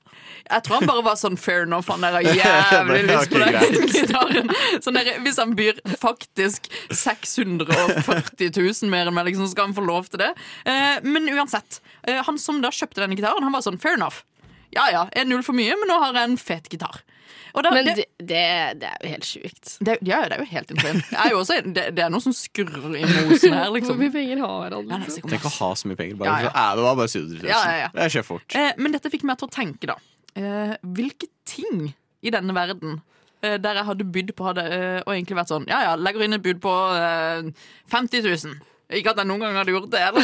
Jeg 0.46 0.64
tror 0.66 0.80
han 0.80 0.90
bare 0.90 1.04
var 1.06 1.18
sånn 1.20 1.38
fair 1.42 1.66
enough. 1.66 1.90
Han 1.90 2.02
der 2.06 2.16
har 2.18 2.26
jævlig 2.26 3.02
lyst 3.10 3.34
på 3.34 3.42
den 3.42 3.90
gitaren. 3.90 4.54
Sånn 4.82 4.98
der, 4.98 5.12
hvis 5.26 5.40
han 5.42 5.56
byr 5.58 5.82
faktisk 6.02 6.70
640 6.90 8.54
000 8.54 8.94
mer 8.94 9.10
enn 9.10 9.18
meg, 9.18 9.30
liksom, 9.30 9.50
så 9.50 9.56
skal 9.56 9.70
han 9.70 9.78
få 9.78 9.86
lov 9.86 10.10
til 10.14 10.24
det. 10.24 10.32
Eh, 10.70 11.02
men 11.06 11.30
uansett. 11.34 11.82
han 12.30 12.42
som 12.42 12.62
da 12.64 12.74
kjøpte 12.74 13.04
denne 13.04 13.18
gitaren, 13.18 13.46
han 13.46 13.54
var 13.54 13.66
sånn 13.66 13.82
fair 13.82 13.98
enough. 13.98 14.24
Ja 14.74 14.88
ja, 14.94 15.08
en 15.18 15.30
null 15.30 15.44
for 15.46 15.58
mye, 15.58 15.76
men 15.78 15.90
nå 15.92 15.98
har 16.06 16.16
jeg 16.16 16.30
en 16.30 16.40
fet 16.40 16.70
gitar. 16.72 17.02
Og 17.54 17.64
da- 17.66 17.72
Men 17.76 17.86
det- 17.86 17.96
det, 17.98 18.08
det, 18.32 18.42
det 18.82 18.90
er 18.90 18.98
jo 19.04 19.10
helt 19.12 19.28
sjukt. 19.28 19.72
Det, 19.84 19.98
ja, 20.08 20.22
det 20.30 20.38
er 20.38 20.44
jo 20.44 20.50
helt 20.52 20.72
insane. 20.72 21.02
Det 21.12 21.20
er 21.26 21.30
jo 21.34 21.40
også, 21.42 21.58
det, 21.66 21.86
det 21.98 22.04
er 22.06 22.10
noe 22.14 22.24
som 22.24 22.34
skurrer 22.38 22.96
i 22.96 23.04
mosen 23.04 23.54
her, 23.58 23.70
liksom. 23.76 23.96
Hvor 23.98 24.02
mye 24.04 24.14
penger 24.16 24.44
har 24.46 24.76
han? 24.78 25.06
Tenk 25.28 25.46
å 25.50 25.54
ha 25.58 25.70
så 25.76 25.92
mye 25.92 26.00
penger. 26.00 26.16
Bare, 26.22 26.30
Ja, 26.32 26.40
ja. 26.48 26.52
Så, 26.52 26.64
er 26.64 26.76
det 26.82 26.86
var 26.88 26.96
bare 27.02 27.14
700 27.14 27.46
000. 27.52 27.94
det 28.00 28.10
skjer 28.16 28.28
fort. 28.28 28.56
Eh, 28.56 28.72
men 28.78 28.96
dette 28.96 29.12
fikk 29.14 29.24
meg 29.28 29.38
til 29.42 29.50
å 29.50 29.54
tenke, 29.58 29.92
da. 29.92 29.98
Eh, 30.40 30.76
hvilke 30.96 31.28
ting 31.50 31.90
i 32.24 32.32
denne 32.32 32.54
verden 32.56 33.00
eh, 33.44 33.58
der 33.60 33.80
jeg 33.82 33.88
hadde 33.90 34.06
bydd 34.16 34.36
på 34.38 34.46
hadde, 34.48 34.64
eh, 34.72 35.00
og 35.04 35.12
egentlig 35.16 35.36
vært 35.42 35.50
sånn 35.52 35.66
Ja 35.68 35.80
ja, 35.90 35.96
legger 36.00 36.24
inn 36.24 36.38
et 36.38 36.44
bud 36.46 36.62
på 36.64 36.72
eh, 36.96 37.50
50 37.92 38.24
000. 38.30 38.60
Ikke 38.92 39.12
at 39.14 39.22
jeg 39.22 39.28
noen 39.28 39.40
gang 39.44 39.56
hadde 39.56 39.72
gjort 39.72 39.90
det. 39.92 40.02
Eller? 40.04 40.24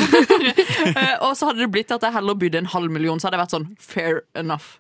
eh, 1.00 1.16
og 1.24 1.36
så 1.40 1.48
hadde 1.50 1.64
det 1.64 1.70
blitt 1.72 1.92
at 1.96 2.04
jeg 2.04 2.14
heller 2.16 2.36
bydde 2.40 2.62
en 2.64 2.72
halv 2.74 2.92
million, 2.92 3.20
så 3.20 3.28
hadde 3.28 3.40
jeg 3.40 3.46
vært 3.46 3.56
sånn 3.56 3.68
fair 3.80 4.22
enough. 4.36 4.78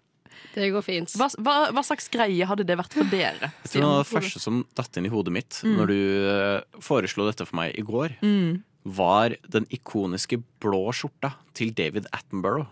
Det 0.58 0.72
går 0.74 0.82
fint. 0.86 1.12
Hva, 1.20 1.28
hva, 1.38 1.56
hva 1.76 1.84
slags 1.86 2.08
greie 2.10 2.46
hadde 2.50 2.66
det 2.66 2.78
vært 2.80 2.96
for 2.98 3.06
dere? 3.12 3.52
Jeg 3.62 3.76
tror 3.76 3.84
noe 3.86 4.00
av 4.00 4.06
det 4.08 4.10
første 4.16 4.42
som 4.42 4.64
datt 4.80 4.98
inn 4.98 5.06
i 5.06 5.12
hodet 5.14 5.34
mitt 5.36 5.60
Mm. 5.64 5.76
når 5.78 5.92
du 5.92 6.00
eh, 6.32 6.82
foreslo 6.82 7.28
dette 7.30 7.46
for 7.46 7.56
meg 7.60 7.76
i 7.78 7.84
går, 7.86 8.16
Mm. 8.26 8.64
var 8.98 9.36
den 9.54 9.68
ikoniske 9.70 10.40
blå 10.64 10.88
skjorta 10.96 11.34
til 11.54 11.70
David 11.78 12.08
Attenborough. 12.12 12.66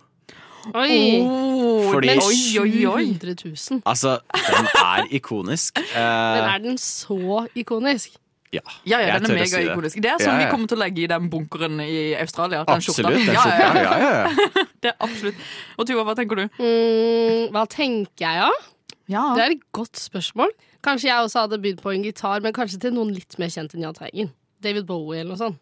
Oi! 0.74 1.22
Fordi- 1.92 2.08
Men 2.10 2.20
Oi, 2.26 2.58
oi, 2.58 2.86
oi. 2.90 3.06
700 3.14 3.36
000. 3.46 3.82
Altså, 3.86 4.20
den 4.34 4.68
er 4.82 5.06
ikonisk. 5.14 5.78
Men 5.94 6.42
Eh, 6.42 6.56
er 6.56 6.60
den 6.64 6.78
så 6.82 7.48
ikonisk? 7.56 8.18
Ja, 8.56 8.62
Ja, 8.86 9.00
ja, 9.04 9.18
den 9.20 9.32
er 9.32 9.40
megaikonisk. 9.44 10.00
Det 10.02 10.12
er 10.12 10.22
sånn 10.24 10.34
Ja, 10.34 10.40
ja. 10.40 10.46
vi 10.46 10.52
kommer 10.54 10.68
til 10.72 10.78
å 10.78 10.82
legge 10.84 11.04
i 11.04 11.08
den 11.12 11.30
bunkeren 11.32 11.80
i 11.84 11.98
Australia. 12.20 12.64
Den. 12.66 12.76
Absolutt. 12.76 13.12
Den 13.16 13.34
Ja, 13.34 13.42
skjorta. 13.42 13.84
ja, 13.84 13.98
ja. 14.00 14.64
Det 14.86 14.92
er 14.94 14.96
absolutt. 15.00 15.36
Og 15.80 15.88
Tuva, 15.90 16.04
hva 16.08 16.16
tenker 16.18 16.36
du? 16.42 16.46
Mm, 16.62 17.52
hva 17.56 17.66
tenker 17.70 18.26
jeg, 18.26 18.42
da? 18.46 18.72
Ja. 19.12 19.24
Det 19.38 19.44
er 19.46 19.52
et 19.58 19.66
godt 19.74 20.00
spørsmål. 20.02 20.50
Kanskje 20.86 21.10
jeg 21.12 21.26
også 21.28 21.44
hadde 21.46 21.60
bydd 21.62 21.82
på 21.82 21.92
en 21.94 22.04
gitar, 22.06 22.42
men 22.42 22.54
kanskje 22.54 22.80
til 22.82 22.94
noen 22.94 23.12
litt 23.14 23.38
mer 23.42 23.50
kjent 23.54 23.74
enn 23.76 23.86
Jahn 23.86 23.98
Teigen. 23.98 24.32
David 24.62 24.86
Bowie 24.90 25.20
eller 25.22 25.36
noe 25.36 25.42
sånt. 25.42 25.62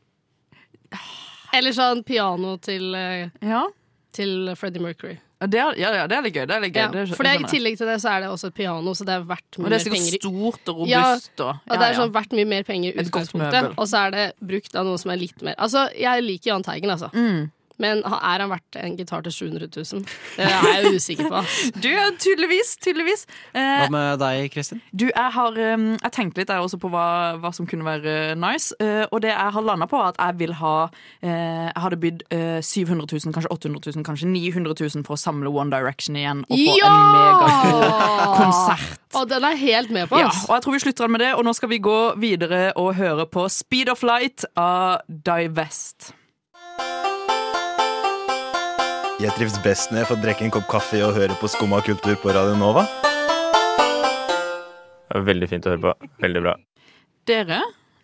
Eller 1.54 1.72
sånn 1.76 2.04
piano 2.08 2.56
til, 2.58 2.94
eh, 2.96 3.30
Ja. 3.42 3.66
til 4.14 4.54
Freddie 4.56 4.82
Mercury. 4.82 5.18
Det 5.48 5.60
er, 5.60 5.78
ja, 5.82 5.90
ja, 5.96 6.04
det 6.08 6.18
er 6.18 6.22
litt 6.26 6.36
gøy. 6.36 6.46
Det 6.48 6.56
er 6.56 6.62
litt 6.64 6.74
gøy. 6.76 6.82
Ja, 6.84 6.90
det 6.94 7.18
for 7.18 7.28
det, 7.28 7.34
I 7.42 7.50
tillegg 7.50 7.78
til 7.80 7.90
det 7.90 7.98
så 8.04 8.12
er 8.14 8.20
det 8.26 8.30
også 8.30 8.52
et 8.52 8.56
piano, 8.58 8.94
så 8.96 9.08
det 9.08 9.16
er 9.18 9.26
verdt 9.28 9.58
mye 9.60 9.66
Og 9.66 9.72
det 9.74 9.80
er 9.80 9.84
sikkert 9.84 10.00
penger. 10.00 10.20
stort 10.22 10.70
og 10.74 10.78
robust. 10.84 11.34
Ja, 11.40 11.50
og 11.68 11.74
det 11.82 11.88
er 11.90 11.98
sånn 12.00 12.14
verdt 12.14 12.38
mye 12.38 12.50
mer 12.54 12.64
penger 12.68 12.94
i 12.94 13.04
utgangspunktet. 13.04 13.74
Og 13.78 13.88
så 13.90 14.06
er 14.08 14.16
det 14.16 14.26
brukt 14.54 14.76
av 14.76 14.86
noe 14.88 15.02
som 15.02 15.12
er 15.12 15.20
litt 15.24 15.42
mer 15.42 15.56
Altså, 15.58 15.88
jeg 15.98 16.24
liker 16.24 16.54
Jahn 16.54 16.64
Teigen, 16.64 16.90
altså. 16.94 17.10
Mm. 17.14 17.52
Men 17.82 18.04
er 18.06 18.44
han 18.44 18.52
verdt 18.52 18.78
en 18.78 18.98
gitar 19.00 19.24
til 19.26 19.34
700 19.34 19.70
000? 19.76 20.04
Det 20.38 20.46
er 20.46 20.68
jeg 20.84 20.96
usikker 20.96 21.30
på. 21.32 21.42
Du, 21.84 21.90
tydeligvis. 22.22 22.76
tydeligvis. 22.84 23.26
Eh, 23.54 23.62
Hva 23.84 23.90
med 23.92 24.20
deg, 24.22 24.52
Kristin? 24.54 24.82
du, 24.92 25.08
jeg 25.10 25.32
har 25.36 25.58
um, 25.74 25.88
Jeg 25.96 26.12
tenkte 26.14 26.42
litt 26.42 26.52
jeg 26.54 26.64
også 26.64 26.78
på 26.82 26.92
hva, 26.94 27.06
hva 27.42 27.52
som 27.56 27.68
kunne 27.70 27.86
være 27.88 28.36
nice. 28.40 28.76
Uh, 28.82 29.04
og 29.10 29.24
det 29.26 29.32
jeg 29.34 29.56
har 29.58 29.66
landa 29.66 29.88
på, 29.90 29.98
er 29.98 30.14
at 30.14 30.22
jeg 30.22 30.40
vil 30.44 30.56
ha 30.62 30.76
uh, 30.86 31.28
Jeg 31.28 31.84
hadde 31.86 32.00
bydd 32.04 32.26
uh, 32.30 32.60
700 32.62 33.08
000, 33.10 33.34
kanskje 33.34 33.52
800 33.52 33.94
000, 33.98 34.06
kanskje 34.06 34.32
900 34.32 34.76
000 34.80 35.08
for 35.08 35.18
å 35.18 35.22
samle 35.24 35.52
One 35.52 35.74
Direction 35.74 36.18
igjen 36.20 36.46
og 36.48 36.58
få 36.58 36.78
en 36.88 37.08
megagod 37.18 38.34
konsert. 38.38 39.00
Og 39.18 39.30
den 39.30 39.46
er 39.46 39.58
helt 39.60 39.94
med 39.94 40.10
på. 40.10 40.18
Ja, 40.22 40.32
og 40.48 40.56
jeg 40.56 40.66
tror 40.66 40.78
vi 40.78 40.84
slutter 40.86 41.12
med 41.12 41.22
det, 41.26 41.34
og 41.38 41.46
nå 41.46 41.54
skal 41.58 41.70
vi 41.74 41.82
gå 41.84 42.00
videre 42.22 42.66
og 42.80 42.96
høre 42.98 43.28
på 43.30 43.46
Speed 43.52 43.94
of 43.94 44.04
Light 44.06 44.46
av 44.58 45.04
Divest. 45.08 46.14
Jeg 49.24 49.32
trives 49.38 49.56
best 49.64 49.92
når 49.94 50.02
jeg 50.04 50.10
får 50.10 50.20
drikke 50.24 50.46
en 50.48 50.52
kopp 50.54 50.66
kaffe 50.72 51.00
og 51.06 51.14
høre 51.16 51.36
på 51.40 51.48
Skumma 51.52 51.80
kultur 51.86 52.18
på 52.20 52.34
Radio 52.36 52.58
Nova. 52.60 52.84
Veldig 55.14 55.48
fint 55.52 55.68
å 55.70 55.74
høre 55.76 55.84
på. 55.84 56.10
Veldig 56.24 56.42
bra. 56.44 56.56
Dere, 57.30 57.62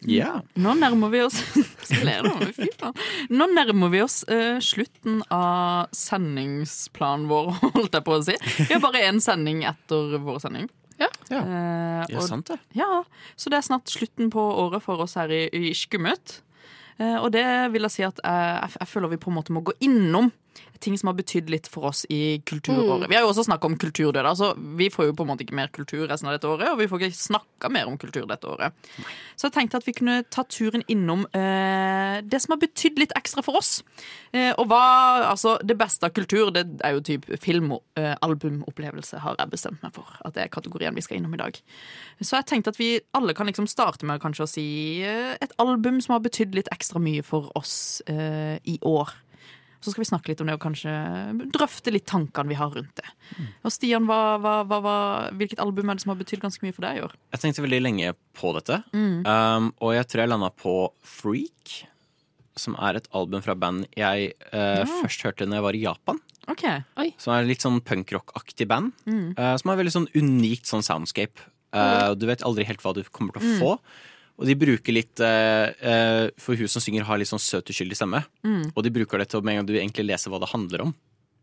Ja. 0.08 0.38
nå 0.56 0.76
nærmer 0.80 1.10
vi 1.12 1.20
oss. 1.26 1.42
Nå 3.36 3.48
nærmer 3.52 3.90
vi 3.92 4.00
oss 4.06 4.22
uh, 4.32 4.60
slutten 4.64 5.20
av 5.34 5.90
sendingsplanen 5.92 7.26
vår, 7.28 7.50
holdt 7.76 7.98
jeg 7.98 8.06
på 8.08 8.16
å 8.16 8.22
si. 8.24 8.38
Vi 8.62 8.70
har 8.78 8.84
bare 8.84 9.02
én 9.10 9.20
sending 9.24 9.66
etter 9.68 10.16
vår 10.24 10.40
sending. 10.46 10.70
Ja. 11.00 11.10
Ja. 11.32 11.42
Eh, 11.44 12.06
Ja, 12.14 12.18
og- 12.20 12.28
sant 12.30 12.48
det. 12.54 12.60
Ja, 12.80 13.04
så 13.36 13.52
det 13.52 13.60
er 13.60 13.68
snart 13.68 13.92
slutten 13.92 14.32
på 14.32 14.40
året 14.64 14.84
for 14.86 15.02
oss 15.04 15.18
her 15.20 15.32
i, 15.36 15.48
i 15.52 15.74
Skummet. 15.76 16.40
Eh, 17.00 17.18
og 17.20 17.32
det 17.36 17.44
vil 17.74 17.84
jeg 17.88 17.92
si 17.98 18.04
at 18.08 18.20
jeg, 18.24 18.48
jeg, 18.64 18.78
jeg 18.80 18.88
føler 18.94 19.12
vi 19.12 19.20
på 19.20 19.32
en 19.32 19.38
måte 19.42 19.56
må 19.56 19.64
gå 19.68 19.76
innom 19.84 20.32
ting 20.80 20.96
som 20.98 21.12
har 21.12 21.18
betydd 21.18 21.50
litt 21.52 21.68
for 21.68 21.90
oss 21.90 22.06
i 22.10 22.40
kulturåret. 22.48 23.06
Mm. 23.06 23.10
Vi 23.12 23.18
har 23.18 23.26
jo 23.26 23.32
også 23.34 23.46
snakka 23.50 23.68
om 23.68 23.76
kulturdød. 23.80 24.26
Altså, 24.26 24.54
vi 24.80 24.90
får 24.94 25.10
jo 25.10 25.16
på 25.18 25.26
en 25.26 25.32
måte 25.32 25.44
ikke 25.46 25.58
mer 25.60 25.72
kultur 25.76 26.06
resten 26.08 26.30
av 26.30 26.38
dette 26.38 26.48
året, 26.48 26.72
og 26.72 26.80
vi 26.80 26.88
får 26.90 27.04
ikke 27.04 27.20
snakka 27.20 27.72
mer 27.74 27.90
om 27.92 27.98
kultur 28.00 28.28
dette 28.30 28.48
året. 28.48 28.76
Så 29.36 29.50
jeg 29.50 29.56
tenkte 29.58 29.82
at 29.82 29.88
vi 29.88 29.96
kunne 29.98 30.22
ta 30.32 30.46
turen 30.48 30.84
innom 30.92 31.26
eh, 31.36 32.20
det 32.24 32.42
som 32.44 32.56
har 32.56 32.62
betydd 32.64 33.00
litt 33.02 33.16
ekstra 33.20 33.44
for 33.46 33.60
oss. 33.60 33.80
Eh, 34.32 34.52
og 34.56 34.70
hva 34.72 34.84
Altså, 35.30 35.58
det 35.64 35.76
beste 35.78 36.08
av 36.08 36.14
kultur, 36.16 36.50
det 36.54 36.64
er 36.86 36.96
jo 36.96 37.04
typ 37.06 37.26
film 37.44 37.74
og 37.76 38.00
eh, 38.00 38.16
albumopplevelse, 38.26 39.20
har 39.24 39.38
jeg 39.40 39.52
bestemt 39.52 39.84
meg 39.84 39.94
for. 39.96 40.10
At 40.26 40.36
det 40.36 40.46
er 40.46 40.54
kategorien 40.54 40.96
vi 40.96 41.04
skal 41.06 41.20
innom 41.20 41.36
i 41.36 41.42
dag. 41.42 41.60
Så 42.22 42.38
jeg 42.38 42.48
tenkte 42.50 42.74
at 42.74 42.80
vi 42.80 42.92
alle 43.16 43.36
kan 43.38 43.50
liksom 43.50 43.68
starte 43.70 44.08
med 44.10 44.22
kanskje 44.24 44.46
å 44.46 44.50
si 44.50 44.68
eh, 45.06 45.36
et 45.40 45.54
album 45.62 46.00
som 46.04 46.16
har 46.16 46.24
betydd 46.26 46.58
litt 46.58 46.72
ekstra 46.74 47.02
mye 47.04 47.24
for 47.26 47.52
oss 47.60 48.02
eh, 48.10 48.58
i 48.64 48.80
år. 48.88 49.14
Så 49.80 49.94
skal 49.94 50.04
vi 50.04 50.10
snakke 50.10 50.28
litt 50.34 50.42
om 50.44 50.48
det 50.50 50.56
og 50.58 50.64
kanskje 50.64 50.92
drøfte 51.56 51.92
litt 51.94 52.06
tankene 52.10 52.52
vi 52.52 52.58
har 52.60 52.72
rundt 52.76 52.96
det. 53.00 53.06
Og 53.64 53.72
Stian, 53.72 54.04
hva, 54.10 54.38
hva, 54.44 54.56
hva, 54.68 54.80
hva, 54.84 54.96
hvilket 55.40 55.62
album 55.64 55.90
er 55.90 55.96
det 55.96 56.04
som 56.04 56.12
har 56.12 56.20
betydd 56.20 56.42
ganske 56.44 56.66
mye 56.66 56.76
for 56.76 56.84
deg 56.84 56.98
i 57.00 57.04
år? 57.06 57.14
Jeg 57.32 57.40
tenkte 57.46 57.64
veldig 57.64 57.80
lenge 57.86 58.12
på 58.36 58.52
dette, 58.58 58.82
Mm. 58.92 59.22
um, 59.26 59.70
og 59.80 59.94
jeg 59.96 60.08
tror 60.12 60.24
jeg 60.26 60.30
landa 60.34 60.50
på 60.52 60.74
Freak. 61.04 61.78
Som 62.60 62.76
er 62.76 62.98
et 63.00 63.08
album 63.16 63.40
fra 63.42 63.56
band 63.56 63.86
jeg 63.96 64.34
eh, 64.52 64.84
først 65.00 65.22
hørte 65.24 65.46
når 65.48 65.56
jeg 65.62 65.64
var 65.64 65.76
i 65.78 65.84
Japan. 65.86 66.18
Ok. 66.52 66.66
Som 67.22 67.34
er 67.38 67.46
litt 67.48 67.62
sånn 67.64 67.80
punkrock-aktig 67.80 68.68
band. 68.68 68.92
Mm. 69.08 69.32
Uh, 69.38 69.56
som 69.56 69.70
har 69.72 69.78
veldig 69.80 69.94
sånn 69.96 70.10
unikt 70.18 70.68
sånn 70.68 70.84
soundscape. 70.84 71.40
Uh, 71.72 72.12
Du 72.20 72.26
vet 72.28 72.44
aldri 72.44 72.66
helt 72.68 72.82
hva 72.84 72.92
du 72.98 73.04
kommer 73.16 73.32
til 73.38 73.46
å 73.46 73.46
Mm. 73.48 73.80
Og 74.40 74.48
de 74.48 74.56
bruker 74.56 74.96
litt 74.96 75.20
eh, 75.20 75.68
eh, 75.84 76.26
For 76.40 76.56
hun 76.56 76.72
som 76.72 76.84
synger, 76.84 77.04
har 77.08 77.20
litt 77.20 77.30
sånn 77.30 77.44
søt, 77.44 77.70
uskyldig 77.70 77.98
stemme. 78.00 78.24
Mm. 78.48 78.72
Og 78.72 78.82
de 78.86 78.94
bruker 78.96 79.20
det 79.20 79.30
til 79.32 79.42
å 79.42 79.46
med 79.46 79.58
en 79.58 79.62
gang 79.62 79.70
du 79.70 79.76
egentlig 79.76 80.08
leser 80.08 80.32
hva 80.32 80.40
det 80.42 80.52
handler 80.54 80.88
om. 80.88 80.96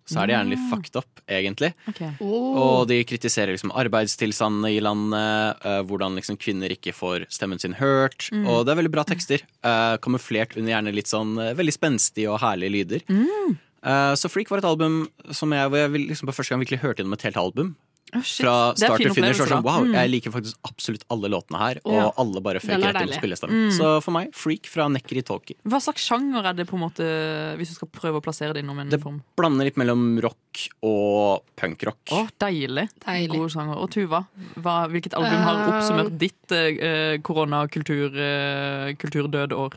Så 0.06 0.20
er 0.22 0.28
det 0.28 0.36
gjerne 0.36 0.52
litt 0.52 0.66
fucked 0.70 0.98
up, 1.00 1.22
egentlig. 1.26 1.72
Ok. 1.90 2.00
Og 2.22 2.84
de 2.86 3.00
kritiserer 3.10 3.56
liksom 3.56 3.72
arbeidstilstandene 3.74 4.70
i 4.76 4.78
landet, 4.78 5.64
eh, 5.66 5.80
hvordan 5.88 6.14
liksom 6.20 6.38
kvinner 6.38 6.70
ikke 6.70 6.94
får 6.94 7.26
stemmen 7.34 7.58
sin 7.58 7.74
hørt. 7.80 8.28
Mm. 8.30 8.46
Og 8.46 8.62
det 8.64 8.72
er 8.72 8.80
veldig 8.82 8.94
bra 8.94 9.02
tekster. 9.08 9.42
eh, 9.42 9.96
kamuflert 9.98 10.56
under 10.56 10.72
gjerne 10.72 10.94
litt 10.94 11.10
sånn 11.10 11.34
eh, 11.42 11.54
veldig 11.58 11.74
spenstige 11.74 12.30
og 12.30 12.38
herlige 12.38 12.74
lyder. 12.76 13.02
Mm. 13.10 13.58
Eh, 13.82 14.14
så 14.14 14.30
Freak 14.30 14.50
var 14.50 14.62
et 14.62 14.70
album 14.70 15.08
som 15.34 15.50
jeg, 15.50 15.68
hvor 15.70 15.82
jeg 15.82 16.06
liksom 16.06 16.30
på 16.30 16.36
første 16.38 16.54
gang 16.54 16.62
virkelig 16.62 16.82
hørte 16.84 17.02
gjennom 17.02 17.18
et 17.18 17.26
helt 17.26 17.42
album. 17.42 17.74
Shit. 18.22 18.46
Fra 18.46 18.72
start 18.78 19.00
til 19.02 19.10
finish. 19.12 19.36
Sånn, 19.42 19.62
wow, 19.66 19.82
Mm. 19.82 19.92
Jeg 19.94 20.10
liker 20.10 20.30
faktisk 20.30 20.54
absolutt 20.64 21.02
alle 21.10 21.28
låtene 21.28 21.58
her, 21.58 21.76
og 21.84 21.92
Ja. 21.92 22.10
alle 22.16 22.40
bare 22.40 22.60
føk 22.60 22.80
rett 22.80 23.00
inn 23.02 23.08
på 23.10 23.14
spillestemmen. 23.20 23.66
Mm. 23.66 23.72
Så 23.76 24.00
for 24.02 24.10
meg, 24.12 24.32
Freak 24.32 24.66
fra 24.66 24.86
Nekkeri 24.88 25.22
Talkie. 25.24 25.56
Hva 25.66 25.80
slags 25.82 26.06
sjanger 26.06 26.44
er 26.46 26.52
det, 26.54 26.66
på 26.68 26.74
en 26.78 26.82
måte, 26.88 27.04
hvis 27.58 27.68
du 27.68 27.74
skal 27.74 27.88
prøve 27.88 28.14
å 28.20 28.22
plassere 28.22 28.52
det 28.54 28.62
innom 28.64 28.78
en 28.80 28.88
Det 28.88 29.00
form? 29.02 29.20
blander 29.36 29.64
litt 29.64 29.76
mellom 29.76 30.20
rock 30.22 30.68
og 30.82 31.42
punkrock. 31.56 31.96
Oh, 32.12 32.26
deilig. 32.38 32.88
Deilig. 33.04 33.36
God 33.36 33.50
sjanger. 33.50 33.76
Og 33.76 33.90
Tuva, 33.90 34.26
hva, 34.56 34.86
hvilket 34.88 35.12
album 35.14 35.42
har 35.42 35.56
Eh, 35.56 35.68
oppsummert 35.72 36.18
ditt 36.18 36.52
eh, 36.52 37.18
korona-kulturdød-år? 37.18 39.72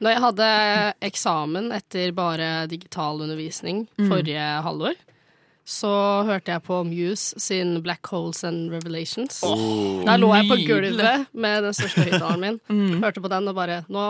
Når 0.00 0.10
jeg 0.12 0.20
hadde 0.20 0.94
eksamen 1.08 1.70
etter 1.72 2.12
bare 2.12 2.66
digital 2.68 3.20
undervisning 3.24 3.86
Mm. 3.98 4.08
forrige 4.10 4.62
halvår, 4.62 4.94
så 5.66 5.90
hørte 6.28 6.54
jeg 6.54 6.62
på 6.62 6.76
Muse 6.86 7.40
sin 7.42 7.80
Black 7.82 8.06
Holes 8.12 8.44
and 8.46 8.70
Revelations. 8.70 9.40
Oh, 9.42 10.04
Der 10.06 10.20
lå 10.22 10.28
jeg 10.36 10.46
på 10.46 10.58
gulvet 10.62 11.26
med 11.34 11.66
den 11.66 11.74
største 11.74 12.06
høyttaleren 12.06 12.44
min. 12.44 12.60
Mm. 12.76 13.00
Hørte 13.00 13.22
på 13.22 13.28
den 13.30 13.46
og 13.48 13.54
bare 13.56 13.76
Nå, 13.92 14.02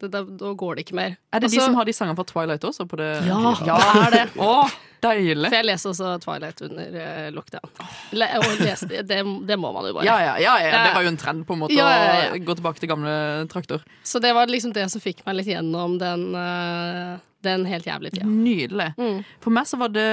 det, 0.00 0.10
det, 0.12 0.20
nå 0.40 0.50
går 0.58 0.76
det 0.76 0.84
ikke 0.84 0.96
mer. 0.98 1.14
Er 1.32 1.40
det 1.40 1.48
Og 1.48 1.54
de 1.54 1.60
som 1.62 1.76
har 1.78 1.86
de 1.88 1.94
sangene 1.94 2.18
fra 2.18 2.26
Twilight 2.28 2.64
også? 2.66 2.84
På 2.90 2.98
det? 3.00 3.08
Ja, 3.26 3.38
ja, 3.66 3.76
det 3.80 4.02
er 4.02 4.14
det. 4.16 4.24
oh, 4.44 4.74
deilig. 5.04 5.48
For 5.48 5.56
jeg 5.56 5.66
leser 5.68 5.92
også 5.92 6.10
Twilight 6.24 6.60
under 6.66 6.98
uh, 6.98 7.30
lockdown. 7.34 7.72
Le 8.16 8.28
leste, 8.60 8.90
det, 9.08 9.20
det 9.48 9.58
må 9.60 9.72
man 9.74 9.88
jo 9.88 9.96
bare. 9.96 10.06
Ja, 10.08 10.18
ja, 10.26 10.36
ja, 10.42 10.56
ja, 10.66 10.82
det 10.88 10.92
var 10.98 11.06
jo 11.06 11.12
en 11.14 11.20
trend 11.20 11.46
på 11.48 11.56
en 11.56 11.64
måte 11.64 11.80
å 11.80 12.44
gå 12.44 12.58
tilbake 12.60 12.82
til 12.82 12.92
gamle 12.92 13.16
traktor. 13.52 13.84
Så 14.06 14.22
det 14.22 14.34
var 14.36 14.52
liksom 14.52 14.74
det 14.76 14.86
som 14.92 15.02
fikk 15.02 15.24
meg 15.26 15.40
litt 15.40 15.50
gjennom 15.50 15.96
den, 16.02 16.28
eh, 16.38 17.16
den 17.42 17.64
helt 17.68 17.86
jævlige 17.88 18.14
tida. 18.18 18.26
Nydelig. 18.28 18.88
Mm. 18.98 19.20
For 19.40 19.50
meg 19.56 19.66
så 19.70 19.78
var 19.80 19.92
det 19.94 20.06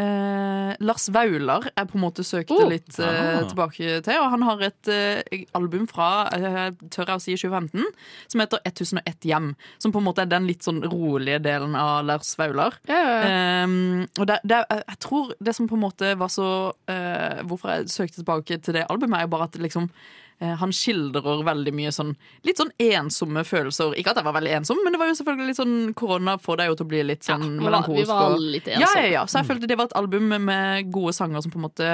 eh, 0.00 0.72
Lars 0.80 1.08
Vaular 1.12 1.66
jeg 1.70 1.88
på 1.90 1.98
en 1.98 2.04
måte 2.04 2.24
søkte 2.26 2.56
Oh. 2.60 2.68
litt 2.70 2.98
eh, 2.98 3.38
Ah. 3.40 3.44
tilbake 3.48 4.00
til. 4.06 4.18
Og 4.20 4.30
han 4.34 4.42
har 4.46 4.62
et 4.68 4.88
eh, 4.92 5.44
album 5.54 5.86
fra 5.90 6.28
eh, 6.34 6.70
tør 6.90 7.06
jeg 7.12 7.16
å 7.16 7.24
si 7.24 7.36
2015 7.36 7.84
som 8.30 8.40
heter 8.44 8.62
1001 8.68 9.28
hjem. 9.30 9.50
Som 9.82 9.92
på 9.92 10.00
en 10.02 10.08
måte 10.08 10.22
er 10.24 10.30
den 10.32 10.46
litt 10.48 10.62
sånn 10.66 10.82
rolige 10.84 11.40
delen 11.44 11.74
av 11.78 12.04
Lars 12.08 12.32
Vaular. 12.38 12.78
Ja, 12.88 13.00
ja, 13.00 13.18
ja. 13.20 13.64
Um, 13.64 14.06
og 14.18 14.26
det, 14.30 14.40
det, 14.44 14.62
jeg 14.70 14.98
tror 15.04 15.34
det 15.40 15.54
som 15.56 15.68
på 15.68 15.76
en 15.78 15.84
måte 15.84 16.14
var 16.20 16.28
så 16.32 16.48
eh, 16.90 17.42
Hvorfor 17.46 17.74
jeg 17.74 17.90
søkte 17.92 18.20
tilbake 18.22 18.58
til 18.62 18.74
det 18.76 18.86
albumet, 18.90 19.18
er 19.20 19.26
jo 19.28 19.32
bare 19.34 19.46
at 19.50 19.56
liksom 19.60 19.86
eh, 19.90 20.19
han 20.40 20.70
skildrer 20.72 21.42
veldig 21.44 21.72
mye 21.76 21.90
sånn 21.92 22.14
litt 22.48 22.56
sånn 22.56 22.70
ensomme 22.80 23.42
følelser. 23.44 23.92
Ikke 24.00 24.14
at 24.14 24.16
jeg 24.16 24.24
var 24.24 24.32
veldig 24.38 24.54
ensom, 24.60 24.78
men 24.84 24.94
det 24.94 25.00
var 25.02 25.10
jo 25.10 25.16
selvfølgelig 25.18 25.46
litt 25.50 25.58
sånn 25.60 25.74
korona 25.94 26.38
får 26.40 26.56
deg 26.62 26.70
jo 26.70 26.76
til 26.80 26.86
å 26.86 26.88
bli 26.88 27.02
litt 27.04 27.22
sånn 27.28 27.44
var- 27.58 27.66
melankolsk. 27.68 28.00
vi 28.00 28.08
var 28.08 28.22
alle 28.30 28.52
litt 28.56 28.66
Ja, 28.70 28.78
ensomme. 28.80 29.02
ja, 29.04 29.12
ja. 29.18 29.24
Så 29.26 29.38
jeg 29.42 29.46
følte 29.50 29.68
det 29.68 29.76
var 29.76 29.84
et 29.90 29.96
album 30.00 30.28
med, 30.32 30.40
med 30.40 30.90
gode 30.92 31.12
sanger 31.12 31.42
som 31.44 31.52
på 31.52 31.60
en 31.60 31.66
måte 31.68 31.90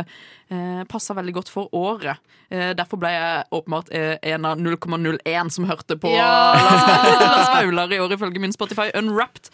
eh, 0.51 0.85
passa 0.89 1.15
veldig 1.19 1.35
godt 1.41 1.49
for 1.51 1.69
året. 1.75 2.19
Eh, 2.51 2.73
derfor 2.79 2.99
ble 3.03 3.11
jeg 3.11 3.45
åpenbart 3.51 3.91
eh, 3.91 4.15
en 4.23 4.45
av 4.45 4.59
0,01 4.63 5.51
som 5.51 5.65
hørte 5.67 5.97
på 5.99 6.15
Ja! 6.15 6.55
Lars 6.55 7.51
Vaular 7.57 7.93
i 7.93 7.99
år, 7.99 8.13
ifølge 8.15 8.39
min 8.41 8.53
Spotify 8.55 8.91
Unwrapped. 8.95 9.51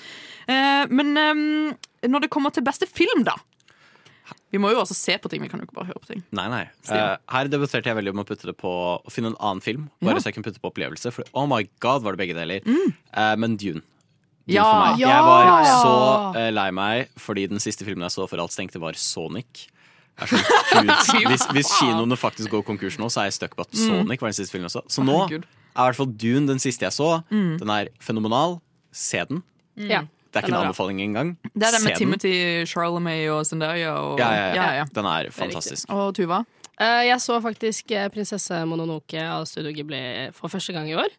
Eh, 0.48 0.84
men 0.90 1.16
eh, 1.16 2.08
når 2.08 2.20
det 2.26 2.30
kommer 2.34 2.50
til 2.52 2.64
beste 2.66 2.86
film, 2.90 3.24
da 3.24 3.36
Vi 4.52 4.58
må 4.60 4.70
jo 4.70 4.78
også 4.82 4.94
se 4.94 5.16
på 5.18 5.28
ting, 5.32 5.40
vi 5.42 5.48
kan 5.48 5.60
jo 5.60 5.64
ikke 5.66 5.74
bare 5.78 5.88
høre 5.88 6.00
på 6.02 6.06
ting. 6.12 6.22
Nei, 6.36 6.44
nei. 6.52 6.62
Eh, 6.92 7.16
her 7.32 7.48
debatterte 7.48 7.88
jeg 7.90 7.96
veldig 7.96 8.12
om 8.12 8.20
å 8.22 8.26
putte 8.28 8.46
det 8.50 8.54
på 8.60 8.70
Å 9.00 9.10
finne 9.12 9.32
en 9.32 9.38
annen 9.40 9.62
film, 9.64 9.88
bare 10.02 10.14
Ja. 10.14 10.20
så 10.20 10.28
jeg 10.30 10.34
kunne 10.36 10.44
putte 10.50 10.60
på 10.60 10.70
opplevelse. 10.72 11.12
For 11.12 11.24
oh 11.34 11.46
my 11.46 11.62
god, 11.80 12.02
var 12.04 12.12
det 12.16 12.20
begge 12.22 12.36
deler. 12.36 12.60
Eh, 12.66 13.36
men 13.36 13.56
Dune. 13.56 13.80
Dune 14.46 14.54
Ja. 14.56 14.64
for 14.64 14.80
meg. 14.92 15.00
Ja. 15.00 15.08
Jeg 15.08 15.22
var 15.24 15.64
så 15.82 16.36
eh, 16.36 16.50
lei 16.50 16.70
meg 16.70 17.08
fordi 17.18 17.48
den 17.48 17.58
siste 17.58 17.84
filmen 17.84 18.02
jeg 18.04 18.10
så 18.14 18.28
før 18.28 18.42
alt 18.44 18.52
stengte, 18.52 18.78
var 18.80 18.92
Sonic. 18.94 19.68
Hvis, 20.22 21.46
hvis 21.52 21.70
kinoene 21.80 22.16
faktisk 22.20 22.50
går 22.52 22.62
konkurs 22.66 22.98
nå, 23.00 23.08
så 23.10 23.22
er 23.22 23.30
jeg 23.30 23.38
stuck 23.40 23.56
på 23.56 23.64
at 23.64 23.72
Mm. 23.72 23.86
Sonic 23.88 24.20
var 24.20 24.28
den 24.28 24.36
siste 24.36 24.52
filmen 24.52 24.68
jeg 24.68 24.76
så. 24.76 24.82
Så 24.88 25.02
nå 25.04 25.16
er 25.24 25.38
i 25.40 25.86
hvert 25.88 25.96
fall 25.96 26.06
Dune 26.20 26.46
den 26.46 26.58
siste 26.60 26.84
jeg 26.84 26.92
så. 26.92 27.22
Mm. 27.32 27.58
Den 27.58 27.70
er 27.70 27.88
fenomenal. 27.98 28.60
Se 28.92 29.24
den. 29.24 29.42
Ja. 29.76 30.02
Det 30.32 30.40
er 30.40 30.46
ikke 30.46 30.54
en 30.54 30.58
er 30.62 30.66
anbefaling 30.66 31.00
engang. 31.04 31.34
Det 31.52 31.66
er 31.68 31.74
det 31.76 31.82
med 31.84 31.96
Timothy 32.00 32.34
Charlemagne 32.66 33.28
og 33.32 33.46
Zendaya 33.46 33.90
og 33.92 34.18
Ja, 34.18 34.30
ja, 34.32 34.46
ja. 34.46 34.54
ja, 34.54 34.72
ja. 34.80 34.84
Den 34.94 35.04
er 35.04 35.28
fantastisk. 35.30 35.36
fantastisk. 35.38 35.92
Og 35.92 36.14
Tuva? 36.16 36.42
Eh, 36.80 37.06
jeg 37.06 37.20
så 37.20 37.40
faktisk 37.40 37.90
eh, 37.92 38.08
'Prinsesse 38.08 38.64
Mononoke' 38.64 39.20
av 39.22 39.44
Studio 39.46 39.72
Ghibli 39.72 40.30
for 40.32 40.48
første 40.48 40.72
gang 40.72 40.88
i 40.90 40.94
år. 40.94 41.10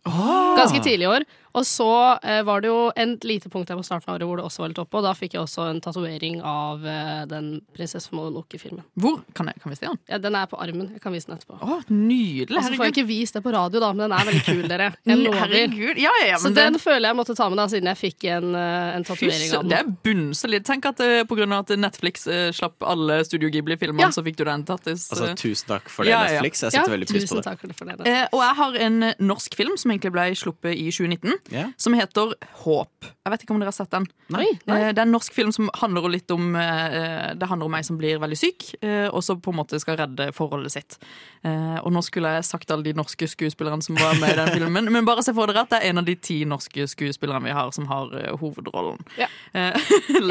Ganske 0.57 0.81
tidlig 0.83 1.05
i 1.05 1.11
år. 1.13 1.23
Og 1.53 1.65
så 1.69 1.87
eh, 2.23 2.41
var 2.47 2.61
det 2.63 2.69
jo 2.71 2.91
en 2.97 3.11
lite 3.21 3.49
punkt 3.53 3.67
der 3.69 3.77
på 3.77 3.83
starten 3.85 4.09
av 4.09 4.15
året 4.17 4.25
hvor 4.27 4.39
det 4.39 4.45
også 4.47 4.63
var 4.63 4.71
litt 4.71 4.79
oppe, 4.81 4.97
og 4.97 5.03
da 5.05 5.11
fikk 5.13 5.35
jeg 5.35 5.43
også 5.43 5.67
en 5.69 5.81
tatovering 5.85 6.39
av 6.41 6.85
eh, 6.85 7.25
den 7.29 7.61
'Prinsesse 7.75 8.09
Mononoke'-filmen. 8.13 8.81
Hvor? 8.97 9.19
Kan, 9.37 9.47
jeg, 9.51 9.61
kan 9.61 9.69
vi 9.69 9.75
se 9.77 9.85
den? 9.85 9.99
Ja, 10.09 10.17
den 10.17 10.35
er 10.35 10.45
på 10.49 10.57
armen. 10.57 10.89
Jeg 10.95 11.01
kan 11.03 11.13
vise 11.13 11.27
den 11.29 11.37
etterpå. 11.37 11.59
Å, 11.61 11.77
nydelig. 11.93 12.57
Og 12.57 12.63
så 12.65 12.73
får 12.73 12.85
jeg 12.89 12.95
ikke 12.95 13.07
vist 13.07 13.37
det 13.37 13.43
på 13.45 13.53
radio, 13.53 13.79
da, 13.83 13.91
men 13.93 14.09
den 14.09 14.15
er 14.17 14.25
veldig 14.31 14.43
kul, 14.47 14.63
dere. 14.73 14.87
Jeg 15.05 15.17
lover. 15.21 15.39
Herregud. 15.43 16.01
Ja, 16.01 16.13
ja, 16.23 16.27
ja, 16.33 16.37
Så 16.41 16.49
den 16.55 16.79
føler 16.81 17.09
jeg 17.11 17.19
måtte 17.21 17.35
ta 17.37 17.49
med 17.53 17.61
da, 17.61 17.67
siden 17.71 17.91
jeg 17.93 18.01
fikk 18.01 18.27
en, 18.33 18.49
eh, 18.57 18.95
en 18.97 19.05
tatovering 19.07 19.53
av 19.53 19.63
den. 19.63 19.69
Det 19.73 19.79
er 19.79 19.93
bunnsolid. 20.09 20.65
Tenk 20.65 20.89
at 20.89 20.99
eh, 21.05 21.21
på 21.29 21.37
grunn 21.37 21.53
av 21.53 21.67
at 21.67 21.75
Netflix 21.77 22.25
eh, 22.27 22.49
slapp 22.55 22.81
alle 22.81 23.21
Studio 23.29 23.49
Ghibli-filmene, 23.53 24.07
Ja. 24.07 24.09
så 24.15 24.25
fikk 24.25 24.37
du 24.41 24.43
den 24.49 24.65
tattis. 24.65 25.05
Altså, 25.13 25.29
tusen 25.37 25.67
takk 25.75 25.89
for 25.89 26.03
det, 26.03 26.11
Ja, 26.15 26.23
ja. 26.25 26.41
Netflix. 26.41 26.65
Jeg 26.65 26.73
Ja, 26.73 26.81
setter 26.81 26.97
veldig 26.97 27.09
pris 27.13 27.23
på 27.29 27.29
tusen 27.29 27.43
det. 27.43 27.45
takk 27.45 27.77
for 27.77 27.85
det. 27.93 27.99
Eh, 28.09 28.25
og 28.33 28.41
jeg 28.41 28.55
har 28.63 28.79
en 28.89 28.99
norsk 29.21 29.53
film 29.55 29.77
som 29.77 29.91
egentlig 29.93 30.11
ble 30.17 30.27
sluppet 30.35 30.73
i 30.73 30.89
2019, 30.89 31.39
Ja. 31.51 31.65
som 31.77 31.93
heter 31.93 32.31
Håp. 32.63 33.05
Jeg 33.25 33.31
vet 33.33 33.41
ikke 33.43 33.51
om 33.55 33.59
dere 33.59 33.71
har 33.71 33.75
sett 33.75 33.91
den. 33.91 34.05
Nei, 34.31 34.45
nei. 34.67 34.77
Det 34.93 34.99
er 35.01 35.05
en 35.07 35.11
norsk 35.11 35.33
film 35.35 35.51
som 35.55 35.69
handler 35.79 36.07
litt 36.11 36.31
om 36.31 36.55
eh, 36.55 37.33
Det 37.35 37.47
handler 37.49 37.67
om 37.67 37.75
ei 37.77 37.81
som 37.83 37.97
blir 37.99 38.19
veldig 38.21 38.37
syk, 38.39 38.69
eh, 38.81 39.07
og 39.09 39.21
så 39.23 39.35
på 39.39 39.51
en 39.51 39.57
måte 39.59 39.79
skal 39.83 39.97
redde 39.99 40.29
forholdet 40.35 40.71
sitt. 40.71 40.97
Eh, 41.43 41.77
Og 41.83 41.91
nå 41.93 42.01
skulle 42.05 42.31
jeg 42.37 42.45
sagt 42.47 42.71
alle 42.71 42.83
de 42.87 42.93
norske 42.97 43.27
skuespillerne 43.27 43.83
som 43.83 43.95
var 43.99 44.15
med 44.21 44.31
i 44.33 44.39
den 44.39 44.53
filmen, 44.57 44.91
men 44.93 45.05
bare 45.05 45.23
se 45.25 45.33
for 45.35 45.47
dere 45.51 45.65
at 45.67 45.69
det 45.75 45.81
er 45.83 45.89
en 45.91 46.01
av 46.03 46.05
de 46.07 46.15
ti 46.15 46.39
norske 46.45 46.87
skuespillerne 46.87 47.43
vi 47.43 47.51
har, 47.55 47.71
som 47.75 47.87
har 47.91 48.13
eh, 48.19 48.31
hovedrollen. 48.39 49.03
Ja. 49.19 49.27
Eh, 49.53 49.75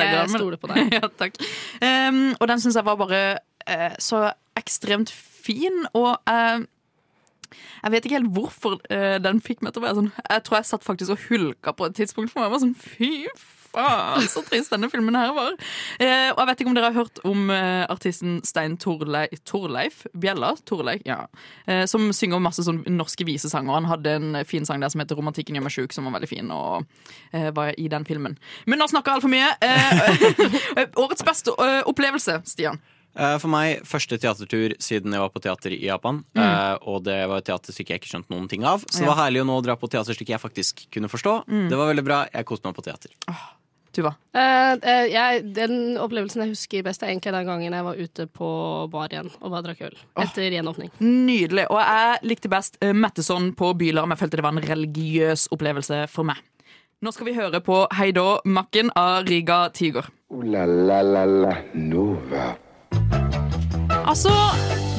Jeg 0.02 0.28
stoler 0.32 0.56
på 0.60 0.68
deg. 0.72 0.92
ja, 0.96 1.06
takk. 1.18 1.36
Um, 1.82 2.32
og 2.40 2.48
den 2.50 2.60
syns 2.62 2.76
jeg 2.78 2.84
var 2.86 2.96
bare 3.00 3.20
eh, 3.66 3.92
så 4.02 4.24
ekstremt 4.58 5.10
fin, 5.12 5.84
og 5.94 6.16
eh, 6.28 6.64
jeg 7.54 7.94
vet 7.94 8.06
ikke 8.06 8.18
helt 8.20 8.34
hvorfor 8.36 8.78
uh, 8.90 9.16
den 9.22 9.42
fikk 9.44 9.62
meg 9.62 9.74
til 9.74 9.82
å 9.82 9.86
være 9.86 9.98
sånn 10.00 10.12
Jeg 10.18 10.44
tror 10.46 10.58
jeg 10.58 10.70
satt 10.70 10.86
faktisk 10.86 11.14
og 11.14 11.26
hulka 11.28 11.74
på 11.76 11.88
et 11.88 11.98
tidspunkt 11.98 12.32
for 12.32 12.40
meg. 12.40 12.48
Jeg 12.48 12.54
var 12.56 12.64
sånn, 12.66 12.78
Fy 12.82 13.12
faen, 13.72 14.28
så 14.28 14.42
trist 14.46 14.72
denne 14.72 14.90
filmen 14.92 15.16
her 15.16 15.32
var. 15.36 15.56
Eh, 16.02 16.30
og 16.32 16.40
jeg 16.42 16.48
vet 16.50 16.62
ikke 16.62 16.72
om 16.72 16.76
dere 16.76 16.90
har 16.90 16.98
hørt 16.98 17.20
om 17.28 17.50
eh, 17.52 17.84
artisten 17.92 18.40
Stein 18.46 18.76
Torleif, 18.80 19.42
Torleif 19.48 20.04
Bjella? 20.12 20.52
Torleif, 20.68 21.04
ja. 21.08 21.22
Eh, 21.66 21.84
som 21.90 22.10
synger 22.16 22.42
masse 22.42 22.64
sånn 22.66 22.82
norske 22.92 23.26
visesanger. 23.28 23.74
Han 23.80 23.90
hadde 23.90 24.16
en 24.18 24.40
fin 24.48 24.66
sang 24.68 24.82
der 24.82 24.92
som 24.92 25.02
heter 25.02 25.18
'Romantikken 25.18 25.56
gjør 25.56 25.66
meg 25.68 25.76
sjuk', 25.76 25.96
som 25.96 26.08
var 26.08 26.18
veldig 26.18 26.30
fin. 26.30 26.50
Og 26.52 26.84
eh, 27.32 27.50
var 27.54 27.74
i 27.78 27.88
den 27.88 28.06
filmen. 28.08 28.38
Men 28.66 28.82
nå 28.82 28.88
snakker 28.92 29.12
jeg 29.12 29.20
altfor 29.20 29.32
mye. 29.32 29.50
Eh, 29.62 30.88
årets 31.04 31.24
beste 31.26 31.56
opplevelse, 31.88 32.42
Stian. 32.44 32.80
Eh, 33.16 33.38
For 33.42 33.52
meg, 33.52 33.82
første 33.88 34.18
teatertur 34.20 34.74
siden 34.82 35.12
jeg 35.12 35.20
var 35.22 35.32
på 35.32 35.42
teater 35.44 35.74
i 35.76 35.82
Japan. 35.86 36.22
Mm. 36.34 36.42
eh, 36.42 36.76
Og 36.88 37.02
det 37.04 37.18
var 37.28 37.42
et 37.42 37.48
teaterstykke 37.50 37.94
jeg 37.94 38.02
ikke 38.02 38.12
skjønte 38.14 38.32
noen 38.34 38.48
ting 38.48 38.64
av. 38.64 38.84
Så 38.88 39.02
det 39.02 39.10
var 39.10 39.20
herlig 39.26 39.42
å 39.44 39.48
nå 39.48 39.58
dra 39.64 39.76
på 39.76 39.90
teaterstykke 39.92 40.36
jeg 40.36 40.42
faktisk 40.42 40.86
kunne 40.92 41.10
forstå. 41.12 41.42
Mm. 41.48 41.66
Det 41.72 41.80
var 41.80 41.92
veldig 41.92 42.06
bra. 42.06 42.22
Jeg 42.32 42.48
koste 42.48 42.68
meg 42.68 42.78
på 42.78 42.86
teater. 42.86 43.12
Tuva. 43.92 44.14
Uh, 44.32 44.78
uh, 44.80 45.04
jeg, 45.04 45.42
den 45.52 45.98
opplevelsen 46.00 46.46
jeg 46.46 46.54
husker 46.54 46.84
best, 46.86 47.02
er 47.04 47.10
egentlig 47.12 47.34
den 47.34 47.44
gangen 47.50 47.74
jeg 47.76 47.84
var 47.84 47.98
ute 48.00 48.24
på 48.32 48.48
bar 48.88 49.12
igjen 49.12 49.28
og 49.36 49.52
bare 49.52 49.66
drakk 49.66 49.82
øl. 49.90 49.98
Etter 50.22 50.48
gjenåpning. 50.48 50.88
Nydelig. 51.04 51.66
Og 51.68 51.76
jeg 51.76 52.22
likte 52.24 52.48
best 52.48 52.80
uh, 52.80 52.94
Metteson 52.96 53.50
på 53.52 53.74
Bylarm. 53.76 54.14
Jeg 54.14 54.22
følte 54.22 54.40
det 54.40 54.46
var 54.48 54.56
en 54.56 54.64
religiøs 54.64 55.50
opplevelse 55.52 56.06
for 56.08 56.24
meg. 56.24 56.40
Nå 57.04 57.12
skal 57.12 57.28
vi 57.28 57.36
høre 57.36 57.60
på 57.60 57.82
Heidå 57.98 58.40
Makken 58.48 58.94
av 58.96 59.26
Riga 59.28 59.66
Tiger. 59.76 60.08
Ooh 60.32 60.40
la 60.46 60.64
la 60.64 61.02
la 61.04 61.26
la 61.28 61.56
Nova. 61.74 62.54
Altså, 64.08 64.32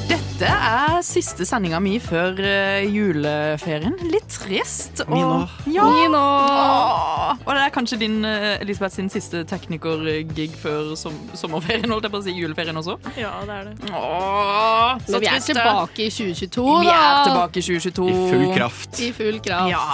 dette 0.10 0.48
er 0.48 1.02
siste 1.06 1.46
sendinga 1.48 1.80
mi 1.84 1.98
før 2.02 2.38
eh, 2.40 2.86
juleferien. 2.90 3.96
Litt 4.10 4.30
trist. 4.32 5.04
Og- 5.06 5.18
òg. 5.18 5.50
Ja. 5.74 5.84
Åh, 5.84 7.38
Og 7.46 7.52
det 7.56 7.62
er 7.66 7.70
kanskje 7.76 8.00
din 8.00 8.24
eh, 8.26 8.58
Elisabeth 8.64 8.96
sin 8.96 9.10
siste 9.12 9.44
teknikergig 9.50 10.50
før 10.60 10.94
som, 11.00 11.14
sommerferien, 11.38 11.90
holdt 11.92 12.08
jeg 12.08 12.14
på 12.16 12.22
å 12.22 12.26
si. 12.26 12.36
Juleferien 12.40 12.80
også. 12.80 12.98
Ja, 13.20 13.34
det 13.48 13.60
er 13.60 13.70
det. 13.72 13.92
Åh, 13.92 14.98
så 15.06 15.14
Så 15.14 15.20
vi 15.20 15.28
er 15.30 15.38
trist, 15.38 15.52
tilbake 15.54 16.08
i 16.08 16.10
2022, 16.10 16.66
da. 16.66 16.82
Vi 16.82 16.94
er 16.98 17.24
tilbake 17.30 17.58
i 17.60 17.68
2022. 17.70 18.10
I 18.10 18.20
full 18.34 18.48
kraft. 18.58 19.00
I 19.00 19.12
full 19.20 19.40
kraft. 19.40 19.74
Ja. 19.74 19.88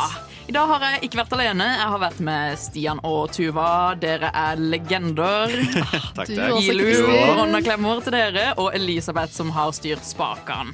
I 0.49 0.51
dag 0.51 0.65
har 0.65 0.81
jeg 0.81 1.03
ikke 1.05 1.19
vært 1.19 1.33
alene. 1.35 1.65
Jeg 1.77 1.89
har 1.91 1.99
vært 2.01 2.21
med 2.25 2.55
Stian 2.57 2.99
og 3.05 3.27
Tuva. 3.35 3.93
Dere 4.01 4.31
er 4.33 4.57
legender. 4.57 5.53
Takk, 6.17 6.23
takk. 6.25 6.55
Ilu 6.65 6.87
koronaklemmer 7.05 8.01
til 8.01 8.15
dere, 8.17 8.47
og 8.57 8.73
Elisabeth 8.73 9.29
som 9.35 9.53
har 9.53 9.69
styrt 9.77 10.01
spakene. 10.09 10.73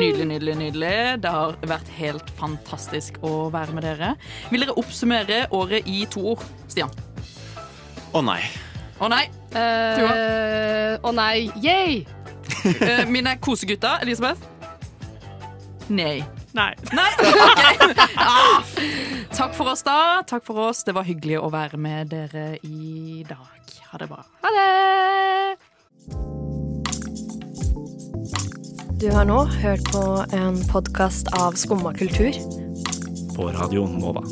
Nydelig, 0.00 0.30
nydelig, 0.30 0.56
nydelig. 0.62 0.94
Det 1.20 1.34
har 1.36 1.60
vært 1.68 1.92
helt 1.98 2.32
fantastisk 2.40 3.20
å 3.20 3.50
være 3.52 3.76
med 3.76 3.84
dere. 3.90 4.14
Vil 4.48 4.64
dere 4.64 4.80
oppsummere 4.80 5.44
året 5.52 5.92
i 5.92 6.06
to 6.08 6.24
ord, 6.32 6.48
Stian? 6.72 6.96
Å 8.16 8.24
nei. 8.24 8.40
Å 8.96 9.04
oh, 9.04 9.12
nei. 9.12 9.26
Tuva? 9.52 10.12
Å 11.04 11.18
nei. 11.20 11.36
Yay! 11.60 12.04
Eh, 12.72 13.04
mine 13.12 13.36
kosegutta, 13.44 13.98
Elisabeth? 14.00 14.40
Nei. 15.92 16.22
Nei. 16.52 16.74
Nei? 16.92 17.10
Okay. 17.52 17.94
Ah. 18.16 18.62
Takk 19.32 19.54
for 19.54 19.68
oss, 19.72 19.82
da. 19.82 20.22
Takk 20.26 20.44
for 20.44 20.58
oss. 20.68 20.84
Det 20.84 20.92
var 20.96 21.06
hyggelig 21.08 21.38
å 21.40 21.48
være 21.52 21.78
med 21.80 22.12
dere 22.12 22.56
i 22.62 23.24
dag. 23.28 23.72
Ha 23.92 23.98
det 24.00 24.08
bra. 24.10 24.24
Ha 24.44 24.52
det! 24.56 25.56
Du 29.02 29.08
har 29.10 29.26
nå 29.26 29.40
hørt 29.64 29.84
på 29.90 30.04
en 30.36 30.60
podkast 30.70 31.32
av 31.40 31.56
Skumma 31.58 31.94
kultur. 31.96 32.36
På 33.36 33.48
radioen 33.56 33.98
Nova. 33.98 34.22